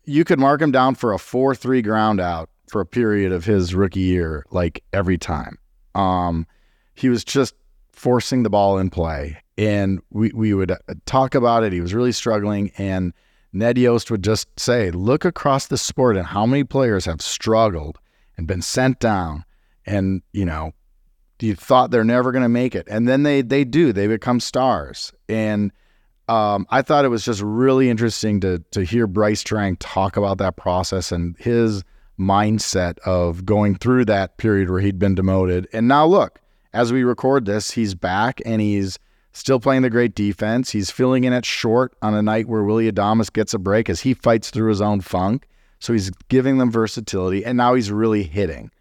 You 0.03 0.23
could 0.23 0.39
mark 0.39 0.61
him 0.61 0.71
down 0.71 0.95
for 0.95 1.13
a 1.13 1.17
four-three 1.17 1.81
ground 1.81 2.19
out 2.19 2.49
for 2.67 2.81
a 2.81 2.85
period 2.85 3.31
of 3.31 3.45
his 3.45 3.73
rookie 3.73 4.01
year, 4.01 4.45
like 4.51 4.83
every 4.93 5.17
time. 5.17 5.57
Um, 5.95 6.45
he 6.93 7.09
was 7.09 7.23
just 7.23 7.55
forcing 7.91 8.43
the 8.43 8.49
ball 8.49 8.77
in 8.77 8.89
play, 8.89 9.37
and 9.57 9.99
we 10.11 10.31
we 10.33 10.53
would 10.53 10.71
uh, 10.71 10.77
talk 11.05 11.35
about 11.35 11.63
it. 11.63 11.73
He 11.73 11.81
was 11.81 11.93
really 11.93 12.11
struggling, 12.11 12.71
and 12.77 13.13
Ned 13.55 13.77
Yost 13.77 14.11
would 14.11 14.23
just 14.23 14.59
say, 14.59 14.91
look 14.91 15.23
across 15.23 15.67
the 15.67 15.77
sport 15.77 16.17
and 16.17 16.25
how 16.25 16.45
many 16.45 16.65
players 16.65 17.05
have 17.05 17.21
struggled 17.21 17.97
and 18.37 18.47
been 18.47 18.61
sent 18.61 18.99
down 18.99 19.45
and, 19.85 20.21
you 20.33 20.43
know, 20.43 20.73
you 21.39 21.55
thought 21.55 21.89
they're 21.91 22.03
never 22.03 22.31
going 22.31 22.43
to 22.43 22.49
make 22.49 22.75
it. 22.75 22.85
And 22.89 23.07
then 23.07 23.23
they 23.23 23.41
they 23.41 23.63
do. 23.63 23.93
They 23.93 24.07
become 24.07 24.39
stars. 24.39 25.13
And 25.29 25.71
um, 26.27 26.65
I 26.69 26.81
thought 26.81 27.05
it 27.05 27.09
was 27.09 27.23
just 27.23 27.41
really 27.41 27.89
interesting 27.89 28.39
to 28.41 28.59
to 28.71 28.83
hear 28.83 29.07
Bryce 29.07 29.43
Turang 29.43 29.77
talk 29.79 30.17
about 30.17 30.37
that 30.39 30.57
process 30.57 31.11
and 31.11 31.37
his 31.37 31.83
mindset 32.19 32.97
of 32.99 33.45
going 33.45 33.75
through 33.75 34.05
that 34.05 34.37
period 34.37 34.69
where 34.69 34.79
he'd 34.79 34.99
been 34.99 35.15
demoted. 35.15 35.67
And 35.71 35.87
now 35.87 36.05
look, 36.05 36.41
as 36.73 36.91
we 36.91 37.03
record 37.03 37.45
this, 37.45 37.71
he's 37.71 37.95
back 37.95 38.41
and 38.45 38.61
he's 38.61 38.97
still 39.35 39.59
playing 39.59 39.81
the 39.81 39.89
great 39.89 40.15
defense. 40.15 40.71
He's 40.71 40.89
filling 40.89 41.25
in 41.25 41.33
at 41.33 41.45
short 41.45 41.93
on 42.01 42.15
a 42.15 42.21
night 42.21 42.47
where 42.47 42.63
Willie 42.63 42.89
Adames 42.91 43.31
gets 43.31 43.53
a 43.53 43.59
break 43.59 43.89
as 43.89 44.01
he 44.01 44.13
fights 44.13 44.49
through 44.49 44.69
his 44.69 44.81
own 44.81 45.01
funk. 45.01 45.47
So 45.79 45.91
he's 45.91 46.09
giving 46.29 46.57
them 46.57 46.71
versatility, 46.71 47.45
and 47.45 47.57
now 47.57 47.73
he's 47.73 47.91
really 47.91 48.23
hitting. 48.23 48.71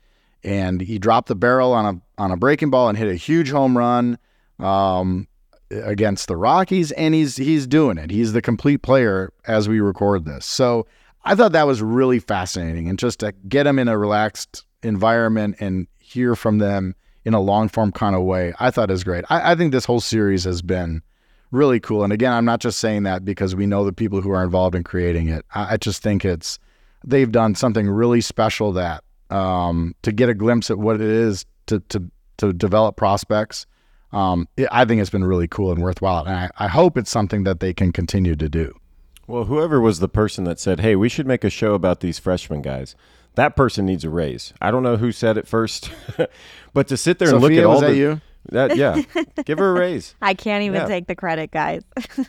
And 0.45 0.81
he 0.81 0.99
dropped 0.99 1.29
the 1.29 1.35
barrel 1.35 1.73
on 1.73 1.97
a 1.97 2.23
on 2.23 2.31
a 2.31 2.37
breaking 2.37 2.71
ball 2.71 2.89
and 2.89 2.97
hit 2.97 3.09
a 3.09 3.17
huge 3.17 3.51
home 3.51 3.77
run 3.77 4.17
um, 4.61 5.27
against 5.71 6.29
the 6.29 6.37
Rockies, 6.37 6.93
and 6.93 7.15
he's 7.15 7.37
he's 7.37 7.67
doing 7.67 7.99
it. 7.99 8.11
He's 8.11 8.33
the 8.33 8.41
complete 8.41 8.83
player 8.83 9.33
as 9.47 9.69
we 9.69 9.81
record 9.81 10.25
this. 10.25 10.47
So 10.47 10.87
I 11.25 11.35
thought 11.35 11.53
that 11.53 11.67
was 11.67 11.83
really 11.83 12.21
fascinating, 12.21 12.89
and 12.89 12.99
just 12.99 13.21
to 13.21 13.33
get 13.49 13.67
him 13.67 13.79
in 13.79 13.89
a 13.89 13.99
relaxed 13.99 14.65
environment 14.83 15.57
and 15.59 15.89
hear 15.99 16.37
from 16.37 16.59
them 16.59 16.95
in 17.25 17.35
a 17.35 17.41
long 17.41 17.69
form 17.69 17.93
kind 17.93 18.15
of 18.15 18.23
way, 18.23 18.53
I 18.59 18.71
thought 18.71 18.91
is 18.91 19.05
great. 19.05 19.25
I, 19.31 19.53
I 19.53 19.55
think 19.55 19.73
this 19.73 19.85
whole 19.85 20.01
series 20.01 20.45
has 20.45 20.63
been 20.63 21.03
really 21.51 21.81
cool. 21.81 22.05
And 22.05 22.13
again, 22.13 22.33
I'm 22.33 22.45
not 22.45 22.61
just 22.61 22.79
saying 22.79 23.05
that 23.05 23.25
because 23.25 23.55
we 23.55 23.67
know 23.67 23.85
the 23.85 23.93
people 23.93 24.21
who 24.21 24.31
are 24.31 24.43
involved 24.43 24.75
in 24.75 24.85
creating 24.85 25.29
it. 25.29 25.45
I, 25.55 25.75
I 25.75 25.77
just 25.77 26.03
think 26.03 26.25
it's 26.25 26.59
they've 27.05 27.31
done 27.31 27.55
something 27.55 27.89
really 27.89 28.21
special 28.21 28.73
that 28.73 29.05
um, 29.31 29.95
to 30.03 30.13
get 30.13 30.29
a 30.29 30.35
glimpse 30.35 30.71
at 30.71 30.79
what 30.79 30.97
it 30.97 31.03
is 31.03 31.47
to 31.67 31.81
to 31.81 32.11
to 32.39 32.53
develop 32.53 32.97
prospects. 32.97 33.67
Um, 34.13 34.49
it, 34.57 34.69
I 34.71 34.85
think 34.85 35.01
it's 35.01 35.11
been 35.11 35.25
really 35.25 35.49
cool 35.49 35.73
and 35.73 35.83
worthwhile, 35.83 36.25
and 36.25 36.37
I, 36.37 36.51
I 36.57 36.69
hope 36.69 36.97
it's 36.97 37.11
something 37.11 37.45
that 37.45 37.61
they 37.61 37.75
can 37.75 37.93
continue 37.93 38.37
to 38.37 38.49
do. 38.49 38.75
Well, 39.27 39.45
whoever 39.45 39.81
was 39.81 40.01
the 40.01 40.09
person 40.09 40.45
that 40.45 40.61
said, 40.61 40.81
"Hey, 40.81 40.95
we 40.95 41.09
should 41.09 41.27
make 41.27 41.45
a 41.45 41.51
show 41.51 41.75
about 41.75 42.01
these 42.01 42.19
freshman 42.19 42.63
guys," 42.63 42.95
that 43.35 43.57
person 43.57 43.87
needs 43.87 44.05
a 44.05 44.11
raise. 44.11 44.53
I 44.61 44.71
don't 44.71 44.83
know 44.83 44.97
who 44.97 45.11
said 45.11 45.37
it 45.37 45.49
first, 45.49 45.91
but 46.75 46.89
to 46.89 46.97
sit 46.99 47.19
there 47.19 47.29
and 47.35 47.41
Sophia, 47.41 47.57
look 47.57 47.59
at 47.59 47.65
all 47.67 47.73
was 47.73 47.81
that 47.81 47.91
the 47.91 47.97
you? 47.97 48.21
that 48.51 48.77
yeah, 48.77 49.03
give 49.47 49.59
her 49.59 49.71
a 49.71 49.81
raise. 49.81 50.15
I 50.21 50.35
can't 50.35 50.63
even 50.65 50.83
Yeah. 50.83 50.87
take 50.87 51.07
the 51.07 51.15
credit, 51.15 51.51
guys. 51.51 51.83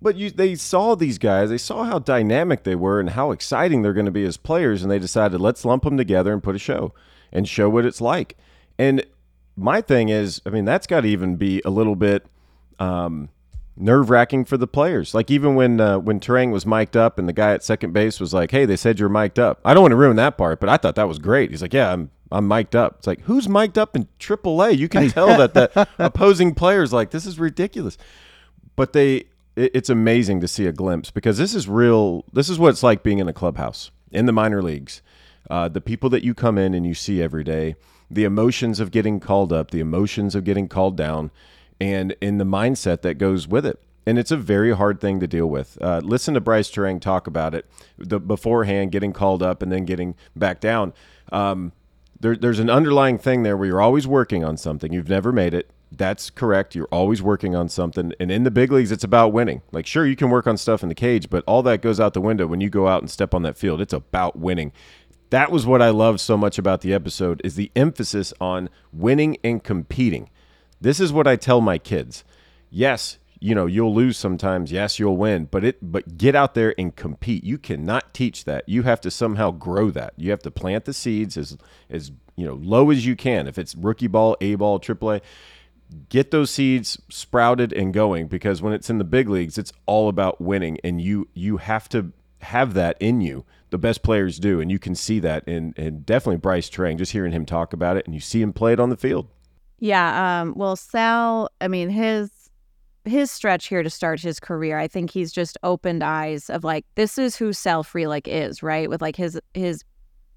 But 0.00 0.14
you, 0.14 0.30
they 0.30 0.54
saw 0.54 0.94
these 0.94 1.18
guys. 1.18 1.50
They 1.50 1.58
saw 1.58 1.82
how 1.82 1.98
dynamic 1.98 2.62
they 2.62 2.76
were 2.76 3.00
and 3.00 3.10
how 3.10 3.32
exciting 3.32 3.82
they're 3.82 3.92
going 3.92 4.06
to 4.06 4.12
be 4.12 4.24
as 4.24 4.36
players, 4.36 4.82
and 4.82 4.90
they 4.92 5.00
decided 5.00 5.40
let's 5.40 5.64
lump 5.64 5.82
them 5.82 5.96
together 5.96 6.32
and 6.32 6.40
put 6.40 6.54
a 6.54 6.58
show 6.60 6.94
and 7.32 7.48
show 7.48 7.68
what 7.68 7.84
it's 7.84 8.00
like. 8.00 8.36
And 8.78 9.04
my 9.56 9.80
thing 9.80 10.08
is, 10.08 10.40
I 10.46 10.50
mean, 10.50 10.64
that's 10.64 10.86
got 10.86 11.00
to 11.00 11.08
even 11.08 11.34
be 11.34 11.60
a 11.64 11.70
little 11.70 11.96
bit 11.96 12.24
um, 12.78 13.30
nerve 13.78 14.10
wracking 14.10 14.44
for 14.44 14.56
the 14.56 14.66
players. 14.66 15.14
Like 15.14 15.30
even 15.30 15.54
when 15.54 15.80
uh, 15.80 15.98
when 15.98 16.20
Turang 16.20 16.50
was 16.50 16.66
mic'd 16.66 16.96
up 16.96 17.18
and 17.18 17.28
the 17.28 17.32
guy 17.32 17.52
at 17.52 17.62
second 17.62 17.92
base 17.92 18.20
was 18.20 18.34
like, 18.34 18.50
"Hey, 18.50 18.64
they 18.64 18.76
said 18.76 18.98
you're 18.98 19.08
mic'd 19.08 19.38
up." 19.38 19.60
I 19.64 19.74
don't 19.74 19.82
want 19.82 19.92
to 19.92 19.96
ruin 19.96 20.16
that 20.16 20.36
part, 20.36 20.60
but 20.60 20.68
I 20.68 20.76
thought 20.76 20.96
that 20.96 21.08
was 21.08 21.18
great. 21.18 21.50
He's 21.50 21.62
like, 21.62 21.74
"Yeah, 21.74 21.92
I'm 21.92 22.10
I'm 22.30 22.46
mic'd 22.48 22.76
up." 22.76 22.96
It's 22.98 23.06
like, 23.06 23.22
who's 23.22 23.48
mic'd 23.48 23.78
up 23.78 23.96
in 23.96 24.08
AAA? 24.18 24.76
You 24.76 24.88
can 24.88 25.08
tell 25.10 25.28
that 25.38 25.54
the 25.54 25.88
opposing 25.98 26.54
players 26.54 26.92
like 26.92 27.10
this 27.10 27.26
is 27.26 27.38
ridiculous 27.38 27.96
but 28.78 28.92
they 28.94 29.16
it, 29.56 29.72
it's 29.74 29.90
amazing 29.90 30.40
to 30.40 30.48
see 30.48 30.64
a 30.64 30.72
glimpse 30.72 31.10
because 31.10 31.36
this 31.36 31.54
is 31.54 31.68
real 31.68 32.24
this 32.32 32.48
is 32.48 32.58
what 32.58 32.70
it's 32.70 32.82
like 32.82 33.02
being 33.02 33.18
in 33.18 33.28
a 33.28 33.32
clubhouse 33.34 33.90
in 34.10 34.24
the 34.24 34.32
minor 34.32 34.62
leagues 34.62 35.02
uh, 35.50 35.68
the 35.68 35.80
people 35.80 36.08
that 36.08 36.22
you 36.22 36.32
come 36.32 36.56
in 36.56 36.72
and 36.72 36.86
you 36.86 36.94
see 36.94 37.20
every 37.20 37.44
day 37.44 37.74
the 38.10 38.24
emotions 38.24 38.80
of 38.80 38.90
getting 38.90 39.20
called 39.20 39.52
up 39.52 39.72
the 39.72 39.80
emotions 39.80 40.34
of 40.34 40.44
getting 40.44 40.68
called 40.68 40.96
down 40.96 41.30
and 41.80 42.16
in 42.20 42.38
the 42.38 42.44
mindset 42.44 43.02
that 43.02 43.14
goes 43.14 43.46
with 43.46 43.64
it 43.66 43.80
and 44.08 44.18
it's 44.18 44.30
a 44.30 44.38
very 44.38 44.74
hard 44.74 45.02
thing 45.02 45.20
to 45.20 45.26
deal 45.26 45.46
with. 45.46 45.76
Uh, 45.82 46.00
listen 46.02 46.32
to 46.32 46.40
Bryce 46.40 46.70
Turang 46.70 46.98
talk 46.98 47.26
about 47.26 47.54
it 47.54 47.66
the 47.98 48.18
beforehand, 48.18 48.90
getting 48.90 49.12
called 49.12 49.42
up 49.42 49.60
and 49.60 49.70
then 49.70 49.84
getting 49.84 50.14
back 50.34 50.60
down. 50.60 50.94
Um, 51.30 51.72
there, 52.18 52.34
there's 52.34 52.58
an 52.58 52.70
underlying 52.70 53.18
thing 53.18 53.42
there 53.42 53.54
where 53.54 53.68
you're 53.68 53.82
always 53.82 54.06
working 54.06 54.42
on 54.42 54.56
something. 54.56 54.94
You've 54.94 55.10
never 55.10 55.30
made 55.30 55.52
it. 55.52 55.70
That's 55.92 56.30
correct. 56.30 56.74
You're 56.74 56.88
always 56.90 57.20
working 57.20 57.54
on 57.54 57.68
something. 57.68 58.14
And 58.18 58.30
in 58.30 58.44
the 58.44 58.50
big 58.50 58.72
leagues, 58.72 58.92
it's 58.92 59.04
about 59.04 59.34
winning. 59.34 59.60
Like, 59.72 59.84
sure, 59.84 60.06
you 60.06 60.16
can 60.16 60.30
work 60.30 60.46
on 60.46 60.56
stuff 60.56 60.82
in 60.82 60.88
the 60.88 60.94
cage, 60.94 61.28
but 61.28 61.44
all 61.46 61.62
that 61.64 61.82
goes 61.82 62.00
out 62.00 62.14
the 62.14 62.22
window 62.22 62.46
when 62.46 62.62
you 62.62 62.70
go 62.70 62.88
out 62.88 63.02
and 63.02 63.10
step 63.10 63.34
on 63.34 63.42
that 63.42 63.58
field. 63.58 63.78
It's 63.78 63.92
about 63.92 64.38
winning. 64.38 64.72
That 65.28 65.52
was 65.52 65.66
what 65.66 65.82
I 65.82 65.90
loved 65.90 66.20
so 66.20 66.38
much 66.38 66.58
about 66.58 66.80
the 66.80 66.94
episode 66.94 67.42
is 67.44 67.56
the 67.56 67.70
emphasis 67.76 68.32
on 68.40 68.70
winning 68.90 69.36
and 69.44 69.62
competing. 69.62 70.30
This 70.80 71.00
is 71.00 71.12
what 71.12 71.26
I 71.26 71.36
tell 71.36 71.60
my 71.60 71.78
kids. 71.78 72.24
Yes, 72.70 73.18
you 73.40 73.54
know, 73.54 73.66
you'll 73.66 73.94
lose 73.94 74.16
sometimes. 74.16 74.72
Yes, 74.72 74.98
you'll 74.98 75.16
win, 75.16 75.46
but 75.46 75.64
it 75.64 75.78
but 75.80 76.18
get 76.18 76.34
out 76.34 76.54
there 76.54 76.74
and 76.78 76.94
compete. 76.94 77.44
You 77.44 77.58
cannot 77.58 78.12
teach 78.12 78.44
that. 78.44 78.68
You 78.68 78.82
have 78.82 79.00
to 79.02 79.10
somehow 79.10 79.52
grow 79.52 79.90
that. 79.90 80.14
You 80.16 80.30
have 80.30 80.42
to 80.42 80.50
plant 80.50 80.84
the 80.84 80.92
seeds 80.92 81.36
as 81.36 81.56
as, 81.88 82.10
you 82.36 82.46
know, 82.46 82.54
low 82.54 82.90
as 82.90 83.06
you 83.06 83.16
can. 83.16 83.46
If 83.46 83.58
it's 83.58 83.74
rookie 83.74 84.08
ball, 84.08 84.36
A 84.40 84.56
ball, 84.56 84.78
triple 84.78 85.12
A, 85.12 85.20
get 86.08 86.30
those 86.30 86.50
seeds 86.50 87.00
sprouted 87.08 87.72
and 87.72 87.94
going 87.94 88.26
because 88.26 88.60
when 88.60 88.72
it's 88.72 88.90
in 88.90 88.98
the 88.98 89.04
big 89.04 89.28
leagues, 89.28 89.56
it's 89.56 89.72
all 89.86 90.08
about 90.08 90.40
winning 90.40 90.78
and 90.82 91.00
you 91.00 91.28
you 91.34 91.58
have 91.58 91.88
to 91.90 92.12
have 92.40 92.74
that 92.74 92.96
in 93.00 93.20
you. 93.20 93.44
The 93.70 93.78
best 93.78 94.02
players 94.02 94.38
do, 94.38 94.60
and 94.60 94.70
you 94.70 94.78
can 94.78 94.94
see 94.94 95.20
that 95.20 95.46
and 95.46 95.78
and 95.78 96.04
definitely 96.04 96.38
Bryce 96.38 96.68
Turang, 96.68 96.98
just 96.98 97.12
hearing 97.12 97.32
him 97.32 97.46
talk 97.46 97.72
about 97.72 97.96
it 97.96 98.06
and 98.06 98.14
you 98.14 98.20
see 98.20 98.42
him 98.42 98.52
play 98.52 98.72
it 98.72 98.80
on 98.80 98.90
the 98.90 98.96
field. 98.96 99.28
Yeah, 99.78 100.40
um, 100.40 100.54
well, 100.56 100.76
Sal, 100.76 101.50
I 101.60 101.68
mean, 101.68 101.88
his 101.88 102.30
his 103.04 103.30
stretch 103.30 103.66
here 103.66 103.82
to 103.82 103.90
start 103.90 104.20
his 104.20 104.38
career, 104.38 104.78
I 104.78 104.86
think 104.86 105.10
he's 105.10 105.32
just 105.32 105.56
opened 105.62 106.02
eyes 106.02 106.50
of 106.50 106.62
like 106.62 106.84
this 106.94 107.16
is 107.16 107.36
who 107.36 107.52
Sal 107.52 107.82
Frelick 107.82 108.26
is, 108.26 108.62
right? 108.62 108.88
With 108.88 109.00
like 109.00 109.16
his 109.16 109.40
his 109.54 109.84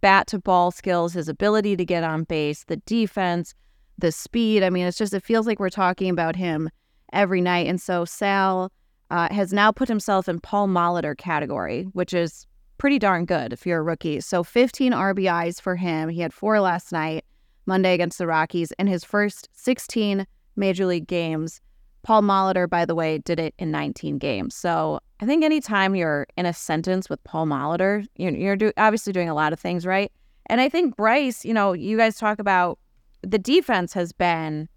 bat 0.01 0.27
to 0.27 0.39
ball 0.39 0.71
skills, 0.71 1.13
his 1.13 1.27
ability 1.27 1.75
to 1.77 1.85
get 1.85 2.03
on 2.03 2.23
base, 2.23 2.63
the 2.65 2.77
defense, 2.77 3.53
the 3.97 4.11
speed. 4.11 4.63
I 4.63 4.69
mean, 4.69 4.87
it's 4.87 4.97
just 4.97 5.13
it 5.13 5.23
feels 5.23 5.47
like 5.47 5.59
we're 5.59 5.69
talking 5.69 6.09
about 6.09 6.35
him 6.35 6.69
every 7.13 7.41
night. 7.41 7.67
And 7.67 7.79
so 7.79 8.05
Sal 8.05 8.71
uh, 9.09 9.27
has 9.31 9.53
now 9.53 9.71
put 9.71 9.87
himself 9.87 10.27
in 10.27 10.39
Paul 10.39 10.67
Molitor 10.67 11.17
category, 11.17 11.83
which 11.93 12.13
is 12.13 12.47
pretty 12.77 12.97
darn 12.97 13.25
good 13.25 13.53
if 13.53 13.65
you're 13.65 13.79
a 13.79 13.83
rookie. 13.83 14.21
So 14.21 14.43
15 14.43 14.91
RBIs 14.91 15.61
for 15.61 15.75
him. 15.75 16.09
He 16.09 16.21
had 16.21 16.33
four 16.33 16.59
last 16.59 16.91
night, 16.91 17.25
Monday 17.65 17.93
against 17.93 18.17
the 18.17 18.27
Rockies, 18.27 18.71
in 18.73 18.87
his 18.87 19.03
first 19.03 19.49
16 19.53 20.25
major 20.55 20.85
league 20.85 21.07
games. 21.07 21.61
Paul 22.03 22.23
Molitor, 22.23 22.67
by 22.67 22.85
the 22.85 22.95
way, 22.95 23.19
did 23.19 23.39
it 23.39 23.53
in 23.59 23.69
19 23.69 24.17
games. 24.17 24.55
So 24.55 24.99
I 25.19 25.25
think 25.25 25.43
anytime 25.43 25.95
you're 25.95 26.25
in 26.35 26.47
a 26.47 26.53
sentence 26.53 27.09
with 27.09 27.23
Paul 27.23 27.45
Molitor, 27.45 28.07
you're, 28.15 28.31
you're 28.31 28.55
do, 28.55 28.71
obviously 28.77 29.13
doing 29.13 29.29
a 29.29 29.35
lot 29.35 29.53
of 29.53 29.59
things 29.59 29.85
right. 29.85 30.11
And 30.47 30.59
I 30.59 30.67
think 30.67 30.95
Bryce, 30.95 31.45
you 31.45 31.53
know, 31.53 31.73
you 31.73 31.97
guys 31.97 32.17
talk 32.17 32.39
about 32.39 32.79
the 33.21 33.37
defense 33.37 33.93
has 33.93 34.11
been 34.11 34.67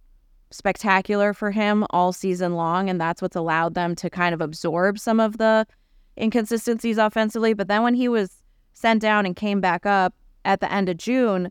spectacular 0.51 1.33
for 1.33 1.51
him 1.51 1.87
all 1.91 2.13
season 2.13 2.55
long, 2.55 2.91
and 2.91 3.01
that's 3.01 3.23
what's 3.23 3.37
allowed 3.37 3.75
them 3.75 3.95
to 3.97 4.11
kind 4.11 4.35
of 4.35 4.41
absorb 4.41 4.99
some 4.99 5.19
of 5.19 5.39
the 5.39 5.67
inconsistencies 6.21 6.99
offensively. 6.99 7.55
But 7.55 7.69
then 7.69 7.83
when 7.83 7.95
he 7.95 8.09
was 8.09 8.43
sent 8.75 9.01
down 9.01 9.25
and 9.27 9.35
came 9.35 9.61
back 9.61 9.87
up 9.87 10.15
at 10.45 10.61
the 10.61 10.71
end 10.71 10.89
of 10.89 10.99
June, 10.99 11.51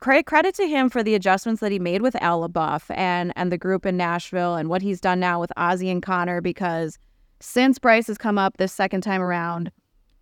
credit 0.00 0.26
credit 0.26 0.54
to 0.54 0.66
him 0.66 0.88
for 0.88 1.02
the 1.02 1.14
adjustments 1.14 1.60
that 1.60 1.72
he 1.72 1.78
made 1.78 2.02
with 2.02 2.14
Al 2.22 2.46
LeBoeuf 2.46 2.84
and 2.96 3.32
and 3.36 3.50
the 3.50 3.58
group 3.58 3.86
in 3.86 3.96
Nashville 3.96 4.56
and 4.56 4.68
what 4.68 4.82
he's 4.82 5.00
done 5.00 5.20
now 5.20 5.40
with 5.40 5.52
Ozzie 5.56 5.90
and 5.90 6.02
Connor 6.02 6.40
because 6.40 6.98
since 7.40 7.78
Bryce 7.78 8.08
has 8.08 8.18
come 8.18 8.38
up 8.38 8.56
this 8.56 8.72
second 8.72 9.02
time 9.02 9.22
around, 9.22 9.70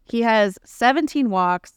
he 0.05 0.20
has 0.22 0.59
17 0.64 1.31
walks, 1.31 1.72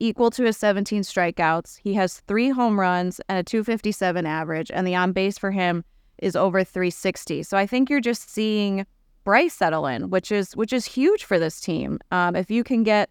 equal 0.00 0.30
to 0.30 0.44
his 0.44 0.56
17 0.56 1.02
strikeouts. 1.02 1.78
He 1.78 1.94
has 1.94 2.20
three 2.20 2.50
home 2.50 2.78
runs 2.78 3.20
and 3.28 3.38
a 3.38 3.44
257 3.44 4.26
average, 4.26 4.70
and 4.72 4.86
the 4.86 4.96
on 4.96 5.12
base 5.12 5.38
for 5.38 5.52
him 5.52 5.84
is 6.18 6.36
over 6.36 6.64
360. 6.64 7.42
So 7.44 7.56
I 7.56 7.66
think 7.66 7.88
you're 7.88 8.00
just 8.00 8.28
seeing 8.28 8.86
Bryce 9.24 9.54
settle 9.54 9.86
in, 9.86 10.10
which 10.10 10.32
is 10.32 10.56
which 10.56 10.72
is 10.72 10.84
huge 10.84 11.24
for 11.24 11.38
this 11.38 11.60
team. 11.60 12.00
Um, 12.10 12.34
if 12.34 12.50
you 12.50 12.64
can 12.64 12.82
get 12.82 13.08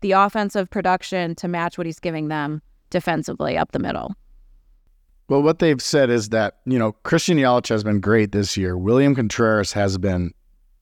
the 0.00 0.12
offensive 0.12 0.68
production 0.68 1.36
to 1.36 1.46
match 1.46 1.78
what 1.78 1.86
he's 1.86 2.00
giving 2.00 2.26
them 2.26 2.60
defensively 2.92 3.58
up 3.58 3.72
the 3.72 3.80
middle. 3.80 4.14
Well, 5.28 5.42
what 5.42 5.58
they've 5.58 5.82
said 5.82 6.10
is 6.10 6.28
that 6.28 6.58
you 6.66 6.78
know 6.78 6.92
Christian 6.92 7.38
Yelich 7.38 7.68
has 7.68 7.82
been 7.82 8.00
great 8.00 8.32
this 8.32 8.56
year. 8.56 8.76
William 8.78 9.14
Contreras 9.14 9.72
has 9.72 9.98
been 9.98 10.32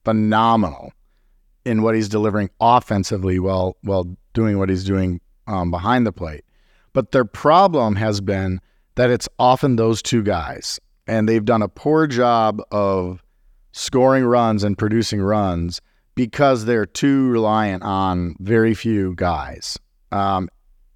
phenomenal 0.05 0.93
in 1.65 1.83
what 1.83 1.95
he's 1.95 2.09
delivering 2.09 2.51
offensively 2.61 3.39
while 3.39 3.77
while 3.83 4.07
doing 4.35 4.59
what 4.59 4.69
he's 4.69 4.85
doing 4.85 5.21
um, 5.47 5.71
behind 5.71 6.07
the 6.07 6.13
plate. 6.13 6.45
But 6.93 7.13
their 7.13 7.25
problem 7.25 7.97
has 7.97 8.21
been 8.21 8.61
that 8.97 9.11
it's 9.11 9.29
often 9.39 9.77
those 9.77 10.03
two 10.03 10.23
guys, 10.23 10.81
and 11.07 11.29
they've 11.29 11.45
done 11.45 11.63
a 11.63 11.69
poor 11.69 12.07
job 12.07 12.61
of 12.73 13.23
scoring 13.73 14.25
runs 14.25 14.65
and 14.65 14.77
producing 14.77 15.21
runs 15.21 15.81
because 16.17 16.65
they're 16.65 16.87
too 16.87 17.29
reliant 17.31 17.83
on 17.83 18.35
very 18.41 18.75
few 18.75 19.15
guys. 19.15 19.79
Um, 20.11 20.49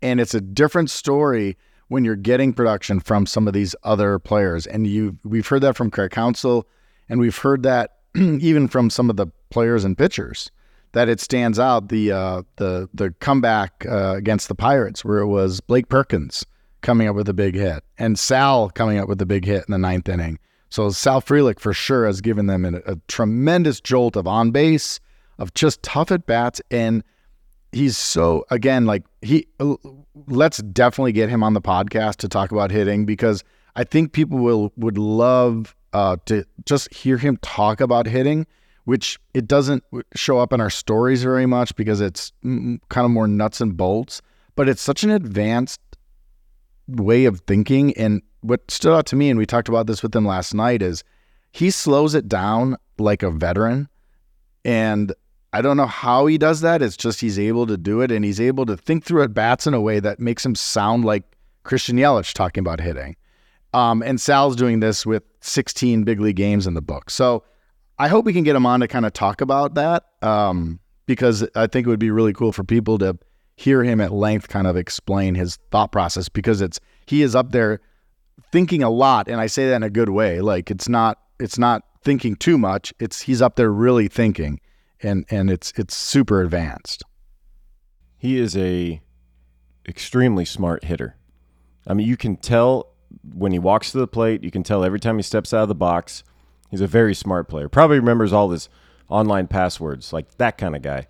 and 0.04 0.20
it's 0.20 0.34
a 0.34 0.40
different 0.40 0.90
story 0.90 1.56
when 1.88 2.04
you're 2.04 2.14
getting 2.14 2.52
production 2.52 3.00
from 3.00 3.24
some 3.24 3.48
of 3.48 3.54
these 3.54 3.74
other 3.84 4.18
players. 4.18 4.66
And 4.66 4.86
you, 4.86 5.18
we've 5.24 5.48
heard 5.48 5.62
that 5.62 5.76
from 5.76 5.90
Craig 5.90 6.10
Counsell, 6.10 6.68
and 7.08 7.18
we've 7.18 7.36
heard 7.36 7.62
that 7.62 7.96
even 8.14 8.68
from 8.68 8.90
some 8.90 9.08
of 9.08 9.16
the 9.16 9.26
players 9.50 9.82
and 9.82 9.96
pitchers 9.96 10.50
that 10.92 11.08
it 11.08 11.20
stands 11.20 11.58
out 11.58 11.88
the 11.88 12.12
uh, 12.12 12.42
the 12.56 12.88
the 12.94 13.10
comeback 13.20 13.84
uh, 13.88 14.14
against 14.14 14.48
the 14.48 14.54
Pirates 14.54 15.04
where 15.04 15.18
it 15.18 15.26
was 15.26 15.60
Blake 15.60 15.88
Perkins 15.88 16.44
coming 16.82 17.08
up 17.08 17.16
with 17.16 17.28
a 17.28 17.34
big 17.34 17.54
hit 17.54 17.82
and 17.98 18.18
Sal 18.18 18.70
coming 18.70 18.98
up 18.98 19.08
with 19.08 19.20
a 19.22 19.26
big 19.26 19.44
hit 19.44 19.64
in 19.66 19.72
the 19.72 19.78
ninth 19.78 20.08
inning. 20.08 20.38
So 20.68 20.90
Sal 20.90 21.22
Frelick 21.22 21.58
for 21.58 21.72
sure 21.72 22.06
has 22.06 22.20
given 22.20 22.46
them 22.46 22.64
a, 22.64 22.92
a 22.92 22.96
tremendous 23.08 23.80
jolt 23.80 24.16
of 24.16 24.26
on 24.26 24.50
base, 24.50 25.00
of 25.38 25.54
just 25.54 25.82
tough 25.82 26.12
at 26.12 26.26
bats, 26.26 26.60
and 26.70 27.02
he's 27.74 27.96
so 27.96 28.44
again 28.50 28.86
like 28.86 29.04
he. 29.22 29.46
Uh, 29.60 29.74
let's 30.26 30.58
definitely 30.58 31.12
get 31.12 31.28
him 31.28 31.42
on 31.42 31.54
the 31.54 31.60
podcast 31.60 32.16
to 32.16 32.28
talk 32.28 32.52
about 32.52 32.70
hitting 32.70 33.04
because 33.04 33.42
I 33.76 33.84
think 33.84 34.12
people 34.12 34.38
will 34.38 34.72
would 34.76 34.96
love 34.96 35.74
uh, 35.92 36.16
to 36.26 36.44
just 36.64 36.92
hear 36.94 37.18
him 37.18 37.36
talk 37.38 37.80
about 37.80 38.06
hitting 38.06 38.46
which 38.84 39.18
it 39.32 39.46
doesn't 39.46 39.82
show 40.14 40.38
up 40.38 40.52
in 40.52 40.60
our 40.60 40.70
stories 40.70 41.22
very 41.22 41.46
much 41.46 41.74
because 41.76 42.00
it's 42.00 42.32
mm, 42.44 42.60
mm, 42.60 42.80
kind 42.88 43.04
of 43.04 43.10
more 43.10 43.26
nuts 43.26 43.60
and 43.60 43.76
bolts, 43.76 44.20
but 44.56 44.68
it's 44.68 44.82
such 44.82 45.02
an 45.04 45.10
advanced 45.10 45.80
way 46.86 47.24
of 47.24 47.40
thinking. 47.40 47.96
And 47.96 48.22
what 48.42 48.70
stood 48.70 48.94
out 48.94 49.06
to 49.06 49.16
me, 49.16 49.30
and 49.30 49.38
we 49.38 49.46
talked 49.46 49.68
about 49.68 49.86
this 49.86 50.02
with 50.02 50.14
him 50.14 50.26
last 50.26 50.54
night, 50.54 50.82
is 50.82 51.02
he 51.52 51.70
slows 51.70 52.14
it 52.14 52.28
down 52.28 52.76
like 52.98 53.22
a 53.22 53.30
veteran. 53.30 53.88
And 54.64 55.12
I 55.54 55.62
don't 55.62 55.76
know 55.76 55.86
how 55.86 56.26
he 56.26 56.36
does 56.36 56.62
that. 56.62 56.82
It's 56.82 56.96
just 56.96 57.20
he's 57.20 57.38
able 57.38 57.64
to 57.68 57.76
do 57.76 58.00
it 58.00 58.10
and 58.10 58.24
he's 58.24 58.40
able 58.40 58.66
to 58.66 58.76
think 58.76 59.04
through 59.04 59.22
at 59.22 59.32
bats 59.32 59.68
in 59.68 59.72
a 59.72 59.80
way 59.80 60.00
that 60.00 60.18
makes 60.18 60.44
him 60.44 60.56
sound 60.56 61.04
like 61.04 61.22
Christian 61.62 61.96
Yelich 61.96 62.32
talking 62.32 62.60
about 62.60 62.80
hitting. 62.80 63.14
Um, 63.72 64.02
and 64.02 64.20
Sal's 64.20 64.56
doing 64.56 64.80
this 64.80 65.06
with 65.06 65.22
16 65.42 66.02
big 66.02 66.18
league 66.18 66.34
games 66.34 66.66
in 66.66 66.74
the 66.74 66.82
book. 66.82 67.08
So 67.08 67.44
I 68.00 68.08
hope 68.08 68.24
we 68.24 68.32
can 68.32 68.42
get 68.42 68.56
him 68.56 68.66
on 68.66 68.80
to 68.80 68.88
kind 68.88 69.06
of 69.06 69.12
talk 69.12 69.40
about 69.40 69.74
that 69.74 70.06
um, 70.22 70.80
because 71.06 71.46
I 71.54 71.68
think 71.68 71.86
it 71.86 71.90
would 71.90 72.00
be 72.00 72.10
really 72.10 72.32
cool 72.32 72.50
for 72.50 72.64
people 72.64 72.98
to 72.98 73.16
hear 73.54 73.84
him 73.84 74.00
at 74.00 74.12
length 74.12 74.48
kind 74.48 74.66
of 74.66 74.76
explain 74.76 75.36
his 75.36 75.60
thought 75.70 75.92
process 75.92 76.28
because 76.28 76.62
it's 76.62 76.80
he 77.06 77.22
is 77.22 77.36
up 77.36 77.52
there 77.52 77.80
thinking 78.50 78.82
a 78.82 78.90
lot 78.90 79.28
and 79.28 79.40
I 79.40 79.46
say 79.46 79.68
that 79.68 79.76
in 79.76 79.82
a 79.84 79.90
good 79.90 80.08
way 80.08 80.40
like 80.40 80.72
it's 80.72 80.88
not 80.88 81.20
it's 81.38 81.56
not 81.56 81.84
thinking 82.02 82.34
too 82.34 82.58
much 82.58 82.92
it's 82.98 83.20
he's 83.20 83.40
up 83.40 83.54
there 83.54 83.70
really 83.70 84.08
thinking 84.08 84.58
and 85.04 85.24
and 85.30 85.50
it's 85.50 85.72
it's 85.76 85.96
super 85.96 86.40
advanced 86.40 87.04
he 88.18 88.38
is 88.38 88.56
a 88.56 89.00
extremely 89.86 90.44
smart 90.44 90.84
hitter 90.84 91.16
I 91.86 91.94
mean 91.94 92.08
you 92.08 92.16
can 92.16 92.36
tell 92.36 92.88
when 93.32 93.52
he 93.52 93.58
walks 93.58 93.92
to 93.92 93.98
the 93.98 94.08
plate 94.08 94.42
you 94.42 94.50
can 94.50 94.62
tell 94.62 94.84
every 94.84 94.98
time 94.98 95.16
he 95.16 95.22
steps 95.22 95.54
out 95.54 95.62
of 95.62 95.68
the 95.68 95.74
box 95.74 96.24
He's 96.74 96.80
a 96.80 96.88
very 96.88 97.14
smart 97.14 97.46
player. 97.46 97.68
Probably 97.68 98.00
remembers 98.00 98.32
all 98.32 98.50
his 98.50 98.68
online 99.08 99.46
passwords, 99.46 100.12
like 100.12 100.38
that 100.38 100.58
kind 100.58 100.74
of 100.74 100.82
guy. 100.82 101.06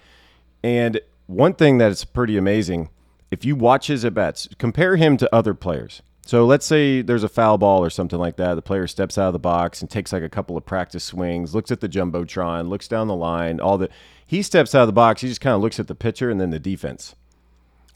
And 0.62 1.00
one 1.26 1.54
thing 1.54 1.78
that 1.78 1.90
is 1.90 2.04
pretty 2.04 2.36
amazing, 2.36 2.90
if 3.30 3.46
you 3.46 3.56
watch 3.56 3.86
his 3.86 4.04
at 4.04 4.12
bats, 4.12 4.46
compare 4.58 4.96
him 4.96 5.16
to 5.16 5.34
other 5.34 5.54
players. 5.54 6.02
So 6.26 6.46
let's 6.46 6.64
say 6.64 7.02
there's 7.02 7.22
a 7.22 7.28
foul 7.28 7.58
ball 7.58 7.84
or 7.84 7.90
something 7.90 8.18
like 8.18 8.36
that. 8.36 8.54
The 8.54 8.62
player 8.62 8.86
steps 8.86 9.18
out 9.18 9.26
of 9.26 9.32
the 9.34 9.38
box 9.38 9.82
and 9.82 9.90
takes 9.90 10.12
like 10.12 10.22
a 10.22 10.28
couple 10.28 10.56
of 10.56 10.64
practice 10.64 11.04
swings, 11.04 11.54
looks 11.54 11.70
at 11.70 11.80
the 11.80 11.88
jumbotron, 11.88 12.68
looks 12.68 12.88
down 12.88 13.08
the 13.08 13.14
line, 13.14 13.60
all 13.60 13.76
the. 13.76 13.90
He 14.26 14.42
steps 14.42 14.74
out 14.74 14.82
of 14.82 14.88
the 14.88 14.92
box. 14.92 15.20
He 15.20 15.28
just 15.28 15.42
kind 15.42 15.54
of 15.54 15.60
looks 15.60 15.78
at 15.78 15.86
the 15.86 15.94
pitcher 15.94 16.30
and 16.30 16.40
then 16.40 16.50
the 16.50 16.58
defense. 16.58 17.14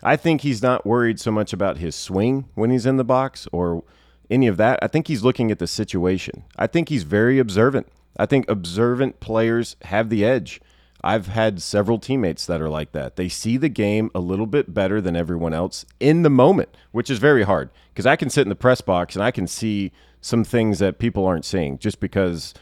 I 0.02 0.16
think 0.16 0.42
he's 0.42 0.62
not 0.62 0.86
worried 0.86 1.18
so 1.18 1.32
much 1.32 1.52
about 1.52 1.78
his 1.78 1.96
swing 1.96 2.44
when 2.54 2.70
he's 2.70 2.86
in 2.86 2.98
the 2.98 3.04
box 3.04 3.48
or 3.50 3.82
any 4.30 4.46
of 4.46 4.58
that. 4.58 4.78
I 4.82 4.88
think 4.88 5.08
he's 5.08 5.24
looking 5.24 5.50
at 5.50 5.58
the 5.58 5.66
situation. 5.66 6.44
I 6.56 6.66
think 6.66 6.90
he's 6.90 7.04
very 7.04 7.38
observant. 7.38 7.88
I 8.18 8.26
think 8.26 8.48
observant 8.48 9.20
players 9.20 9.76
have 9.82 10.10
the 10.10 10.24
edge. 10.24 10.60
I've 11.02 11.28
had 11.28 11.62
several 11.62 11.98
teammates 11.98 12.44
that 12.46 12.60
are 12.60 12.68
like 12.68 12.92
that. 12.92 13.16
They 13.16 13.28
see 13.28 13.56
the 13.56 13.68
game 13.68 14.10
a 14.14 14.20
little 14.20 14.46
bit 14.46 14.74
better 14.74 15.00
than 15.00 15.14
everyone 15.14 15.54
else 15.54 15.86
in 16.00 16.22
the 16.22 16.30
moment, 16.30 16.70
which 16.90 17.08
is 17.08 17.18
very 17.18 17.44
hard 17.44 17.70
because 17.92 18.06
I 18.06 18.16
can 18.16 18.30
sit 18.30 18.42
in 18.42 18.48
the 18.48 18.56
press 18.56 18.80
box 18.80 19.14
and 19.14 19.24
I 19.24 19.30
can 19.30 19.46
see 19.46 19.92
some 20.20 20.42
things 20.42 20.80
that 20.80 20.98
people 20.98 21.24
aren't 21.24 21.44
seeing 21.44 21.78
just 21.78 22.00
because 22.00 22.52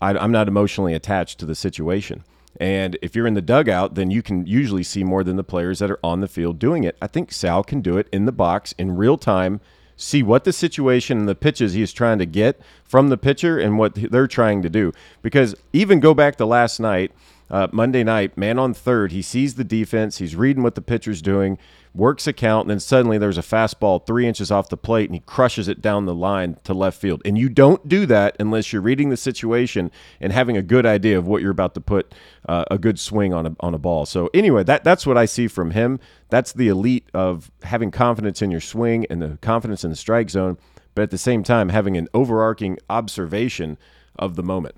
I, 0.00 0.22
am 0.22 0.30
not 0.30 0.46
emotionally 0.46 0.94
attached 0.94 1.40
to 1.40 1.46
the 1.46 1.56
situation. 1.56 2.22
And 2.60 2.96
if 3.02 3.16
you're 3.16 3.26
in 3.26 3.34
the 3.34 3.42
dugout, 3.42 3.94
then 3.94 4.10
you 4.10 4.22
can 4.22 4.46
usually 4.46 4.84
see 4.84 5.02
more 5.02 5.24
than 5.24 5.36
the 5.36 5.42
players 5.42 5.80
that 5.80 5.90
are 5.90 5.98
on 6.04 6.20
the 6.20 6.28
field 6.28 6.58
doing 6.58 6.84
it. 6.84 6.96
I 7.02 7.08
think 7.08 7.32
Sal 7.32 7.64
can 7.64 7.80
do 7.80 7.96
it 7.96 8.08
in 8.12 8.26
the 8.26 8.32
box 8.32 8.72
in 8.78 8.96
real 8.96 9.18
time 9.18 9.60
see 9.96 10.22
what 10.22 10.44
the 10.44 10.52
situation 10.52 11.18
and 11.18 11.28
the 11.28 11.34
pitches 11.34 11.74
he's 11.74 11.92
trying 11.92 12.18
to 12.18 12.26
get 12.26 12.60
from 12.84 13.08
the 13.08 13.16
pitcher 13.16 13.58
and 13.58 13.78
what 13.78 13.94
they're 13.94 14.26
trying 14.26 14.62
to 14.62 14.70
do. 14.70 14.92
Because 15.22 15.54
even 15.72 16.00
go 16.00 16.14
back 16.14 16.36
to 16.36 16.46
last 16.46 16.80
night, 16.80 17.12
uh, 17.52 17.68
Monday 17.70 18.02
night, 18.02 18.36
man 18.38 18.58
on 18.58 18.72
third, 18.72 19.12
he 19.12 19.20
sees 19.20 19.54
the 19.54 19.64
defense, 19.64 20.16
he's 20.16 20.34
reading 20.34 20.62
what 20.62 20.74
the 20.74 20.80
pitcher's 20.80 21.20
doing, 21.20 21.58
works 21.94 22.26
a 22.26 22.32
count, 22.32 22.64
and 22.64 22.70
then 22.70 22.80
suddenly 22.80 23.18
there's 23.18 23.36
a 23.36 23.42
fastball 23.42 24.04
three 24.06 24.26
inches 24.26 24.50
off 24.50 24.70
the 24.70 24.76
plate 24.76 25.10
and 25.10 25.14
he 25.14 25.20
crushes 25.20 25.68
it 25.68 25.82
down 25.82 26.06
the 26.06 26.14
line 26.14 26.56
to 26.64 26.72
left 26.72 26.98
field. 26.98 27.20
And 27.26 27.36
you 27.36 27.50
don't 27.50 27.86
do 27.86 28.06
that 28.06 28.36
unless 28.40 28.72
you're 28.72 28.80
reading 28.80 29.10
the 29.10 29.18
situation 29.18 29.90
and 30.18 30.32
having 30.32 30.56
a 30.56 30.62
good 30.62 30.86
idea 30.86 31.18
of 31.18 31.26
what 31.26 31.42
you're 31.42 31.50
about 31.50 31.74
to 31.74 31.82
put 31.82 32.14
uh, 32.48 32.64
a 32.70 32.78
good 32.78 32.98
swing 32.98 33.34
on 33.34 33.46
a, 33.46 33.56
on 33.60 33.74
a 33.74 33.78
ball. 33.78 34.06
So, 34.06 34.30
anyway, 34.32 34.64
that, 34.64 34.82
that's 34.82 35.06
what 35.06 35.18
I 35.18 35.26
see 35.26 35.46
from 35.46 35.72
him. 35.72 36.00
That's 36.30 36.54
the 36.54 36.68
elite 36.68 37.06
of 37.12 37.50
having 37.64 37.90
confidence 37.90 38.40
in 38.40 38.50
your 38.50 38.62
swing 38.62 39.04
and 39.10 39.20
the 39.20 39.36
confidence 39.42 39.84
in 39.84 39.90
the 39.90 39.96
strike 39.96 40.30
zone, 40.30 40.56
but 40.94 41.02
at 41.02 41.10
the 41.10 41.18
same 41.18 41.42
time, 41.42 41.68
having 41.68 41.98
an 41.98 42.08
overarching 42.14 42.78
observation 42.88 43.76
of 44.18 44.36
the 44.36 44.42
moment. 44.42 44.76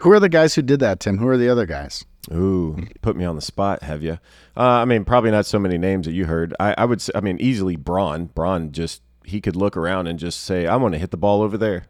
Who 0.00 0.10
are 0.12 0.20
the 0.20 0.28
guys 0.28 0.54
who 0.54 0.62
did 0.62 0.80
that, 0.80 1.00
Tim? 1.00 1.18
Who 1.18 1.28
are 1.28 1.36
the 1.36 1.48
other 1.48 1.66
guys? 1.66 2.04
Ooh, 2.32 2.86
put 3.02 3.16
me 3.16 3.24
on 3.24 3.36
the 3.36 3.42
spot, 3.42 3.82
have 3.82 4.02
you? 4.02 4.18
Uh, 4.56 4.62
I 4.62 4.84
mean, 4.84 5.04
probably 5.04 5.30
not 5.30 5.46
so 5.46 5.58
many 5.58 5.76
names 5.78 6.06
that 6.06 6.12
you 6.12 6.26
heard. 6.26 6.54
I, 6.58 6.74
I 6.78 6.84
would, 6.86 7.00
say, 7.00 7.12
I 7.14 7.20
mean, 7.20 7.38
easily 7.40 7.76
Braun. 7.76 8.26
Braun 8.26 8.72
just 8.72 9.02
he 9.24 9.40
could 9.40 9.56
look 9.56 9.76
around 9.76 10.06
and 10.06 10.18
just 10.18 10.42
say, 10.42 10.66
"I 10.66 10.76
want 10.76 10.94
to 10.94 10.98
hit 10.98 11.10
the 11.10 11.16
ball 11.16 11.42
over 11.42 11.58
there." 11.58 11.84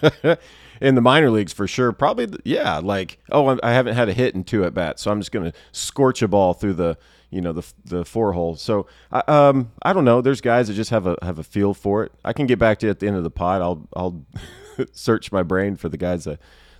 in 0.80 0.94
the 0.94 1.00
minor 1.00 1.30
leagues 1.30 1.52
for 1.52 1.66
sure. 1.66 1.92
Probably, 1.92 2.28
yeah. 2.44 2.78
Like, 2.78 3.18
oh, 3.32 3.58
I 3.62 3.72
haven't 3.72 3.96
had 3.96 4.08
a 4.08 4.12
hit 4.12 4.34
in 4.34 4.44
two 4.44 4.64
at 4.64 4.74
bats, 4.74 5.02
so 5.02 5.10
I'm 5.10 5.20
just 5.20 5.32
going 5.32 5.50
to 5.50 5.56
scorch 5.72 6.22
a 6.22 6.28
ball 6.28 6.54
through 6.54 6.74
the, 6.74 6.96
you 7.30 7.40
know, 7.40 7.52
the 7.52 7.64
the 7.84 8.04
four 8.04 8.32
hole. 8.32 8.54
So, 8.54 8.86
um, 9.10 9.72
I 9.82 9.92
don't 9.92 10.04
know. 10.04 10.20
There's 10.20 10.40
guys 10.40 10.68
that 10.68 10.74
just 10.74 10.90
have 10.90 11.06
a 11.06 11.16
have 11.22 11.40
a 11.40 11.44
feel 11.44 11.74
for 11.74 12.04
it. 12.04 12.12
I 12.24 12.32
can 12.32 12.46
get 12.46 12.60
back 12.60 12.78
to 12.80 12.86
it 12.86 12.90
at 12.90 12.98
the 13.00 13.08
end 13.08 13.16
of 13.16 13.24
the 13.24 13.30
pod. 13.30 13.60
I'll 13.60 13.88
I'll 13.96 14.24
search 14.92 15.32
my 15.32 15.42
brain 15.42 15.76
for 15.76 15.88
the 15.88 15.96
guys 15.96 16.24
that 16.24 16.38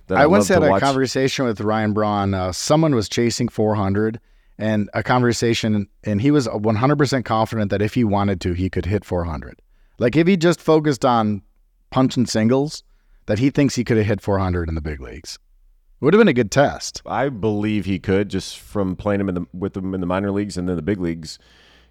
I, 0.09 0.23
I 0.23 0.25
once 0.27 0.47
had 0.47 0.63
a 0.63 0.69
watch. 0.69 0.81
conversation 0.81 1.45
with 1.45 1.61
Ryan 1.61 1.93
Braun. 1.93 2.33
Uh, 2.33 2.51
someone 2.51 2.95
was 2.95 3.09
chasing 3.09 3.47
400 3.47 4.19
and 4.57 4.89
a 4.93 5.03
conversation, 5.03 5.87
and 6.03 6.21
he 6.21 6.31
was 6.31 6.47
100% 6.47 7.25
confident 7.25 7.71
that 7.71 7.81
if 7.81 7.93
he 7.93 8.03
wanted 8.03 8.41
to, 8.41 8.53
he 8.53 8.69
could 8.69 8.85
hit 8.85 9.05
400. 9.05 9.61
Like 9.99 10.15
if 10.15 10.27
he 10.27 10.37
just 10.37 10.61
focused 10.61 11.05
on 11.05 11.41
punching 11.91 12.25
singles, 12.25 12.83
that 13.27 13.39
he 13.39 13.49
thinks 13.49 13.75
he 13.75 13.83
could 13.83 13.97
have 13.97 14.05
hit 14.05 14.21
400 14.21 14.69
in 14.69 14.75
the 14.75 14.81
big 14.81 14.99
leagues. 14.99 15.37
Would 15.99 16.13
have 16.13 16.19
been 16.19 16.27
a 16.27 16.33
good 16.33 16.51
test. 16.51 17.01
I 17.05 17.29
believe 17.29 17.85
he 17.85 17.99
could 17.99 18.29
just 18.29 18.59
from 18.59 18.95
playing 18.95 19.21
him 19.21 19.29
in 19.29 19.35
the, 19.35 19.45
with 19.51 19.75
him 19.75 19.93
in 19.93 20.01
the 20.01 20.07
minor 20.07 20.31
leagues 20.31 20.57
and 20.57 20.69
then 20.69 20.75
the 20.75 20.81
big 20.81 20.99
leagues. 20.99 21.39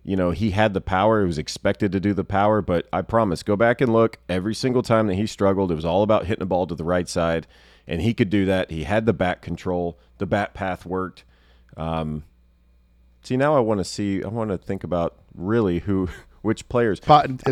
You 0.04 0.14
know, 0.14 0.30
he 0.30 0.52
had 0.52 0.74
the 0.74 0.80
power. 0.80 1.22
He 1.22 1.26
was 1.26 1.38
expected 1.38 1.90
to 1.92 1.98
do 1.98 2.14
the 2.14 2.24
power, 2.24 2.62
but 2.62 2.86
I 2.92 3.02
promise, 3.02 3.42
go 3.42 3.56
back 3.56 3.80
and 3.80 3.92
look. 3.92 4.18
Every 4.28 4.54
single 4.54 4.82
time 4.82 5.08
that 5.08 5.14
he 5.14 5.26
struggled, 5.26 5.72
it 5.72 5.74
was 5.74 5.84
all 5.84 6.04
about 6.04 6.26
hitting 6.26 6.40
the 6.40 6.46
ball 6.46 6.68
to 6.68 6.76
the 6.76 6.84
right 6.84 7.08
side 7.08 7.48
and 7.86 8.02
he 8.02 8.14
could 8.14 8.30
do 8.30 8.44
that. 8.46 8.70
He 8.70 8.84
had 8.84 9.06
the 9.06 9.12
bat 9.12 9.42
control. 9.42 9.98
The 10.18 10.26
bat 10.26 10.54
path 10.54 10.84
worked. 10.84 11.24
Um, 11.76 12.24
see, 13.22 13.36
now 13.36 13.56
I 13.56 13.60
want 13.60 13.78
to 13.78 13.84
see. 13.84 14.22
I 14.22 14.28
want 14.28 14.50
to 14.50 14.58
think 14.58 14.84
about 14.84 15.16
really 15.34 15.80
who, 15.80 16.08
which 16.42 16.68
players. 16.68 17.00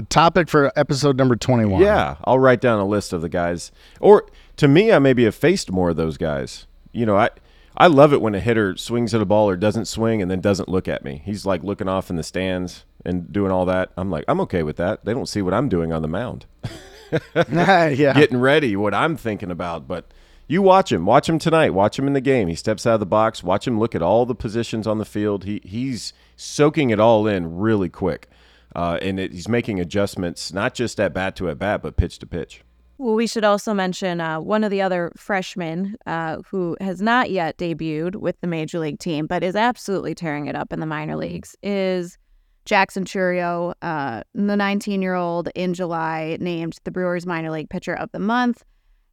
topic 0.09 0.49
for 0.49 0.73
episode 0.77 1.17
number 1.17 1.37
twenty-one. 1.37 1.83
Yeah, 1.83 2.17
I'll 2.25 2.39
write 2.39 2.61
down 2.61 2.81
a 2.81 2.87
list 2.87 3.13
of 3.13 3.23
the 3.23 3.29
guys. 3.29 3.73
Or 4.01 4.27
to 4.57 4.69
me, 4.69 4.93
I 4.93 4.99
maybe 4.99 5.25
have 5.25 5.35
faced 5.35 5.71
more 5.71 5.91
of 5.91 5.97
those 5.97 6.17
guys. 6.17 6.67
You 6.93 7.07
know, 7.07 7.17
I. 7.17 7.31
I 7.77 7.89
love 7.89 8.13
it 8.13 8.21
when 8.21 8.37
a 8.37 8.41
hitter 8.41 8.77
swings 8.77 9.15
at 9.15 9.21
a 9.21 9.25
ball 9.25 9.49
or 9.49 9.57
doesn't 9.57 9.87
swing 9.87 10.23
and 10.23 10.31
then 10.31 10.41
doesn't 10.41 10.69
look 10.69 10.87
at 10.87 11.03
me. 11.05 11.23
He's 11.25 11.45
like 11.45 11.65
looking 11.65 11.89
off 11.89 12.09
in 12.09 12.15
the 12.15 12.23
stands 12.23 12.85
and 13.05 13.33
doing 13.33 13.51
all 13.51 13.65
that. 13.67 13.91
I'm 13.97 14.13
like, 14.13 14.25
I'm 14.29 14.41
okay 14.43 14.63
with 14.63 14.77
that. 14.77 15.05
They 15.05 15.13
don't 15.13 15.27
see 15.27 15.43
what 15.43 15.53
I'm 15.55 15.69
doing 15.69 15.93
on 15.93 16.01
the 16.01 16.07
mound. 16.07 16.47
yeah. 17.35 18.13
Getting 18.15 18.39
ready, 18.39 18.77
what 18.77 18.95
I'm 18.95 19.17
thinking 19.17 19.51
about. 19.51 19.87
But 19.89 20.07
you 20.47 20.63
watch 20.63 20.93
him. 20.93 21.07
Watch 21.07 21.29
him 21.29 21.39
tonight. 21.39 21.71
Watch 21.71 21.99
him 21.99 22.07
in 22.07 22.13
the 22.13 22.21
game. 22.21 22.49
He 22.49 22.55
steps 22.55 22.87
out 22.87 22.95
of 22.95 23.01
the 23.01 23.07
box. 23.07 23.43
Watch 23.43 23.67
him 23.67 23.79
look 23.79 23.95
at 23.95 24.03
all 24.03 24.27
the 24.27 24.35
positions 24.35 24.87
on 24.87 24.99
the 24.99 25.05
field. 25.05 25.45
He 25.45 25.61
he's 25.65 26.13
soaking 26.37 26.91
it 26.91 27.01
all 27.01 27.27
in 27.27 27.57
really 27.57 27.89
quick, 27.89 28.29
uh, 28.75 28.99
and 29.01 29.19
it, 29.19 29.33
he's 29.33 29.49
making 29.49 29.81
adjustments 29.81 30.53
not 30.53 30.75
just 30.75 31.01
at 31.01 31.15
bat 31.15 31.37
to 31.37 31.49
at 31.49 31.59
bat, 31.59 31.83
but 31.83 31.97
pitch 31.97 32.19
to 32.21 32.27
pitch. 32.27 32.63
Well, 32.97 33.15
we 33.15 33.27
should 33.27 33.45
also 33.45 33.75
mention 33.75 34.21
uh, 34.21 34.41
one 34.41 34.63
of 34.63 34.71
the 34.71 34.81
other 34.81 35.11
freshmen 35.17 35.97
uh, 36.07 36.39
who 36.49 36.77
has 36.81 37.03
not 37.03 37.31
yet 37.31 37.59
debuted 37.59 38.17
with 38.17 38.41
the 38.41 38.47
major 38.47 38.79
league 38.79 39.01
team, 39.01 39.27
but 39.27 39.43
is 39.43 39.57
absolutely 39.57 40.15
tearing 40.15 40.47
it 40.47 40.55
up 40.55 40.73
in 40.73 40.79
the 40.79 40.87
minor 40.87 41.17
leagues. 41.17 41.57
Is 41.61 42.19
Jackson 42.67 43.05
Chourio, 43.05 43.75
uh, 43.83 44.23
the 44.33 44.57
19 44.57 45.03
year 45.03 45.15
old 45.15 45.49
in 45.57 45.75
July, 45.75 46.37
named 46.41 46.79
the 46.85 46.93
Brewers 46.93 47.27
minor 47.27 47.51
league 47.51 47.69
pitcher 47.69 47.95
of 47.95 48.13
the 48.13 48.21
month 48.21 48.63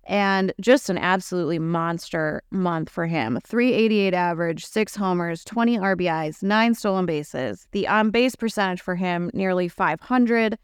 and 0.06 0.54
just 0.60 0.89
an 0.89 0.97
absolutely 0.97 1.60
monster 1.60 2.43
month 2.52 2.89
for 2.89 3.06
him. 3.06 3.39
388 3.45 4.14
average, 4.14 4.66
six 4.66 4.95
homers, 4.95 5.43
20 5.43 5.78
RBIs, 5.78 6.41
nine 6.43 6.74
stolen 6.74 7.06
bases. 7.06 7.68
The 7.72 7.88
on 7.88 8.10
base 8.10 8.36
percentage 8.36 8.82
for 8.82 8.95
him 8.95 9.30
nearly 9.34 9.68
500, 9.68 10.58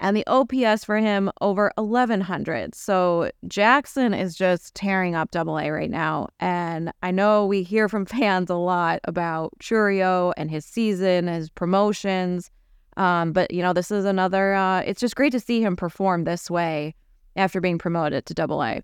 and 0.00 0.16
the 0.16 0.26
OPS 0.26 0.84
for 0.84 0.98
him 0.98 1.30
over 1.40 1.72
1100. 1.76 2.74
So 2.74 3.30
Jackson 3.48 4.12
is 4.12 4.34
just 4.34 4.74
tearing 4.74 5.14
up 5.14 5.30
Double 5.30 5.58
A 5.58 5.70
right 5.70 5.90
now, 5.90 6.28
and 6.40 6.92
I 7.02 7.10
know 7.10 7.46
we 7.46 7.62
hear 7.62 7.88
from 7.88 8.04
fans 8.06 8.50
a 8.50 8.56
lot 8.56 9.00
about 9.04 9.52
Chourio 9.60 10.32
and 10.36 10.50
his 10.50 10.64
season, 10.64 11.26
his 11.26 11.48
promotions. 11.48 12.50
Um, 12.96 13.32
but 13.32 13.50
you 13.50 13.62
know, 13.62 13.72
this 13.72 13.90
is 13.90 14.04
another. 14.04 14.54
Uh, 14.54 14.80
it's 14.80 15.00
just 15.00 15.16
great 15.16 15.32
to 15.32 15.40
see 15.40 15.60
him 15.60 15.74
perform 15.74 16.24
this 16.24 16.50
way 16.50 16.94
after 17.36 17.60
being 17.60 17.78
promoted 17.78 18.26
to 18.26 18.34
double 18.34 18.62
A. 18.62 18.82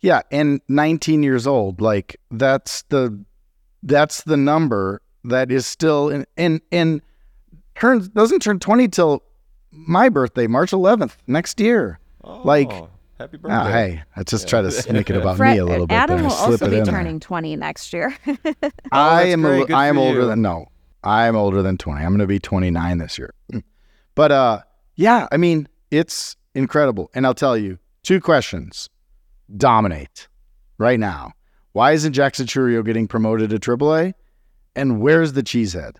Yeah, 0.00 0.22
and 0.30 0.60
19 0.68 1.22
years 1.22 1.46
old, 1.46 1.80
like 1.80 2.20
that's 2.30 2.82
the 2.88 3.24
that's 3.84 4.22
the 4.22 4.36
number 4.36 5.00
that 5.24 5.52
is 5.52 5.66
still 5.66 6.08
in 6.08 6.26
in 6.36 6.60
in 6.70 7.02
turns 7.74 8.08
doesn't 8.08 8.40
turn 8.40 8.58
20 8.58 8.88
till 8.88 9.22
my 9.70 10.08
birthday, 10.08 10.46
March 10.46 10.72
11th 10.72 11.16
next 11.26 11.60
year. 11.60 11.98
Oh, 12.24 12.42
like 12.44 12.70
happy 13.18 13.36
birthday. 13.36 13.56
Oh, 13.56 13.64
hey, 13.72 14.02
I 14.16 14.22
just 14.24 14.44
yeah. 14.44 14.50
try 14.50 14.62
to 14.62 14.92
make 14.92 15.08
it 15.08 15.16
about 15.16 15.36
Fred, 15.36 15.52
me 15.54 15.58
a 15.58 15.64
little 15.64 15.86
bit. 15.86 15.94
Adam 15.94 16.18
there. 16.18 16.28
will 16.28 16.34
also 16.34 16.68
be 16.68 16.82
turning 16.82 17.20
20 17.20 17.56
next 17.56 17.92
year. 17.92 18.16
oh, 18.26 18.70
I 18.90 19.24
am 19.24 19.44
a, 19.44 19.64
I 19.72 19.86
am 19.86 19.98
older 19.98 20.22
you. 20.22 20.26
than 20.26 20.42
no. 20.42 20.66
I 21.04 21.26
am 21.26 21.34
older 21.34 21.62
than 21.62 21.78
20. 21.78 22.00
I'm 22.00 22.10
going 22.10 22.20
to 22.20 22.26
be 22.26 22.38
29 22.38 22.98
this 22.98 23.18
year. 23.18 23.34
But 24.14 24.30
uh 24.32 24.60
yeah, 24.94 25.26
I 25.32 25.36
mean, 25.36 25.68
it's 25.90 26.36
incredible. 26.54 27.10
And 27.14 27.26
I'll 27.26 27.34
tell 27.34 27.56
you, 27.56 27.78
two 28.02 28.20
questions 28.20 28.88
dominate 29.56 30.28
right 30.78 30.98
now. 30.98 31.32
Why 31.72 31.92
isn't 31.92 32.12
Jackson 32.12 32.46
Chourio 32.46 32.84
getting 32.84 33.08
promoted 33.08 33.50
to 33.50 33.58
AAA? 33.58 34.14
And 34.74 35.00
where's 35.00 35.32
the 35.32 35.42
cheesehead? 35.42 35.96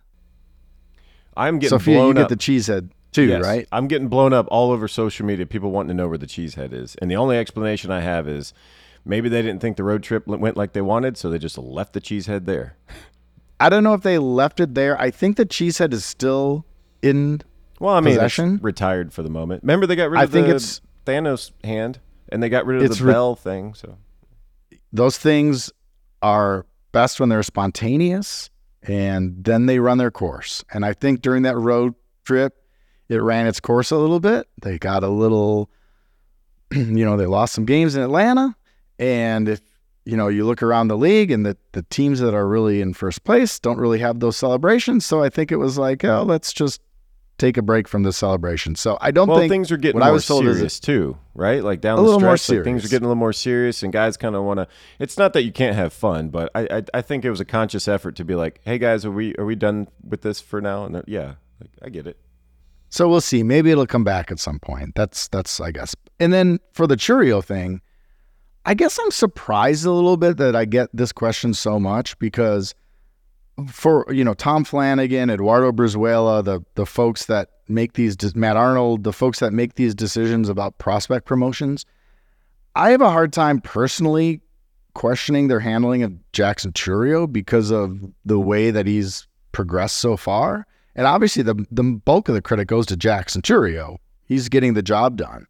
I'm 1.37 1.59
getting 1.59 1.79
Sophia, 1.79 1.97
blown 1.97 2.09
you 2.09 2.15
get 2.15 2.29
the 2.29 2.37
cheesehead 2.37 2.91
too, 3.13 3.25
yes, 3.25 3.45
right? 3.45 3.67
I'm 3.73 3.89
getting 3.89 4.09
blown 4.09 4.33
up 4.33 4.47
all 4.51 4.71
over 4.71 4.89
social 4.89 5.27
media. 5.27 5.47
People 5.47 5.71
wanting 5.71 5.89
to 5.89 5.95
know 5.95 6.09
where 6.09 6.19
the 6.19 6.27
cheesehead 6.27 6.73
is, 6.73 6.95
and 6.97 7.11
the 7.11 7.17
only 7.17 7.39
explanation 7.39 7.91
I 7.91 8.01
have 8.01 8.29
is 8.29 8.53
maybe 9.05 9.29
they 9.29 9.43
didn't 9.43 9.61
think 9.61 9.77
the 9.77 9.85
road 9.85 10.03
trip 10.03 10.27
went 10.27 10.57
like 10.57 10.73
they 10.73 10.81
wanted, 10.81 11.17
so 11.17 11.31
they 11.31 11.39
just 11.39 11.59
left 11.59 11.93
the 11.93 12.01
cheesehead 12.01 12.45
there. 12.45 12.77
I 13.61 13.69
don't 13.69 13.85
know 13.85 13.95
if 13.95 14.03
they 14.03 14.19
left 14.19 14.61
it 14.61 14.75
there. 14.75 15.01
I 15.01 15.11
think 15.11 15.37
the 15.37 15.47
cheesehead 15.47 15.93
is 15.93 16.05
still 16.05 16.65
in 17.01 17.43
well, 17.83 17.97
I 17.97 18.01
mean, 18.01 18.14
possession. 18.14 18.61
retired 18.62 19.12
for 19.12 19.24
the 19.24 19.28
moment. 19.28 19.64
Remember, 19.64 19.87
they 19.87 19.97
got 19.97 20.09
rid 20.09 20.22
of 20.22 20.28
I 20.28 20.33
think 20.33 20.47
the 20.47 20.55
it's, 20.55 20.80
Thanos 21.05 21.51
hand, 21.64 21.99
and 22.28 22.41
they 22.41 22.49
got 22.49 22.64
rid 22.64 22.80
of 22.80 22.97
the 22.97 23.05
re- 23.05 23.12
bell 23.12 23.35
thing. 23.35 23.74
So 23.74 23.99
those 24.93 25.18
things 25.18 25.72
are 26.22 26.64
best 26.93 27.18
when 27.18 27.28
they're 27.28 27.43
spontaneous, 27.43 28.51
and 28.85 29.43
then 29.43 29.66
they 29.66 29.80
run 29.80 29.99
their 29.99 30.12
course. 30.12 30.64
And 30.72 30.85
I 30.85 30.93
think 30.93 31.22
during 31.22 31.43
that 31.43 31.57
road 31.57 31.97
trip, 32.24 32.55
it 33.09 33.16
ran 33.16 33.49
its 33.49 33.59
course 33.59 33.91
a 33.91 33.97
little 33.97 34.20
bit. 34.20 34.47
They 34.62 34.78
got 34.78 35.03
a 35.03 35.09
little, 35.09 35.68
you 36.72 37.05
know, 37.05 37.16
they 37.16 37.26
lost 37.26 37.53
some 37.53 37.64
games 37.64 37.97
in 37.97 38.03
Atlanta, 38.03 38.55
and 39.01 39.49
if 39.49 39.61
you 40.05 40.16
know 40.16 40.28
you 40.28 40.47
look 40.47 40.62
around 40.62 40.87
the 40.87 40.97
league 40.97 41.33
and 41.33 41.45
the 41.45 41.57
the 41.72 41.83
teams 41.83 42.20
that 42.20 42.33
are 42.33 42.47
really 42.47 42.80
in 42.80 42.95
first 42.95 43.24
place 43.24 43.59
don't 43.59 43.78
really 43.78 43.99
have 43.99 44.20
those 44.20 44.37
celebrations. 44.37 45.05
So 45.05 45.20
I 45.20 45.30
think 45.30 45.51
it 45.51 45.57
was 45.57 45.78
like, 45.78 46.05
oh, 46.05 46.22
let's 46.22 46.53
just 46.53 46.80
take 47.43 47.57
a 47.57 47.62
break 47.62 47.88
from 47.88 48.05
the 48.05 48.12
celebration. 48.12 48.76
So 48.76 48.97
I 49.01 49.11
don't 49.11 49.28
well, 49.28 49.38
think 49.38 49.51
things 49.51 49.72
are 49.72 49.76
getting 49.76 50.01
more 50.01 50.20
serious 50.20 50.78
too, 50.78 51.18
right? 51.34 51.62
Like 51.62 51.80
down 51.80 51.95
a 51.95 51.97
the 51.97 52.03
little 52.03 52.20
stretch, 52.20 52.28
more 52.28 52.36
serious. 52.36 52.61
Like 52.61 52.64
things 52.64 52.84
are 52.84 52.88
getting 52.88 53.05
a 53.05 53.09
little 53.09 53.16
more 53.16 53.32
serious, 53.32 53.82
and 53.82 53.93
guys 53.93 54.16
kind 54.16 54.36
of 54.36 54.45
want 54.45 54.59
to. 54.59 54.68
It's 54.99 55.18
not 55.18 55.32
that 55.32 55.43
you 55.43 55.53
can't 55.53 55.74
have 55.74 55.93
fun, 55.93 56.28
but 56.28 56.51
I, 56.55 56.68
I, 56.70 56.82
I 56.95 57.03
think 57.03 57.24
it 57.24 57.30
was 57.30 57.40
a 57.40 57.45
conscious 57.45 57.88
effort 57.88 58.16
to 58.16 58.24
be 58.24 58.34
like, 58.34 58.61
hey 58.64 58.78
guys, 58.78 59.05
are 59.05 59.11
we 59.11 59.34
are 59.36 59.45
we 59.45 59.57
done 59.57 59.88
with 60.09 60.22
this 60.22 60.40
for 60.40 60.61
now? 60.61 60.84
And 60.84 61.03
yeah, 61.07 61.34
like, 61.61 61.70
I 61.82 61.88
get 61.88 62.07
it. 62.07 62.16
So 62.88 63.09
we'll 63.09 63.20
see. 63.20 63.43
Maybe 63.43 63.70
it'll 63.70 63.86
come 63.86 64.05
back 64.05 64.30
at 64.30 64.38
some 64.38 64.61
point. 64.61 64.95
That's 64.95 65.26
that's 65.28 65.61
I 65.61 65.72
guess. 65.72 65.97
And 66.20 66.32
then 66.32 66.61
for 66.72 66.86
the 66.86 66.97
Chourio 66.97 67.43
thing, 67.43 67.80
I 68.64 68.74
guess 68.74 68.99
I'm 69.03 69.11
surprised 69.11 69.84
a 69.84 69.90
little 69.90 70.16
bit 70.16 70.36
that 70.36 70.55
I 70.55 70.64
get 70.64 70.90
this 70.93 71.11
question 71.11 71.55
so 71.55 71.80
much 71.80 72.16
because 72.20 72.74
for 73.71 74.07
you 74.13 74.25
know 74.25 74.35
Tom 74.35 74.65
Flanagan, 74.65 75.31
Eduardo 75.31 75.73
Brizuela, 75.73 76.45
the 76.45 76.63
the 76.75 76.87
folks 76.87 77.27
that 77.27 77.51
make 77.69 77.95
these 77.95 78.17
Matt 78.35 78.57
Arnold, 78.57 79.05
the 79.05 79.13
folks 79.13 79.39
that 79.41 79.53
make 79.53 79.75
these 79.75 79.95
decisions 79.95 80.49
about 80.49 80.79
prospect 80.79 81.27
promotions, 81.27 81.85
I 82.75 82.91
have 82.91 83.01
a 83.01 83.11
hard 83.11 83.33
time 83.33 83.61
personally 83.61 84.41
questioning 84.95 85.49
their 85.49 85.61
handling 85.61 86.03
of 86.03 86.13
Jackson 86.33 86.73
Chourio 86.73 87.31
because 87.31 87.71
of 87.71 88.01
the 88.25 88.39
way 88.39 88.71
that 88.71 88.87
he's 88.87 89.27
progressed 89.53 89.97
so 89.97 90.17
far. 90.17 90.67
And 90.95 91.07
obviously, 91.07 91.43
the 91.43 91.67
the 91.71 91.83
bulk 91.83 92.29
of 92.29 92.35
the 92.35 92.43
credit 92.43 92.67
goes 92.67 92.87
to 92.87 92.97
Jackson 92.97 93.43
Chourio. 93.43 93.99
He's 94.27 94.49
getting 94.49 94.75
the 94.75 94.83
job 94.83 95.17
done. 95.17 95.47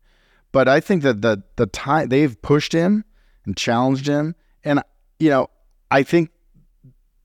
But 0.52 0.68
I 0.68 0.80
think 0.80 1.02
that 1.02 1.22
the 1.22 1.42
the 1.56 1.66
time 1.66 2.08
they've 2.08 2.40
pushed 2.42 2.72
him 2.72 3.04
and 3.44 3.56
challenged 3.56 4.06
him, 4.06 4.34
and 4.64 4.82
you 5.18 5.30
know, 5.30 5.48
I 5.90 6.02
think 6.02 6.30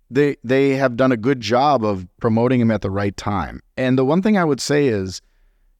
they 0.09 0.37
they 0.43 0.71
have 0.71 0.95
done 0.95 1.11
a 1.11 1.17
good 1.17 1.41
job 1.41 1.83
of 1.83 2.07
promoting 2.19 2.61
him 2.61 2.71
at 2.71 2.81
the 2.81 2.91
right 2.91 3.15
time. 3.15 3.61
And 3.75 3.97
the 3.97 4.05
one 4.05 4.21
thing 4.21 4.37
I 4.37 4.45
would 4.45 4.61
say 4.61 4.87
is, 4.87 5.21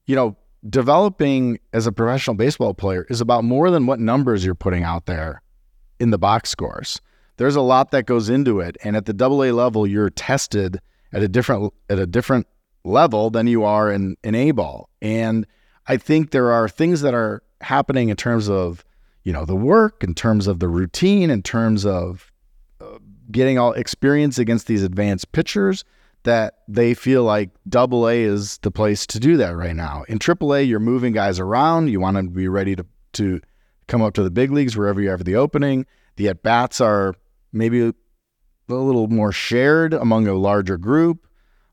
you 0.06 0.14
know, 0.14 0.36
developing 0.68 1.58
as 1.72 1.86
a 1.86 1.92
professional 1.92 2.36
baseball 2.36 2.74
player 2.74 3.06
is 3.08 3.20
about 3.20 3.44
more 3.44 3.70
than 3.70 3.86
what 3.86 4.00
numbers 4.00 4.44
you're 4.44 4.54
putting 4.54 4.82
out 4.82 5.06
there 5.06 5.42
in 5.98 6.10
the 6.10 6.18
box 6.18 6.50
scores. 6.50 7.00
There's 7.36 7.56
a 7.56 7.60
lot 7.60 7.92
that 7.92 8.06
goes 8.06 8.28
into 8.28 8.60
it, 8.60 8.76
and 8.82 8.96
at 8.96 9.06
the 9.06 9.12
double 9.12 9.44
A 9.44 9.52
level, 9.52 9.86
you're 9.86 10.10
tested 10.10 10.80
at 11.12 11.22
a 11.22 11.28
different 11.28 11.72
at 11.88 11.98
a 11.98 12.06
different 12.06 12.46
level 12.84 13.30
than 13.30 13.46
you 13.46 13.64
are 13.64 13.90
in 13.90 14.16
in 14.22 14.34
A 14.34 14.50
ball. 14.50 14.88
And 15.00 15.46
I 15.86 15.96
think 15.96 16.30
there 16.30 16.50
are 16.50 16.68
things 16.68 17.00
that 17.00 17.14
are 17.14 17.42
happening 17.60 18.08
in 18.08 18.16
terms 18.16 18.48
of 18.48 18.84
you 19.24 19.32
know 19.32 19.44
the 19.44 19.56
work, 19.56 20.02
in 20.02 20.14
terms 20.14 20.46
of 20.46 20.58
the 20.58 20.68
routine, 20.68 21.30
in 21.30 21.42
terms 21.42 21.86
of 21.86 22.32
getting 23.30 23.58
all 23.58 23.72
experience 23.72 24.38
against 24.38 24.66
these 24.66 24.82
advanced 24.82 25.32
pitchers 25.32 25.84
that 26.24 26.58
they 26.66 26.94
feel 26.94 27.22
like 27.22 27.50
double 27.68 28.08
A 28.08 28.22
is 28.22 28.58
the 28.58 28.70
place 28.70 29.06
to 29.06 29.20
do 29.20 29.36
that 29.36 29.56
right 29.56 29.76
now. 29.76 30.04
In 30.08 30.18
triple 30.18 30.54
A, 30.54 30.62
you're 30.62 30.80
moving 30.80 31.12
guys 31.12 31.38
around. 31.38 31.88
You 31.88 32.00
want 32.00 32.16
them 32.16 32.28
to 32.28 32.34
be 32.34 32.48
ready 32.48 32.76
to 32.76 32.84
to 33.14 33.40
come 33.86 34.02
up 34.02 34.14
to 34.14 34.22
the 34.22 34.30
big 34.30 34.50
leagues 34.50 34.76
wherever 34.76 35.00
you 35.00 35.08
have 35.08 35.24
the 35.24 35.36
opening. 35.36 35.86
The 36.16 36.28
at 36.28 36.42
bats 36.42 36.80
are 36.80 37.14
maybe 37.52 37.80
a 37.80 37.94
little 38.68 39.08
more 39.08 39.32
shared 39.32 39.94
among 39.94 40.28
a 40.28 40.34
larger 40.34 40.76
group. 40.76 41.26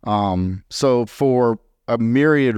Um, 0.06 0.64
so 0.70 1.06
for 1.06 1.60
a 1.88 1.98
myriad 1.98 2.56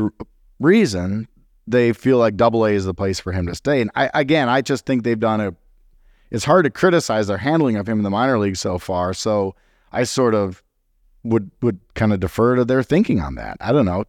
reason, 0.60 1.28
they 1.66 1.94
feel 1.94 2.18
like 2.18 2.38
Double 2.38 2.66
A 2.66 2.72
is 2.72 2.86
the 2.86 2.94
place 2.94 3.20
for 3.20 3.32
him 3.32 3.48
to 3.48 3.56
stay. 3.56 3.82
And 3.82 3.92
I, 3.96 4.10
again, 4.14 4.50
I 4.50 4.62
just 4.62 4.86
think 4.86 5.04
they've 5.04 5.20
done 5.20 5.42
a. 5.42 5.56
It's 6.30 6.46
hard 6.46 6.66
to 6.66 6.70
criticize 6.70 7.28
their 7.28 7.38
handling 7.38 7.78
of 7.78 7.88
him 7.88 8.00
in 8.00 8.04
the 8.04 8.10
minor 8.10 8.38
league 8.38 8.58
so 8.58 8.78
far. 8.78 9.14
So 9.14 9.56
I 9.92 10.04
sort 10.04 10.36
of 10.36 10.64
would 11.24 11.52
would 11.62 11.80
kind 11.94 12.14
of 12.14 12.20
defer 12.20 12.56
to 12.56 12.66
their 12.66 12.84
thinking 12.84 13.22
on 13.22 13.36
that. 13.36 13.58
I 13.60 13.72
don't 13.72 13.86
know, 13.86 14.06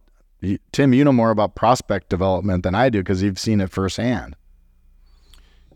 Tim. 0.71 0.93
You 0.93 1.03
know 1.03 1.11
more 1.11 1.31
about 1.31 1.55
prospect 1.55 2.09
development 2.09 2.63
than 2.63 2.75
I 2.75 2.89
do 2.89 2.99
because 2.99 3.23
you've 3.23 3.39
seen 3.39 3.61
it 3.61 3.69
firsthand. 3.69 4.35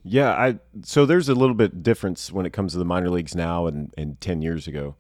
Yeah, 0.04 0.32
I 0.32 0.60
so 0.84 1.06
there's 1.06 1.30
a 1.30 1.36
little 1.36 1.56
bit 1.56 1.82
difference 1.82 2.32
when 2.32 2.46
it 2.46 2.54
comes 2.54 2.74
to 2.74 2.78
the 2.78 2.86
minor 2.86 3.10
leagues 3.10 3.36
now 3.36 3.68
and, 3.68 3.94
and 3.98 4.20
10 4.20 4.42
years 4.42 4.68
ago. 4.68 4.96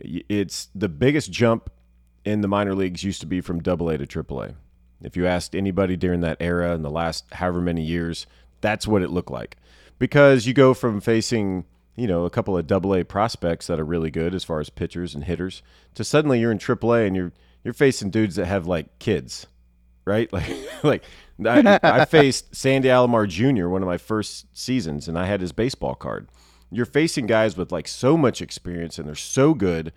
It's 0.00 0.68
the 0.74 0.88
biggest 0.88 1.30
jump 1.30 1.70
in 2.24 2.40
the 2.40 2.48
minor 2.48 2.74
leagues 2.74 3.04
used 3.04 3.20
to 3.20 3.26
be 3.26 3.40
from 3.40 3.60
double 3.62 3.88
A 3.88 3.96
to 3.96 4.06
triple 4.06 4.42
A. 4.42 4.54
If 5.00 5.16
you 5.16 5.26
asked 5.26 5.54
anybody 5.54 5.96
during 5.96 6.20
that 6.20 6.38
era 6.40 6.74
in 6.74 6.82
the 6.82 6.90
last 6.90 7.24
however 7.32 7.60
many 7.60 7.82
years, 7.82 8.26
that's 8.60 8.86
what 8.86 9.02
it 9.02 9.10
looked 9.10 9.30
like. 9.30 9.56
Because 10.04 10.46
you 10.46 10.52
go 10.52 10.74
from 10.74 11.00
facing, 11.00 11.64
you 11.96 12.06
know, 12.06 12.26
a 12.26 12.30
couple 12.30 12.58
of 12.58 12.66
double 12.66 12.94
A 12.94 13.04
prospects 13.04 13.68
that 13.68 13.80
are 13.80 13.86
really 13.86 14.10
good 14.10 14.34
as 14.34 14.44
far 14.44 14.60
as 14.60 14.68
pitchers 14.68 15.14
and 15.14 15.24
hitters 15.24 15.62
to 15.94 16.04
suddenly 16.04 16.38
you're 16.38 16.52
in 16.52 16.58
triple 16.58 16.92
A 16.92 17.06
and 17.06 17.16
you're 17.16 17.32
you're 17.64 17.72
facing 17.72 18.10
dudes 18.10 18.36
that 18.36 18.44
have 18.44 18.66
like 18.66 18.98
kids, 18.98 19.46
right? 20.04 20.30
Like 20.82 21.04
like 21.38 21.64
I, 21.64 21.80
I 21.82 22.04
faced 22.04 22.54
Sandy 22.54 22.88
Alomar 22.88 23.26
Jr. 23.26 23.68
one 23.68 23.80
of 23.80 23.88
my 23.88 23.96
first 23.96 24.44
seasons, 24.52 25.08
and 25.08 25.18
I 25.18 25.24
had 25.24 25.40
his 25.40 25.52
baseball 25.52 25.94
card. 25.94 26.28
You're 26.70 26.84
facing 26.84 27.24
guys 27.24 27.56
with 27.56 27.72
like 27.72 27.88
so 27.88 28.18
much 28.18 28.42
experience, 28.42 28.98
and 28.98 29.08
they're 29.08 29.14
so 29.14 29.54
good, 29.54 29.94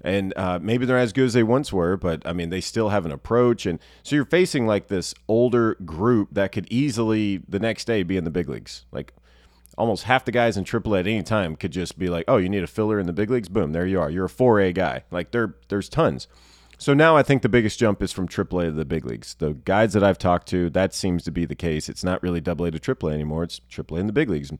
and 0.00 0.32
uh, 0.36 0.60
maybe 0.62 0.86
they're 0.86 0.96
as 0.96 1.12
good 1.12 1.24
as 1.24 1.32
they 1.32 1.42
once 1.42 1.72
were, 1.72 1.96
but 1.96 2.24
I 2.24 2.34
mean 2.34 2.50
they 2.50 2.60
still 2.60 2.90
have 2.90 3.04
an 3.04 3.10
approach, 3.10 3.66
and 3.66 3.80
so 4.04 4.14
you're 4.14 4.24
facing 4.24 4.68
like 4.68 4.86
this 4.86 5.12
older 5.26 5.74
group 5.84 6.28
that 6.34 6.52
could 6.52 6.68
easily 6.70 7.42
the 7.48 7.58
next 7.58 7.86
day 7.86 8.04
be 8.04 8.16
in 8.16 8.22
the 8.22 8.30
big 8.30 8.48
leagues. 8.48 8.84
Like 8.92 9.12
almost 9.80 10.04
half 10.04 10.24
the 10.24 10.32
guys 10.32 10.56
in 10.56 10.64
AAA 10.64 11.00
at 11.00 11.06
any 11.06 11.22
time 11.22 11.56
could 11.56 11.72
just 11.72 11.98
be 11.98 12.08
like, 12.08 12.24
"Oh, 12.28 12.36
you 12.36 12.48
need 12.48 12.62
a 12.62 12.68
filler 12.68 13.00
in 13.00 13.06
the 13.06 13.12
big 13.12 13.30
leagues? 13.30 13.48
Boom, 13.48 13.72
there 13.72 13.86
you 13.86 14.00
are. 14.00 14.10
You're 14.10 14.26
a 14.26 14.28
4A 14.28 14.74
guy." 14.74 15.04
Like 15.10 15.32
there, 15.32 15.54
there's 15.68 15.88
tons. 15.88 16.28
So 16.78 16.94
now 16.94 17.14
I 17.14 17.22
think 17.22 17.42
the 17.42 17.48
biggest 17.50 17.78
jump 17.78 18.02
is 18.02 18.10
from 18.10 18.26
AAA 18.26 18.66
to 18.66 18.72
the 18.72 18.86
big 18.86 19.04
leagues. 19.04 19.34
The 19.34 19.52
guys 19.52 19.92
that 19.92 20.02
I've 20.02 20.16
talked 20.16 20.48
to, 20.48 20.70
that 20.70 20.94
seems 20.94 21.24
to 21.24 21.30
be 21.30 21.44
the 21.44 21.54
case. 21.54 21.90
It's 21.90 22.02
not 22.02 22.22
really 22.22 22.40
AA 22.40 22.70
to 22.70 22.78
AAA 22.78 23.12
anymore. 23.12 23.44
It's 23.44 23.60
AAA 23.70 24.00
in 24.00 24.06
the 24.06 24.14
big 24.14 24.30
leagues. 24.30 24.50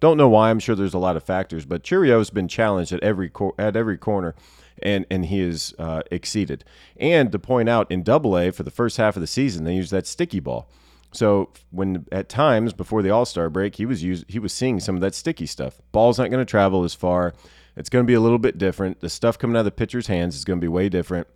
Don't 0.00 0.16
know 0.16 0.28
why. 0.28 0.50
I'm 0.50 0.58
sure 0.58 0.74
there's 0.74 0.94
a 0.94 0.98
lot 0.98 1.16
of 1.16 1.22
factors, 1.22 1.64
but 1.64 1.84
Chourio's 1.84 2.30
been 2.30 2.48
challenged 2.48 2.92
at 2.92 3.02
every 3.02 3.28
cor- 3.28 3.54
at 3.58 3.76
every 3.76 3.96
corner, 3.96 4.34
and 4.82 5.06
and 5.10 5.26
he 5.26 5.40
has 5.40 5.74
uh, 5.78 6.02
exceeded. 6.10 6.64
And 6.96 7.30
to 7.32 7.38
point 7.38 7.68
out, 7.68 7.90
in 7.90 8.08
AA 8.08 8.50
for 8.50 8.62
the 8.62 8.72
first 8.72 8.96
half 8.96 9.16
of 9.16 9.20
the 9.20 9.26
season, 9.26 9.64
they 9.64 9.74
used 9.74 9.92
that 9.92 10.06
sticky 10.06 10.40
ball. 10.40 10.68
So 11.12 11.50
when 11.70 12.06
at 12.12 12.28
times 12.28 12.72
before 12.72 13.02
the 13.02 13.10
All 13.10 13.24
Star 13.24 13.48
break, 13.48 13.76
he 13.76 13.86
was 13.86 14.02
used, 14.02 14.24
he 14.28 14.38
was 14.38 14.52
seeing 14.52 14.80
some 14.80 14.94
of 14.94 15.00
that 15.00 15.14
sticky 15.14 15.46
stuff. 15.46 15.80
Ball's 15.92 16.18
not 16.18 16.30
going 16.30 16.44
to 16.44 16.50
travel 16.50 16.84
as 16.84 16.94
far. 16.94 17.34
It's 17.76 17.88
going 17.88 18.04
to 18.04 18.06
be 18.06 18.14
a 18.14 18.20
little 18.20 18.38
bit 18.38 18.58
different. 18.58 19.00
The 19.00 19.08
stuff 19.08 19.38
coming 19.38 19.56
out 19.56 19.60
of 19.60 19.64
the 19.66 19.70
pitcher's 19.70 20.08
hands 20.08 20.36
is 20.36 20.44
going 20.44 20.58
to 20.58 20.64
be 20.64 20.68
way 20.68 20.88
different. 20.88 21.26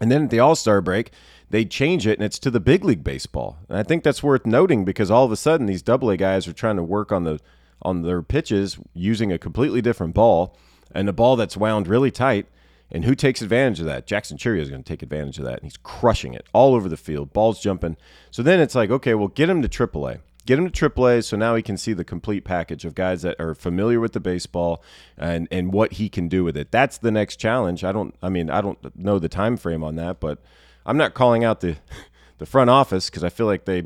And 0.00 0.10
then 0.10 0.24
at 0.24 0.30
the 0.30 0.38
All 0.38 0.54
Star 0.54 0.80
break, 0.80 1.10
they 1.50 1.64
change 1.64 2.06
it 2.06 2.18
and 2.18 2.24
it's 2.24 2.38
to 2.40 2.50
the 2.50 2.60
big 2.60 2.84
league 2.84 3.04
baseball. 3.04 3.58
And 3.68 3.78
I 3.78 3.82
think 3.82 4.04
that's 4.04 4.22
worth 4.22 4.46
noting 4.46 4.84
because 4.84 5.10
all 5.10 5.24
of 5.24 5.32
a 5.32 5.36
sudden 5.36 5.66
these 5.66 5.82
double 5.82 6.10
A 6.10 6.16
guys 6.16 6.48
are 6.48 6.52
trying 6.52 6.76
to 6.76 6.82
work 6.82 7.12
on 7.12 7.24
the 7.24 7.40
on 7.82 8.02
their 8.02 8.22
pitches 8.22 8.78
using 8.94 9.32
a 9.32 9.38
completely 9.38 9.82
different 9.82 10.14
ball 10.14 10.56
and 10.94 11.08
a 11.08 11.12
ball 11.12 11.36
that's 11.36 11.56
wound 11.56 11.88
really 11.88 12.10
tight. 12.10 12.46
And 12.92 13.04
who 13.04 13.14
takes 13.14 13.42
advantage 13.42 13.80
of 13.80 13.86
that? 13.86 14.06
Jackson 14.06 14.36
Chourio 14.36 14.60
is 14.60 14.68
going 14.68 14.82
to 14.82 14.88
take 14.88 15.02
advantage 15.02 15.38
of 15.38 15.44
that. 15.44 15.54
And 15.54 15.62
he's 15.64 15.78
crushing 15.78 16.34
it 16.34 16.46
all 16.52 16.74
over 16.74 16.88
the 16.88 16.96
field. 16.96 17.32
Balls 17.32 17.60
jumping. 17.60 17.96
So 18.30 18.42
then 18.42 18.60
it's 18.60 18.74
like, 18.74 18.90
okay, 18.90 19.14
well, 19.14 19.28
get 19.28 19.48
him 19.48 19.62
to 19.62 19.68
AAA 19.68 20.20
get 20.46 20.58
him 20.58 20.68
to 20.68 20.90
AAA 20.90 21.24
so 21.24 21.36
now 21.36 21.54
he 21.54 21.62
can 21.62 21.76
see 21.76 21.92
the 21.92 22.04
complete 22.04 22.44
package 22.44 22.84
of 22.84 22.94
guys 22.94 23.22
that 23.22 23.38
are 23.40 23.54
familiar 23.54 24.00
with 24.00 24.12
the 24.12 24.20
baseball 24.20 24.82
and 25.16 25.46
and 25.50 25.72
what 25.72 25.94
he 25.94 26.08
can 26.08 26.28
do 26.28 26.44
with 26.44 26.56
it. 26.56 26.70
That's 26.70 26.98
the 26.98 27.10
next 27.10 27.36
challenge. 27.36 27.84
I 27.84 27.92
don't 27.92 28.14
I 28.22 28.28
mean, 28.28 28.50
I 28.50 28.60
don't 28.60 28.96
know 28.96 29.18
the 29.18 29.28
time 29.28 29.56
frame 29.56 29.84
on 29.84 29.96
that, 29.96 30.20
but 30.20 30.38
I'm 30.84 30.96
not 30.96 31.14
calling 31.14 31.44
out 31.44 31.60
the 31.60 31.76
the 32.38 32.46
front 32.46 32.70
office 32.70 33.08
cuz 33.10 33.22
I 33.22 33.28
feel 33.28 33.46
like 33.46 33.64
they 33.64 33.84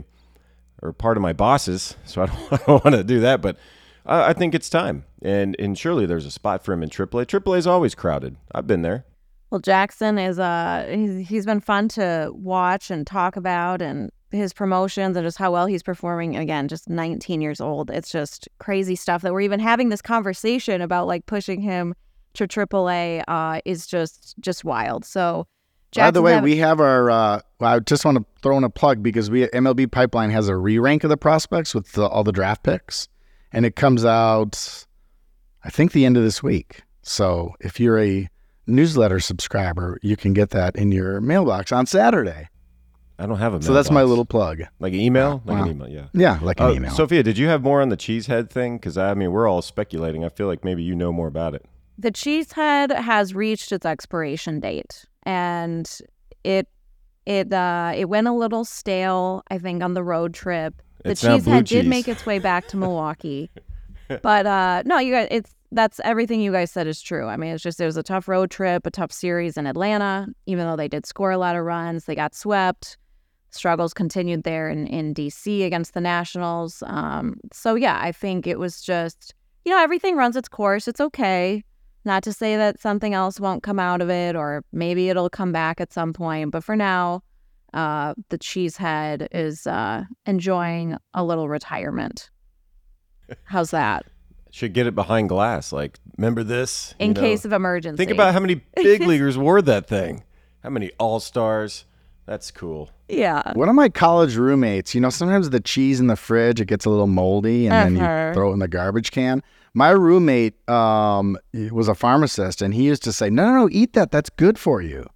are 0.83 0.93
part 0.93 1.17
of 1.17 1.23
my 1.23 1.33
bosses, 1.33 1.97
so 2.05 2.23
I 2.23 2.27
don't, 2.27 2.53
I 2.53 2.57
don't 2.67 2.85
want 2.85 2.97
to 2.97 3.05
do 3.05 3.21
that, 3.21 3.41
but 3.43 3.57
I, 4.07 4.31
I 4.31 4.33
think 4.33 4.55
it's 4.55 4.71
time. 4.71 5.05
And 5.23 5.57
and 5.59 5.77
surely 5.77 6.07
there's 6.07 6.27
a 6.27 6.31
spot 6.31 6.65
for 6.65 6.73
him 6.73 6.83
in 6.83 6.91
AAA. 6.91 7.27
AAA 7.27 7.59
is 7.59 7.67
always 7.67 7.95
crowded. 7.95 8.37
I've 8.55 8.67
been 8.67 8.83
there. 8.83 9.05
Well, 9.51 9.61
Jackson 9.61 10.19
is 10.19 10.39
uh 10.39 10.87
he's, 10.91 11.29
he's 11.29 11.47
been 11.47 11.61
fun 11.61 11.89
to 11.91 12.31
watch 12.33 12.91
and 12.91 13.07
talk 13.07 13.37
about 13.37 13.81
and 13.83 14.11
his 14.31 14.53
promotions 14.53 15.17
and 15.17 15.25
just 15.25 15.39
how 15.39 15.53
well 15.53 15.67
he's 15.67 15.83
performing 15.83 16.37
again 16.37 16.69
just 16.69 16.89
19 16.89 17.41
years 17.41 17.61
old 17.61 17.91
it's 17.91 18.11
just 18.11 18.49
crazy 18.59 18.97
stuff 18.97 19.23
that 19.23 19.33
we're 19.33 19.41
even 19.41 19.61
having 19.61 19.89
this 19.89 20.03
conversation 20.03 20.81
about 20.81 21.07
like 21.07 21.27
pushing 21.27 21.61
him 21.61 21.95
to 22.35 22.47
AAA 22.47 23.23
uh, 23.29 23.61
is 23.65 23.87
just 23.87 24.35
just 24.41 24.65
wild 24.65 25.05
so 25.05 25.47
Jackson's 25.93 26.07
by 26.09 26.11
the 26.11 26.23
way 26.23 26.33
having- 26.33 26.45
we 26.45 26.57
have 26.57 26.81
our 26.81 27.11
uh, 27.11 27.41
i 27.61 27.79
just 27.79 28.05
want 28.05 28.19
to 28.19 28.25
throw 28.43 28.59
in 28.59 28.65
a 28.65 28.71
plug 28.71 29.03
because 29.03 29.31
we 29.31 29.47
mlb 29.47 29.91
pipeline 29.93 30.31
has 30.31 30.49
a 30.49 30.57
re-rank 30.57 31.05
of 31.05 31.11
the 31.11 31.17
prospects 31.17 31.75
with 31.75 31.93
the, 31.93 32.07
all 32.07 32.25
the 32.25 32.33
draft 32.33 32.65
picks 32.65 33.09
and 33.57 33.67
it 33.67 33.75
comes 33.75 34.05
out 34.05 34.87
i 35.65 35.71
think 35.71 35.91
the 35.91 36.05
end 36.05 36.17
of 36.17 36.23
this 36.23 36.43
week 36.43 36.83
so 37.03 37.55
if 37.61 37.81
you're 37.81 37.99
a 37.99 38.29
newsletter 38.69 39.19
subscriber 39.19 39.99
you 40.03 40.17
can 40.17 40.33
get 40.33 40.51
that 40.51 40.77
in 40.77 40.93
your 40.93 41.21
mailbox 41.21 41.73
on 41.73 41.87
saturday 41.87 42.49
I 43.19 43.27
don't 43.27 43.39
have 43.39 43.55
a. 43.55 43.63
So 43.63 43.73
that's 43.73 43.91
my 43.91 44.03
little 44.03 44.27
plug. 44.27 44.63
Like 44.79 44.93
an 44.93 45.01
email, 45.01 45.43
like 45.47 45.63
an 45.63 45.69
email, 45.69 45.89
yeah. 45.89 46.09
Yeah, 46.13 46.39
like 46.43 46.61
an 46.61 46.67
uh, 46.67 46.73
email. 46.73 46.91
Sophia, 46.91 47.23
did 47.23 47.39
you 47.39 47.47
have 47.49 47.63
more 47.63 47.81
on 47.81 47.89
the 47.89 47.97
cheesehead 47.97 48.51
thing? 48.51 48.77
Because 48.77 48.99
I 48.99 49.15
mean, 49.15 49.33
we're 49.33 49.49
all 49.49 49.63
speculating. 49.63 50.25
I 50.25 50.29
feel 50.29 50.47
like 50.47 50.65
maybe 50.65 50.83
you 50.83 50.95
know 50.95 51.13
more 51.13 51.27
about 51.27 51.55
it. 51.55 51.65
The 51.99 52.13
cheesehead 52.13 52.95
has 52.95 53.35
reached 53.35 53.73
its 53.73 53.87
expiration 53.87 54.61
date, 54.61 55.07
and 55.23 55.91
it 56.45 56.69
it 57.25 57.53
uh 57.53 57.93
it 57.97 58.11
went 58.11 58.27
a 58.27 58.33
little 58.33 58.67
stale. 58.67 59.43
I 59.51 59.59
think 59.59 59.83
on 59.83 59.95
the 59.95 60.05
road 60.05 60.35
trip. 60.35 60.83
The 61.07 61.13
it's 61.13 61.23
cheesehead 61.23 61.67
did 61.67 61.87
make 61.87 62.09
its 62.09 62.27
way 62.27 62.39
back 62.39 62.69
to 62.69 62.77
Milwaukee, 62.83 63.51
but 64.23 64.47
uh 64.47 64.83
no, 64.85 64.99
you 64.99 65.13
guys, 65.13 65.29
it's 65.31 65.55
that's 65.73 66.01
everything 66.05 66.41
you 66.41 66.53
guys 66.53 66.71
said 66.71 66.87
is 66.87 67.03
true. 67.03 67.27
I 67.27 67.37
mean, 67.37 67.55
it's 67.55 67.63
just 67.63 67.81
it 67.81 67.87
was 67.87 67.97
a 67.97 68.03
tough 68.03 68.29
road 68.29 68.51
trip, 68.51 68.87
a 68.87 68.91
tough 68.91 69.13
series 69.13 69.57
in 69.57 69.67
Atlanta. 69.67 70.29
Even 70.47 70.67
though 70.67 70.77
they 70.77 70.89
did 70.89 71.07
score 71.07 71.33
a 71.33 71.39
lot 71.39 71.57
of 71.57 71.65
runs, 71.65 72.05
they 72.05 72.15
got 72.15 72.35
swept 72.35 72.97
struggles 73.57 73.95
continued 73.95 74.45
there 74.45 74.69
in, 74.69 74.87
in 74.87 75.15
DC 75.15 75.65
against 75.65 75.95
the 75.95 76.01
Nationals. 76.01 76.83
Um, 76.87 77.41
so, 77.53 77.75
yeah, 77.75 77.99
I 78.01 78.13
think 78.13 78.47
it 78.47 78.59
was 78.59 78.81
just, 78.81 79.35
you 79.65 79.73
know, 79.73 79.83
everything 79.83 80.17
runs 80.17 80.37
its 80.37 80.49
course. 80.49 80.87
It's 80.87 81.01
okay. 81.01 81.65
Not 82.05 82.23
to 82.25 82.33
say 82.33 82.57
that 82.57 82.81
something 82.81 83.15
else 83.15 83.41
won't 83.41 83.65
come 83.65 83.81
out 83.81 84.01
of 84.01 84.11
it, 84.11 84.37
or 84.37 84.65
maybe 84.73 85.09
it'll 85.09 85.31
come 85.31 85.51
back 85.51 85.81
at 85.81 85.93
some 85.93 86.13
point. 86.13 86.53
But 86.53 86.63
for 86.63 86.77
now, 86.77 87.23
uh, 87.77 88.15
the 88.31 88.39
cheesehead 88.39 89.29
is 89.31 89.67
uh, 89.67 90.03
enjoying 90.25 90.97
a 91.15 91.23
little 91.23 91.49
retirement. 91.49 92.31
How's 93.45 93.71
that? 93.71 94.07
Should 94.51 94.73
get 94.73 94.87
it 94.87 94.95
behind 94.95 95.29
glass. 95.29 95.73
Like, 95.73 95.99
remember 96.17 96.43
this? 96.43 96.95
In 96.99 97.09
You 97.09 97.15
know, 97.15 97.21
case 97.21 97.45
of 97.45 97.53
emergency. 97.53 97.97
Think 97.99 98.11
about 98.11 98.33
how 98.33 98.41
many 98.41 98.63
big 98.75 99.03
leaguers 99.07 99.37
wore 99.37 99.61
that 99.63 99.87
thing. 99.87 100.25
How 100.63 100.71
many 100.71 100.91
all 100.99 101.21
stars? 101.21 101.85
That's 102.25 102.51
cool. 102.51 102.91
yeah. 103.09 103.53
One 103.53 103.69
of 103.69 103.77
my 103.77 103.89
college 103.89 104.35
roommates, 104.37 104.95
you 104.97 105.01
know, 105.01 105.11
sometimes 105.11 105.51
the 105.51 105.61
cheese 105.61 106.01
in 106.01 106.09
the 106.09 106.17
fridge 106.17 106.61
it 106.61 106.65
gets 106.67 106.85
a 106.85 106.91
little 106.91 107.07
moldy, 107.07 107.69
and 107.69 107.97
then 107.97 108.03
Uh-huh. 108.05 108.29
you 108.29 108.35
throw 108.35 108.51
it 108.51 108.55
in 108.55 108.59
the 108.59 108.67
garbage 108.67 109.13
can. 109.13 109.43
My 109.75 109.91
roommate 109.91 110.55
um, 110.69 111.39
was 111.71 111.87
a 111.87 111.95
pharmacist, 111.95 112.63
and 112.63 112.75
he 112.75 112.83
used 112.85 113.05
to 113.05 113.13
say, 113.13 113.29
"No, 113.31 113.45
no, 113.47 113.53
no, 113.61 113.69
eat 113.71 113.93
that. 113.93 114.11
That's 114.11 114.31
good 114.31 114.59
for 114.59 114.81
you." 114.83 115.07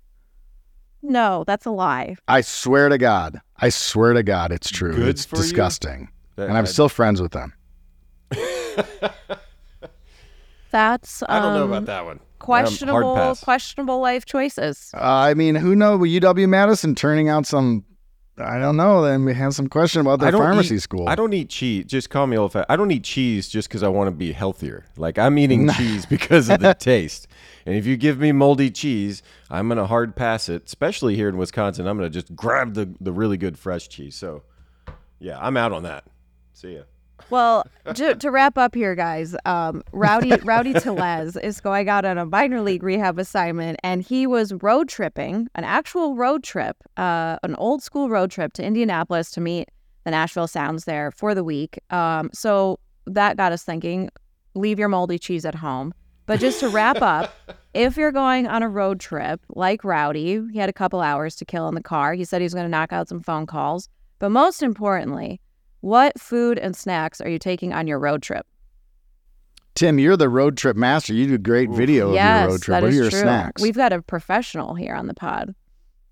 No, 1.02 1.44
that's 1.46 1.64
a 1.66 1.70
lie. 1.70 2.16
I 2.28 2.40
swear 2.42 2.88
to 2.88 2.98
God, 2.98 3.40
I 3.58 3.68
swear 3.70 4.12
to 4.12 4.22
God, 4.22 4.52
it's 4.52 4.70
true. 4.70 4.94
Good 4.94 5.08
it's 5.08 5.24
for 5.24 5.36
disgusting, 5.36 6.08
That- 6.36 6.48
and 6.48 6.58
I'm 6.58 6.64
I- 6.64 6.68
still 6.68 6.88
friends 6.88 7.20
with 7.22 7.32
them. 7.32 7.52
That's 10.70 11.22
um, 11.22 11.26
I 11.30 11.40
don't 11.40 11.54
know 11.54 11.64
about 11.66 11.86
that 11.86 12.04
one. 12.04 12.18
Um, 12.18 12.22
questionable. 12.38 13.16
hard 13.16 13.30
pass. 13.36 13.42
questionable 13.44 14.00
life 14.00 14.24
choices. 14.24 14.90
Uh, 14.94 15.00
I 15.00 15.34
mean, 15.34 15.56
who 15.56 15.74
knows? 15.74 15.98
With 15.98 16.10
UW 16.10 16.48
Madison 16.48 16.94
turning 16.94 17.28
out 17.28 17.44
some, 17.44 17.84
I 18.40 18.58
don't 18.58 18.76
know. 18.76 19.02
Then 19.02 19.24
we 19.24 19.34
have 19.34 19.54
some 19.54 19.68
question 19.68 20.00
about 20.00 20.20
their 20.20 20.32
pharmacy 20.32 20.76
eat- 20.76 20.82
school. 20.82 21.08
I 21.08 21.14
don't 21.14 21.32
eat 21.32 21.48
cheese. 21.48 21.84
Just 21.86 22.10
call 22.10 22.26
me 22.26 22.36
old 22.36 22.52
fat. 22.52 22.66
I 22.68 22.76
don't 22.76 22.90
eat 22.90 23.04
cheese 23.04 23.48
just 23.48 23.68
because 23.68 23.82
I 23.82 23.88
want 23.88 24.08
to 24.08 24.12
be 24.12 24.32
healthier. 24.32 24.86
Like 24.96 25.18
I'm 25.18 25.38
eating 25.38 25.68
cheese 25.76 26.06
because 26.06 26.48
of 26.48 26.60
the 26.60 26.74
taste. 26.78 27.28
And 27.66 27.74
if 27.74 27.86
you 27.86 27.96
give 27.96 28.18
me 28.18 28.32
moldy 28.32 28.70
cheese, 28.70 29.22
I'm 29.50 29.68
gonna 29.68 29.86
hard 29.86 30.16
pass 30.16 30.48
it. 30.48 30.64
Especially 30.66 31.16
here 31.16 31.28
in 31.28 31.36
Wisconsin, 31.36 31.86
I'm 31.86 31.96
gonna 31.96 32.10
just 32.10 32.34
grab 32.34 32.74
the 32.74 32.88
the 33.00 33.12
really 33.12 33.36
good 33.36 33.58
fresh 33.58 33.88
cheese. 33.88 34.16
So, 34.16 34.42
yeah, 35.18 35.38
I'm 35.40 35.56
out 35.56 35.72
on 35.72 35.82
that. 35.84 36.04
See 36.52 36.74
ya. 36.76 36.82
Well, 37.28 37.66
to, 37.94 38.14
to 38.14 38.30
wrap 38.30 38.56
up 38.56 38.74
here, 38.74 38.94
guys, 38.94 39.36
um, 39.44 39.82
Rowdy 39.92 40.32
Rowdy 40.44 40.72
Tellez 40.74 41.36
is 41.36 41.60
going 41.60 41.88
out 41.88 42.04
on 42.04 42.18
a 42.18 42.26
minor 42.26 42.62
league 42.62 42.82
rehab 42.82 43.18
assignment, 43.18 43.78
and 43.82 44.02
he 44.02 44.26
was 44.26 44.52
road 44.62 44.88
tripping, 44.88 45.48
an 45.54 45.64
actual 45.64 46.16
road 46.16 46.42
trip, 46.42 46.76
uh, 46.96 47.38
an 47.42 47.54
old 47.56 47.82
school 47.82 48.08
road 48.08 48.30
trip 48.30 48.52
to 48.54 48.64
Indianapolis 48.64 49.30
to 49.32 49.40
meet 49.40 49.68
the 50.04 50.10
Nashville 50.10 50.48
Sounds 50.48 50.84
there 50.84 51.10
for 51.10 51.34
the 51.34 51.44
week. 51.44 51.78
Um, 51.90 52.30
so 52.32 52.78
that 53.06 53.36
got 53.36 53.52
us 53.52 53.62
thinking: 53.62 54.10
leave 54.54 54.78
your 54.78 54.88
moldy 54.88 55.18
cheese 55.18 55.44
at 55.44 55.54
home. 55.54 55.92
But 56.26 56.38
just 56.38 56.60
to 56.60 56.68
wrap 56.68 57.02
up, 57.02 57.34
if 57.74 57.96
you're 57.96 58.12
going 58.12 58.46
on 58.46 58.62
a 58.62 58.68
road 58.68 59.00
trip 59.00 59.40
like 59.48 59.82
Rowdy, 59.82 60.40
he 60.52 60.58
had 60.58 60.68
a 60.68 60.72
couple 60.72 61.00
hours 61.00 61.34
to 61.36 61.44
kill 61.44 61.68
in 61.68 61.74
the 61.74 61.82
car. 61.82 62.14
He 62.14 62.24
said 62.24 62.40
he 62.40 62.44
was 62.44 62.54
going 62.54 62.66
to 62.66 62.70
knock 62.70 62.92
out 62.92 63.08
some 63.08 63.20
phone 63.20 63.46
calls. 63.46 63.88
But 64.20 64.30
most 64.30 64.62
importantly, 64.62 65.40
what 65.80 66.18
food 66.20 66.58
and 66.58 66.76
snacks 66.76 67.20
are 67.20 67.28
you 67.28 67.38
taking 67.38 67.72
on 67.72 67.86
your 67.86 67.98
road 67.98 68.22
trip? 68.22 68.46
Tim, 69.74 69.98
you're 69.98 70.16
the 70.16 70.28
road 70.28 70.56
trip 70.56 70.76
master. 70.76 71.14
You 71.14 71.26
do 71.26 71.38
great 71.38 71.70
video 71.70 72.12
yes, 72.12 72.42
of 72.42 72.42
your 72.42 72.50
road 72.50 72.62
trip. 72.62 72.74
that 72.74 72.82
What 72.82 72.92
are 72.92 72.94
your 72.94 73.10
true. 73.10 73.20
snacks? 73.20 73.62
We've 73.62 73.76
got 73.76 73.92
a 73.92 74.02
professional 74.02 74.74
here 74.74 74.94
on 74.94 75.06
the 75.06 75.14
pod. 75.14 75.54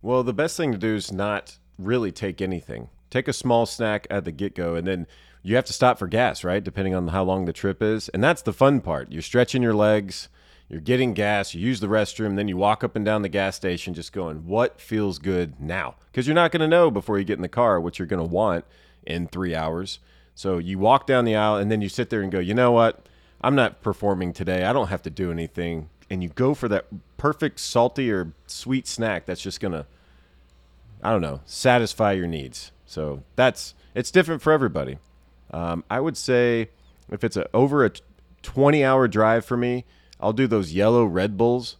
Well, 0.01 0.23
the 0.23 0.33
best 0.33 0.57
thing 0.57 0.73
to 0.73 0.79
do 0.79 0.95
is 0.95 1.13
not 1.13 1.59
really 1.77 2.13
take 2.13 2.41
anything. 2.41 2.89
Take 3.11 3.29
a 3.29 3.33
small 3.33 3.67
snack 3.67 4.07
at 4.11 4.25
the 4.25 4.33
get 4.33 4.55
go, 4.55 4.75
and 4.75 4.87
then 4.87 5.07
you 5.43 5.57
have 5.57 5.65
to 5.67 5.73
stop 5.73 5.99
for 5.99 6.07
gas, 6.07 6.45
right? 6.45 6.63
Depending 6.63 6.95
on 6.95 7.09
how 7.09 7.25
long 7.25 7.45
the 7.45 7.53
trip 7.53 7.83
is. 7.83 8.09
And 8.11 8.23
that's 8.23 8.43
the 8.43 8.53
fun 8.53 8.81
part. 8.81 9.11
You're 9.11 9.23
stretching 9.23 9.63
your 9.63 9.75
legs, 9.75 10.29
you're 10.69 10.81
getting 10.81 11.15
gas, 11.15 11.55
you 11.55 11.61
use 11.61 11.81
the 11.81 11.87
restroom, 11.87 12.37
then 12.37 12.49
you 12.49 12.57
walk 12.57 12.85
up 12.85 12.95
and 12.97 13.05
down 13.05 13.23
the 13.23 13.29
gas 13.29 13.57
station 13.57 13.95
just 13.95 14.13
going, 14.13 14.47
what 14.47 14.81
feels 14.81 15.19
good 15.19 15.59
now? 15.59 15.97
Because 16.07 16.27
you're 16.27 16.35
not 16.35 16.53
going 16.53 16.61
to 16.61 16.69
know 16.69 16.91
before 16.91 17.19
you 17.19 17.25
get 17.25 17.39
in 17.39 17.43
the 17.43 17.49
car 17.49 17.81
what 17.81 17.99
you're 17.99 18.07
going 18.07 18.27
to 18.27 18.35
want 18.35 18.65
in 19.09 19.27
three 19.27 19.55
hours. 19.57 19.99
So 20.37 20.59
you 20.59 20.79
walk 20.79 21.07
down 21.09 21.25
the 21.25 21.35
aisle, 21.35 21.57
and 21.57 21.69
then 21.71 21.81
you 21.81 21.89
sit 21.89 22.11
there 22.11 22.23
and 22.23 22.31
go, 22.31 22.39
you 22.39 22.55
know 22.55 22.71
what? 22.71 23.09
I'm 23.41 23.57
not 23.57 23.83
performing 23.83 24.33
today. 24.33 24.65
I 24.65 24.73
don't 24.73 24.87
have 24.89 25.03
to 25.03 25.11
do 25.11 25.33
anything. 25.33 25.89
And 26.11 26.23
you 26.23 26.29
go 26.29 26.55
for 26.55 26.69
that 26.69 26.87
perfect 27.17 27.59
salty 27.61 28.11
or 28.11 28.33
sweet 28.47 28.87
snack 28.87 29.27
that's 29.27 29.41
just 29.41 29.59
going 29.61 29.73
to 29.73 29.87
I 31.03 31.13
don't 31.13 31.21
know, 31.23 31.41
satisfy 31.45 32.13
your 32.13 32.27
needs. 32.27 32.73
So 32.87 33.23
that's 33.37 33.75
it's 33.95 34.11
different 34.11 34.43
for 34.43 34.53
everybody. 34.53 34.99
Um, 35.53 35.85
I 35.91 36.01
would 36.01 36.17
say 36.17 36.71
if 37.11 37.23
it's 37.23 37.37
a, 37.37 37.49
over 37.55 37.85
a 37.85 37.93
20 38.43 38.85
hour 38.85 39.07
drive 39.09 39.45
for 39.45 39.57
me, 39.57 39.85
I'll 40.21 40.33
do 40.33 40.47
those 40.49 40.73
yellow 40.73 41.05
Red 41.05 41.37
Bulls. 41.37 41.77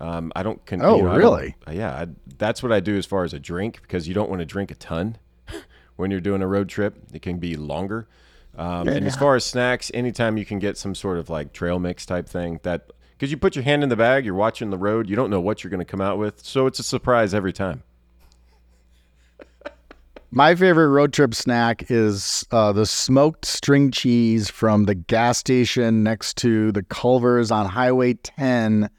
Um, 0.00 0.32
I 0.34 0.42
don't. 0.42 0.64
Con- 0.66 0.82
Oh, 0.82 0.96
you 0.96 1.02
know, 1.02 1.08
I 1.08 1.12
don't- 1.12 1.18
really? 1.20 1.56
uh, 1.68 1.72
yeah, 1.72 1.92
I, 1.92 2.06
that's 2.38 2.62
what 2.62 2.72
I 2.72 2.80
do 2.80 2.96
as 2.96 3.06
far 3.06 3.22
as 3.24 3.32
a 3.32 3.38
drink 3.38 3.80
because 3.82 4.08
you 4.08 4.14
don't 4.14 4.28
want 4.30 4.40
to 4.40 4.46
drink 4.46 4.70
a 4.70 4.74
ton 4.76 5.16
when 5.98 6.10
you're 6.10 6.20
doing 6.20 6.42
a 6.42 6.46
road 6.46 6.68
trip. 6.68 6.96
It 7.12 7.22
can 7.22 7.38
be 7.38 7.56
longer. 7.56 8.06
Um, 8.56 8.88
and 8.88 9.06
as 9.06 9.14
far 9.14 9.36
as 9.36 9.44
snacks, 9.44 9.90
anytime 9.92 10.36
you 10.36 10.44
can 10.44 10.58
get 10.58 10.78
some 10.78 10.94
sort 10.94 11.18
of 11.18 11.28
like 11.28 11.52
trail 11.52 11.78
mix 11.78 12.06
type 12.06 12.28
thing, 12.28 12.60
that 12.62 12.90
because 13.12 13.30
you 13.30 13.36
put 13.36 13.56
your 13.56 13.64
hand 13.64 13.82
in 13.82 13.88
the 13.88 13.96
bag, 13.96 14.24
you're 14.24 14.34
watching 14.34 14.70
the 14.70 14.78
road, 14.78 15.08
you 15.08 15.16
don't 15.16 15.30
know 15.30 15.40
what 15.40 15.62
you're 15.62 15.70
going 15.70 15.80
to 15.80 15.84
come 15.84 16.00
out 16.00 16.18
with, 16.18 16.44
so 16.44 16.66
it's 16.66 16.78
a 16.78 16.84
surprise 16.84 17.34
every 17.34 17.52
time. 17.52 17.82
My 20.30 20.54
favorite 20.54 20.88
road 20.88 21.12
trip 21.12 21.34
snack 21.34 21.90
is 21.90 22.44
uh, 22.50 22.72
the 22.72 22.84
smoked 22.84 23.44
string 23.44 23.90
cheese 23.90 24.50
from 24.50 24.84
the 24.84 24.94
gas 24.94 25.38
station 25.38 26.02
next 26.02 26.36
to 26.38 26.70
the 26.70 26.82
Culvers 26.82 27.50
on 27.50 27.66
Highway 27.66 28.14
10 28.14 28.90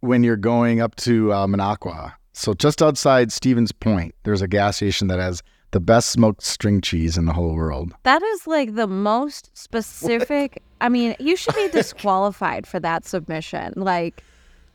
when 0.00 0.24
you're 0.24 0.36
going 0.36 0.80
up 0.80 0.96
to 0.96 1.32
uh, 1.32 1.46
Minocqua. 1.46 2.14
So 2.32 2.52
just 2.52 2.82
outside 2.82 3.30
Stevens 3.30 3.72
Point, 3.72 4.14
there's 4.24 4.42
a 4.42 4.48
gas 4.48 4.76
station 4.76 5.06
that 5.08 5.18
has 5.18 5.42
the 5.76 5.80
best 5.80 6.08
smoked 6.08 6.42
string 6.42 6.80
cheese 6.80 7.18
in 7.18 7.26
the 7.26 7.34
whole 7.34 7.54
world. 7.54 7.92
That 8.04 8.22
is 8.22 8.46
like 8.46 8.76
the 8.76 8.86
most 8.86 9.50
specific. 9.52 10.62
I 10.80 10.88
mean, 10.88 11.14
you 11.18 11.36
should 11.36 11.54
be 11.54 11.68
disqualified 11.72 12.66
for 12.66 12.80
that 12.80 13.04
submission. 13.04 13.74
Like, 13.76 14.22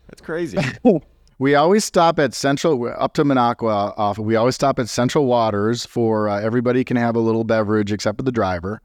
That's 0.07 0.21
crazy. 0.21 0.59
We 1.39 1.55
always 1.55 1.83
stop 1.83 2.19
at 2.19 2.35
Central 2.35 2.93
up 2.99 3.15
to 3.15 3.23
Minocqua. 3.23 3.97
Off, 3.97 4.19
we 4.19 4.35
always 4.35 4.53
stop 4.53 4.77
at 4.77 4.87
Central 4.87 5.25
Waters 5.25 5.87
for 5.87 6.29
uh, 6.29 6.39
everybody 6.39 6.83
can 6.83 6.97
have 6.97 7.15
a 7.15 7.19
little 7.19 7.43
beverage 7.43 7.91
except 7.91 8.19
for 8.19 8.23
the 8.23 8.31
driver, 8.31 8.79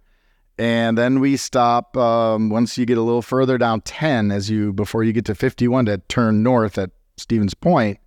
and 0.57 0.97
then 0.97 1.21
we 1.21 1.37
stop 1.37 1.95
um, 1.99 2.49
once 2.49 2.79
you 2.79 2.87
get 2.87 2.97
a 2.97 3.03
little 3.03 3.21
further 3.21 3.59
down 3.59 3.83
ten 3.83 4.33
as 4.33 4.49
you 4.49 4.73
before 4.73 5.05
you 5.05 5.13
get 5.13 5.27
to 5.27 5.35
fifty 5.35 5.69
one 5.69 5.85
to 5.85 5.99
turn 6.09 6.43
north 6.43 6.79
at 6.79 6.93
Stevens 7.19 7.53
Point. 7.53 7.99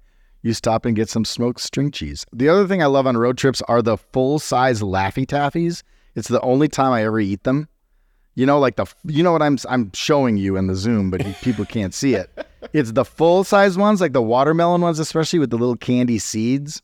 You 0.41 0.53
stop 0.53 0.85
and 0.85 0.95
get 0.95 1.09
some 1.09 1.25
smoked 1.25 1.61
string 1.61 1.91
cheese. 1.91 2.25
The 2.31 2.47
other 2.47 2.67
thing 2.67 2.81
I 2.81 2.85
love 2.85 3.07
on 3.07 3.17
road 3.17 3.37
trips 3.37 3.61
are 3.67 3.81
the 3.81 3.97
full 3.97 4.39
size 4.39 4.81
Laffy 4.81 5.25
Taffies. 5.25 5.83
It's 6.15 6.29
the 6.29 6.41
only 6.41 6.67
time 6.67 6.91
I 6.91 7.03
ever 7.03 7.19
eat 7.19 7.43
them. 7.43 7.67
You 8.35 8.45
know, 8.45 8.57
like 8.57 8.77
the 8.77 8.85
you 9.03 9.21
know 9.21 9.33
what 9.33 9.41
I'm 9.41 9.57
I'm 9.67 9.91
showing 9.93 10.37
you 10.37 10.55
in 10.55 10.67
the 10.67 10.75
Zoom, 10.75 11.11
but 11.11 11.25
people 11.41 11.65
can't 11.65 11.93
see 11.93 12.15
it. 12.15 12.29
It's 12.73 12.91
the 12.91 13.05
full 13.05 13.45
size 13.45 13.77
ones, 13.77 14.01
like 14.01 14.11
the 14.11 14.21
watermelon 14.21 14.81
ones, 14.81 14.99
especially 14.99 15.39
with 15.39 15.49
the 15.49 15.57
little 15.57 15.77
candy 15.77 16.19
seeds. 16.19 16.83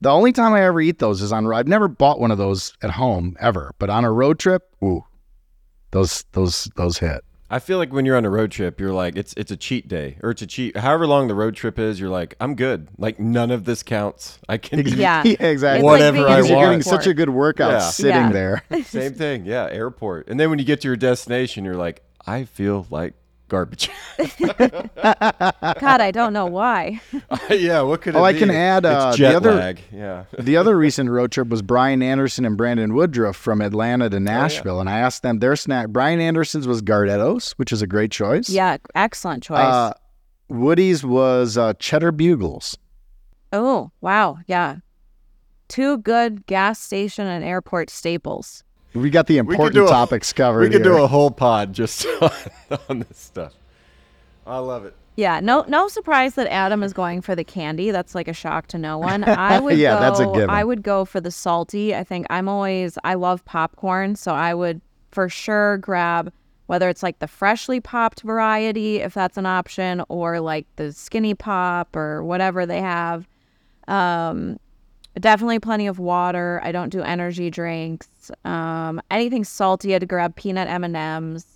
The 0.00 0.08
only 0.10 0.32
time 0.32 0.54
I 0.54 0.62
ever 0.62 0.80
eat 0.80 0.98
those 0.98 1.20
is 1.20 1.30
on. 1.30 1.46
Road. 1.46 1.58
I've 1.58 1.68
never 1.68 1.88
bought 1.88 2.18
one 2.18 2.30
of 2.30 2.38
those 2.38 2.72
at 2.82 2.90
home 2.90 3.36
ever, 3.38 3.74
but 3.78 3.90
on 3.90 4.04
a 4.04 4.10
road 4.10 4.38
trip, 4.38 4.74
ooh, 4.82 5.04
those 5.90 6.24
those 6.32 6.70
those 6.76 6.98
hit. 6.98 7.22
I 7.52 7.58
feel 7.58 7.78
like 7.78 7.92
when 7.92 8.06
you're 8.06 8.16
on 8.16 8.24
a 8.24 8.30
road 8.30 8.52
trip, 8.52 8.78
you're 8.78 8.92
like, 8.92 9.16
it's 9.16 9.34
it's 9.36 9.50
a 9.50 9.56
cheat 9.56 9.88
day 9.88 10.16
or 10.22 10.30
it's 10.30 10.40
a 10.40 10.46
cheat. 10.46 10.76
However 10.76 11.06
long 11.06 11.26
the 11.26 11.34
road 11.34 11.56
trip 11.56 11.78
is, 11.80 11.98
you're 11.98 12.08
like, 12.08 12.36
I'm 12.40 12.54
good. 12.54 12.86
Like 12.96 13.18
none 13.18 13.50
of 13.50 13.64
this 13.64 13.82
counts. 13.82 14.38
I 14.48 14.56
can 14.58 14.80
eat. 14.80 14.94
Yeah. 14.96 15.22
exactly. 15.26 15.48
It's 15.48 15.60
like 15.60 15.82
Whatever 15.82 16.18
I 16.18 16.20
in 16.20 16.26
Because 16.26 16.50
you're 16.50 16.60
getting 16.60 16.82
such 16.82 17.06
a 17.08 17.14
good 17.14 17.30
workout 17.30 17.72
Yeah. 17.72 17.78
sitting 17.80 18.14
Yeah. 18.14 18.32
there. 18.32 18.62
Same 18.84 19.14
thing. 19.14 19.46
Yeah, 19.46 19.66
airport. 19.70 20.28
And 20.28 20.38
then 20.38 20.48
when 20.50 20.58
you 20.60 20.64
get 20.64 20.80
to 20.82 20.88
your 20.88 20.96
destination, 20.96 21.64
you're 21.64 21.74
like, 21.74 22.02
I 22.26 22.44
feel 22.44 22.86
like 22.90 23.14
garbage. 23.50 23.90
God, 25.02 26.00
I 26.00 26.10
don't 26.10 26.32
know 26.32 26.46
why. 26.46 27.00
yeah, 27.50 27.82
what 27.82 28.00
could 28.00 28.14
it 28.14 28.18
Oh, 28.18 28.24
I 28.24 28.32
be? 28.32 28.38
can 28.38 28.50
add, 28.50 28.86
uh, 28.86 29.08
it's 29.08 29.16
the 29.18 29.24
jet 29.24 29.34
other- 29.36 29.54
lag. 29.54 29.80
Yeah. 29.92 30.24
the 30.38 30.56
other 30.56 30.76
recent 30.78 31.10
road 31.10 31.32
trip 31.32 31.48
was 31.48 31.60
Brian 31.62 32.02
Anderson 32.02 32.44
and 32.44 32.56
Brandon 32.56 32.94
Woodruff 32.94 33.36
from 33.36 33.60
Atlanta 33.60 34.06
Oh, 34.06 34.08
to 34.08 34.20
Nashville, 34.20 34.80
and 34.80 34.88
I 34.88 34.98
asked 35.00 35.22
them 35.22 35.40
their 35.40 35.56
snack. 35.56 35.88
Brian 35.88 36.20
Anderson's 36.20 36.66
was 36.66 36.80
Gardettos, 36.82 37.52
which 37.52 37.72
is 37.72 37.82
a 37.82 37.86
great 37.86 38.10
choice. 38.10 38.48
Yeah, 38.48 38.78
excellent 38.94 39.42
choice. 39.42 39.58
Uh, 39.58 39.92
Woody's 40.48 41.04
was 41.04 41.58
uh, 41.58 41.74
Cheddar 41.74 42.12
Bugles. 42.12 42.76
oh, 43.52 43.90
wow. 44.00 44.38
Yeah. 44.46 44.76
Two 45.68 45.98
good 45.98 46.46
gas 46.46 46.80
station 46.80 47.26
and 47.28 47.44
airport 47.44 47.90
staples. 47.90 48.64
We 48.94 49.10
got 49.10 49.26
the 49.26 49.40
We 49.40 49.46
could 49.46 49.52
important 49.52 49.74
do 49.74 49.84
a- 49.84 49.88
topics 49.88 50.32
covered. 50.32 50.60
We 50.62 50.66
could 50.70 50.84
here. 50.84 50.96
do 50.96 51.02
a 51.02 51.06
whole 51.06 51.30
pod 51.30 51.72
just 51.72 52.06
on, 52.20 52.30
on 52.88 52.98
this 53.00 53.18
stuff. 53.18 53.54
I 54.46 54.58
love 54.58 54.84
it. 54.84 54.94
Yeah, 55.16 55.40
no 55.40 55.64
no 55.68 55.86
surprise 55.88 56.34
that 56.36 56.46
Adam 56.50 56.82
is 56.82 56.92
going 56.92 57.20
for 57.20 57.34
the 57.36 57.44
candy. 57.44 57.90
That's 57.90 58.14
like 58.14 58.26
a 58.26 58.32
shock 58.32 58.66
to 58.68 58.78
no 58.78 58.96
one. 58.98 59.22
I 59.24 59.60
would 59.60 59.76
Yeah, 59.76 59.94
go, 59.94 60.00
that's 60.00 60.20
a 60.20 60.26
given. 60.26 60.50
I 60.50 60.64
would 60.64 60.82
go 60.82 61.04
for 61.04 61.20
the 61.20 61.30
salty. 61.30 61.94
I 61.94 62.04
think 62.04 62.26
I'm 62.30 62.48
always 62.48 62.96
I 63.04 63.14
love 63.14 63.44
popcorn, 63.44 64.16
so 64.16 64.32
I 64.32 64.54
would 64.54 64.80
for 65.12 65.28
sure 65.28 65.76
grab 65.78 66.32
whether 66.66 66.88
it's 66.88 67.02
like 67.02 67.18
the 67.18 67.26
freshly 67.26 67.80
popped 67.80 68.22
variety, 68.22 68.98
if 68.98 69.12
that's 69.12 69.36
an 69.36 69.44
option, 69.44 70.02
or 70.08 70.38
like 70.40 70.66
the 70.76 70.92
skinny 70.92 71.34
pop 71.34 71.96
or 71.96 72.22
whatever 72.22 72.64
they 72.64 72.80
have. 72.80 73.26
Um, 73.88 74.58
definitely 75.18 75.58
plenty 75.58 75.86
of 75.86 75.98
water. 75.98 76.60
I 76.62 76.72
don't 76.72 76.90
do 76.90 77.02
energy 77.02 77.50
drinks. 77.50 78.08
Um, 78.44 79.00
anything 79.10 79.44
salty, 79.44 79.94
I'd 79.94 80.06
grab 80.08 80.36
peanut 80.36 80.68
M 80.68 80.84
and 80.84 80.96
M's. 80.96 81.46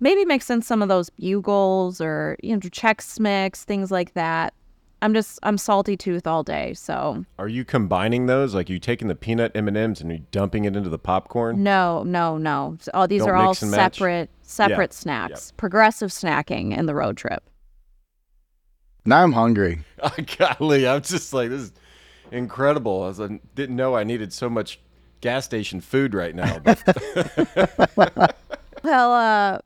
Maybe 0.00 0.24
mix 0.24 0.48
in 0.48 0.62
some 0.62 0.80
of 0.80 0.88
those 0.88 1.10
bugles 1.10 2.00
or 2.00 2.36
you 2.42 2.54
know 2.54 2.60
Chex 2.60 3.18
Mix, 3.18 3.64
things 3.64 3.90
like 3.90 4.14
that. 4.14 4.54
I'm 5.00 5.14
just 5.14 5.38
I'm 5.44 5.58
salty 5.58 5.96
tooth 5.96 6.26
all 6.26 6.42
day, 6.42 6.74
so 6.74 7.24
Are 7.38 7.46
you 7.48 7.64
combining 7.64 8.26
those? 8.26 8.54
Like 8.54 8.68
you 8.68 8.78
taking 8.78 9.06
the 9.08 9.14
peanut 9.14 9.52
M 9.54 9.68
and 9.68 9.76
M's 9.76 10.00
and 10.00 10.10
you 10.10 10.24
dumping 10.30 10.64
it 10.64 10.74
into 10.76 10.88
the 10.88 10.98
popcorn? 10.98 11.62
no, 11.62 12.02
no, 12.04 12.36
no. 12.38 12.76
Oh, 12.94 13.06
these 13.06 13.20
Don't 13.22 13.30
are 13.30 13.36
all 13.36 13.50
mix 13.50 13.62
and 13.62 13.70
match? 13.70 13.94
separate 13.96 14.30
separate 14.42 14.92
snacks. 14.92 15.52
Progressive 15.56 16.10
snacking 16.10 16.76
in 16.76 16.86
the 16.86 16.94
road 16.94 17.16
trip. 17.16 17.42
Now 19.04 19.22
I'm 19.22 19.32
hungry. 19.32 19.80
Oh, 20.02 20.10
golly, 20.58 20.86
I'm 20.86 21.02
just 21.02 21.32
like 21.32 21.50
this 21.50 21.62
is 21.62 21.72
incredible. 22.32 23.02
I 23.02 23.06
was, 23.08 23.20
I 23.20 23.40
didn't 23.54 23.76
know 23.76 23.96
I 23.96 24.04
needed 24.04 24.32
so 24.32 24.48
much 24.48 24.80
gas 25.20 25.44
station 25.44 25.80
food 25.80 26.14
right 26.14 26.34
now. 26.34 26.60
Well, 28.84 29.12
uh, 29.12 29.58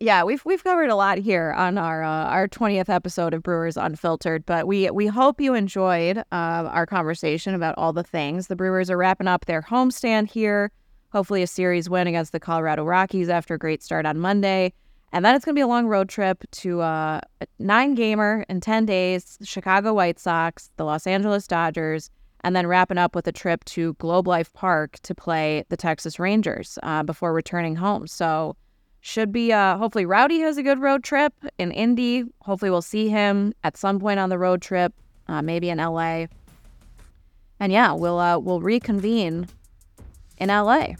yeah, 0.00 0.24
we've 0.24 0.44
we've 0.44 0.64
covered 0.64 0.90
a 0.90 0.96
lot 0.96 1.18
here 1.18 1.52
on 1.52 1.78
our 1.78 2.02
uh, 2.02 2.24
our 2.26 2.48
twentieth 2.48 2.88
episode 2.88 3.34
of 3.34 3.42
Brewers 3.42 3.76
Unfiltered, 3.76 4.46
but 4.46 4.66
we 4.66 4.90
we 4.90 5.06
hope 5.06 5.40
you 5.40 5.54
enjoyed 5.54 6.18
uh, 6.18 6.22
our 6.32 6.86
conversation 6.86 7.54
about 7.54 7.74
all 7.76 7.92
the 7.92 8.02
things. 8.02 8.46
The 8.46 8.56
Brewers 8.56 8.90
are 8.90 8.96
wrapping 8.96 9.28
up 9.28 9.44
their 9.46 9.62
homestand 9.62 10.30
here. 10.30 10.70
Hopefully, 11.12 11.42
a 11.42 11.46
series 11.46 11.90
win 11.90 12.06
against 12.06 12.32
the 12.32 12.40
Colorado 12.40 12.84
Rockies 12.84 13.28
after 13.28 13.54
a 13.54 13.58
great 13.58 13.82
start 13.82 14.06
on 14.06 14.18
Monday, 14.18 14.72
and 15.12 15.24
then 15.24 15.34
it's 15.34 15.44
going 15.44 15.54
to 15.54 15.58
be 15.58 15.62
a 15.62 15.66
long 15.66 15.86
road 15.86 16.08
trip 16.08 16.44
to 16.50 16.80
uh, 16.80 17.20
a 17.40 17.46
nine 17.58 17.94
gamer 17.94 18.44
in 18.48 18.60
ten 18.60 18.86
days. 18.86 19.38
Chicago 19.42 19.94
White 19.94 20.18
Sox, 20.18 20.70
the 20.76 20.84
Los 20.84 21.06
Angeles 21.06 21.46
Dodgers, 21.46 22.10
and 22.42 22.56
then 22.56 22.66
wrapping 22.66 22.98
up 22.98 23.14
with 23.14 23.26
a 23.26 23.32
trip 23.32 23.64
to 23.66 23.94
Globe 23.94 24.26
Life 24.26 24.52
Park 24.52 24.98
to 25.02 25.14
play 25.14 25.64
the 25.68 25.76
Texas 25.76 26.18
Rangers 26.18 26.78
uh, 26.82 27.02
before 27.02 27.32
returning 27.32 27.76
home. 27.76 28.06
So 28.06 28.56
should 29.04 29.32
be 29.32 29.52
uh 29.52 29.76
hopefully 29.76 30.06
Rowdy 30.06 30.38
has 30.40 30.56
a 30.56 30.62
good 30.62 30.78
road 30.78 31.02
trip 31.02 31.34
in 31.58 31.72
Indy. 31.72 32.24
Hopefully 32.42 32.70
we'll 32.70 32.80
see 32.80 33.08
him 33.08 33.52
at 33.64 33.76
some 33.76 33.98
point 33.98 34.20
on 34.20 34.30
the 34.30 34.38
road 34.38 34.62
trip, 34.62 34.94
uh, 35.26 35.42
maybe 35.42 35.68
in 35.70 35.78
LA. 35.78 36.26
And 37.58 37.72
yeah, 37.72 37.92
we'll 37.92 38.18
uh 38.18 38.38
we'll 38.38 38.60
reconvene 38.60 39.48
in 40.38 40.48
LA. 40.48 40.94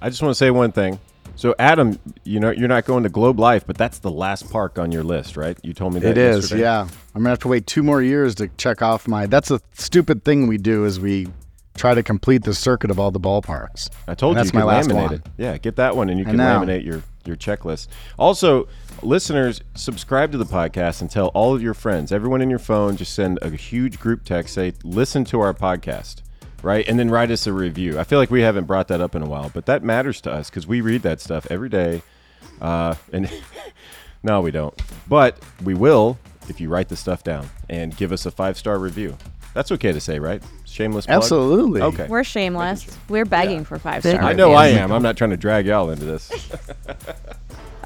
I 0.00 0.10
just 0.10 0.22
want 0.22 0.32
to 0.32 0.34
say 0.34 0.50
one 0.50 0.72
thing. 0.72 0.98
So 1.36 1.54
Adam, 1.58 1.98
you 2.24 2.40
know 2.40 2.50
you're 2.50 2.66
not 2.68 2.86
going 2.86 3.02
to 3.02 3.08
Globe 3.10 3.38
Life, 3.38 3.66
but 3.66 3.76
that's 3.76 3.98
the 3.98 4.10
last 4.10 4.50
park 4.50 4.78
on 4.78 4.90
your 4.90 5.02
list, 5.04 5.36
right? 5.36 5.56
You 5.62 5.74
told 5.74 5.92
me 5.94 6.00
that 6.00 6.12
It 6.12 6.18
is, 6.18 6.44
yesterday. 6.44 6.62
yeah. 6.62 6.80
I'm 7.14 7.20
gonna 7.22 7.28
have 7.28 7.38
to 7.40 7.48
wait 7.48 7.66
two 7.66 7.82
more 7.82 8.00
years 8.02 8.34
to 8.36 8.48
check 8.56 8.80
off 8.82 9.06
my. 9.06 9.26
That's 9.26 9.50
a 9.50 9.60
stupid 9.74 10.24
thing 10.24 10.46
we 10.46 10.56
do 10.58 10.84
is 10.86 10.98
we 10.98 11.28
try 11.76 11.94
to 11.94 12.02
complete 12.02 12.42
the 12.42 12.54
circuit 12.54 12.90
of 12.90 12.98
all 12.98 13.10
the 13.10 13.20
ballparks. 13.20 13.90
I 14.08 14.14
told 14.14 14.36
And 14.38 14.46
you 14.46 14.50
that's 14.50 14.54
you 14.54 14.58
my 14.60 14.64
last 14.64 14.88
laminate 14.88 14.94
one. 15.02 15.14
it. 15.14 15.22
Yeah, 15.36 15.58
get 15.58 15.76
that 15.76 15.94
one 15.94 16.08
and 16.08 16.18
you 16.18 16.24
can 16.24 16.36
laminate 16.36 16.84
your 16.84 17.02
your 17.26 17.36
checklist. 17.36 17.88
Also, 18.18 18.66
listeners, 19.02 19.60
subscribe 19.74 20.32
to 20.32 20.38
the 20.38 20.46
podcast 20.46 21.02
and 21.02 21.10
tell 21.10 21.26
all 21.28 21.54
of 21.54 21.60
your 21.62 21.74
friends, 21.74 22.12
everyone 22.12 22.40
in 22.40 22.48
your 22.48 22.58
phone, 22.60 22.96
just 22.96 23.12
send 23.14 23.38
a 23.42 23.50
huge 23.50 23.98
group 24.00 24.24
text, 24.24 24.54
say, 24.54 24.72
listen 24.84 25.24
to 25.26 25.40
our 25.40 25.52
podcast, 25.52 26.22
right? 26.66 26.86
And 26.88 26.98
then 26.98 27.10
write 27.10 27.30
us 27.30 27.46
a 27.46 27.52
review. 27.52 27.96
I 27.96 28.02
feel 28.02 28.18
like 28.18 28.30
we 28.30 28.42
haven't 28.42 28.64
brought 28.64 28.88
that 28.88 29.00
up 29.00 29.14
in 29.14 29.22
a 29.22 29.26
while, 29.26 29.50
but 29.54 29.66
that 29.66 29.84
matters 29.84 30.20
to 30.22 30.32
us 30.32 30.50
because 30.50 30.66
we 30.66 30.80
read 30.80 31.02
that 31.02 31.20
stuff 31.20 31.46
every 31.48 31.68
day. 31.68 32.02
Uh, 32.60 32.96
and 33.12 33.30
no, 34.24 34.40
we 34.40 34.50
don't. 34.50 34.74
But 35.08 35.38
we 35.62 35.74
will 35.74 36.18
if 36.48 36.60
you 36.60 36.68
write 36.68 36.88
the 36.88 36.96
stuff 36.96 37.22
down 37.22 37.48
and 37.68 37.96
give 37.96 38.10
us 38.10 38.26
a 38.26 38.32
five 38.32 38.58
star 38.58 38.78
review. 38.78 39.16
That's 39.54 39.72
okay 39.72 39.92
to 39.92 40.00
say, 40.00 40.18
right? 40.18 40.42
Shameless 40.64 41.06
plug? 41.06 41.16
Absolutely. 41.16 41.80
Okay. 41.80 42.06
We're 42.08 42.24
shameless. 42.24 42.98
We're 43.08 43.24
begging 43.24 43.64
for 43.64 43.78
five 43.78 44.02
stars. 44.02 44.18
I 44.18 44.34
know 44.34 44.52
I 44.52 44.66
am. 44.66 44.92
I'm 44.92 45.02
not 45.02 45.16
trying 45.16 45.30
to 45.30 45.36
drag 45.38 45.66
y'all 45.66 45.88
into 45.90 46.04
this. 46.04 46.30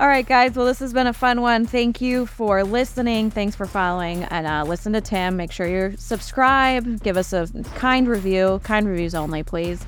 All 0.01 0.09
right, 0.09 0.27
guys. 0.27 0.57
Well, 0.57 0.65
this 0.65 0.79
has 0.79 0.95
been 0.95 1.07
a 1.07 1.13
fun 1.13 1.43
one. 1.43 1.67
Thank 1.67 2.01
you 2.01 2.25
for 2.25 2.65
listening. 2.65 3.31
Thanks 3.31 3.55
for 3.55 3.67
following. 3.67 4.25
And 4.25 4.47
uh, 4.47 4.65
listen 4.65 4.95
to 4.95 5.03
Tim. 5.03 5.37
Make 5.37 5.53
sure 5.53 5.67
you're 5.67 5.95
subscribed. 5.99 7.03
Give 7.03 7.19
us 7.19 7.35
a 7.35 7.47
kind 7.75 8.09
review. 8.09 8.63
Kind 8.65 8.89
reviews 8.89 9.15
only, 9.15 9.43
please. 9.43 9.85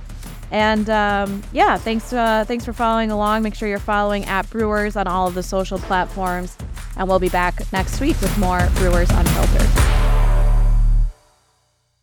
And 0.50 0.90
um, 0.90 1.42
yeah, 1.54 1.78
thanks. 1.78 2.12
Uh, 2.12 2.44
thanks 2.46 2.62
for 2.62 2.74
following 2.74 3.10
along. 3.10 3.42
Make 3.42 3.54
sure 3.54 3.70
you're 3.70 3.78
following 3.78 4.26
at 4.26 4.50
Brewers 4.50 4.96
on 4.96 5.06
all 5.06 5.28
of 5.28 5.34
the 5.34 5.42
social 5.42 5.78
platforms. 5.78 6.58
And 6.98 7.08
we'll 7.08 7.18
be 7.18 7.30
back 7.30 7.72
next 7.72 7.98
week 7.98 8.20
with 8.20 8.36
more 8.36 8.68
Brewers 8.74 9.08
Unfiltered. 9.08 10.01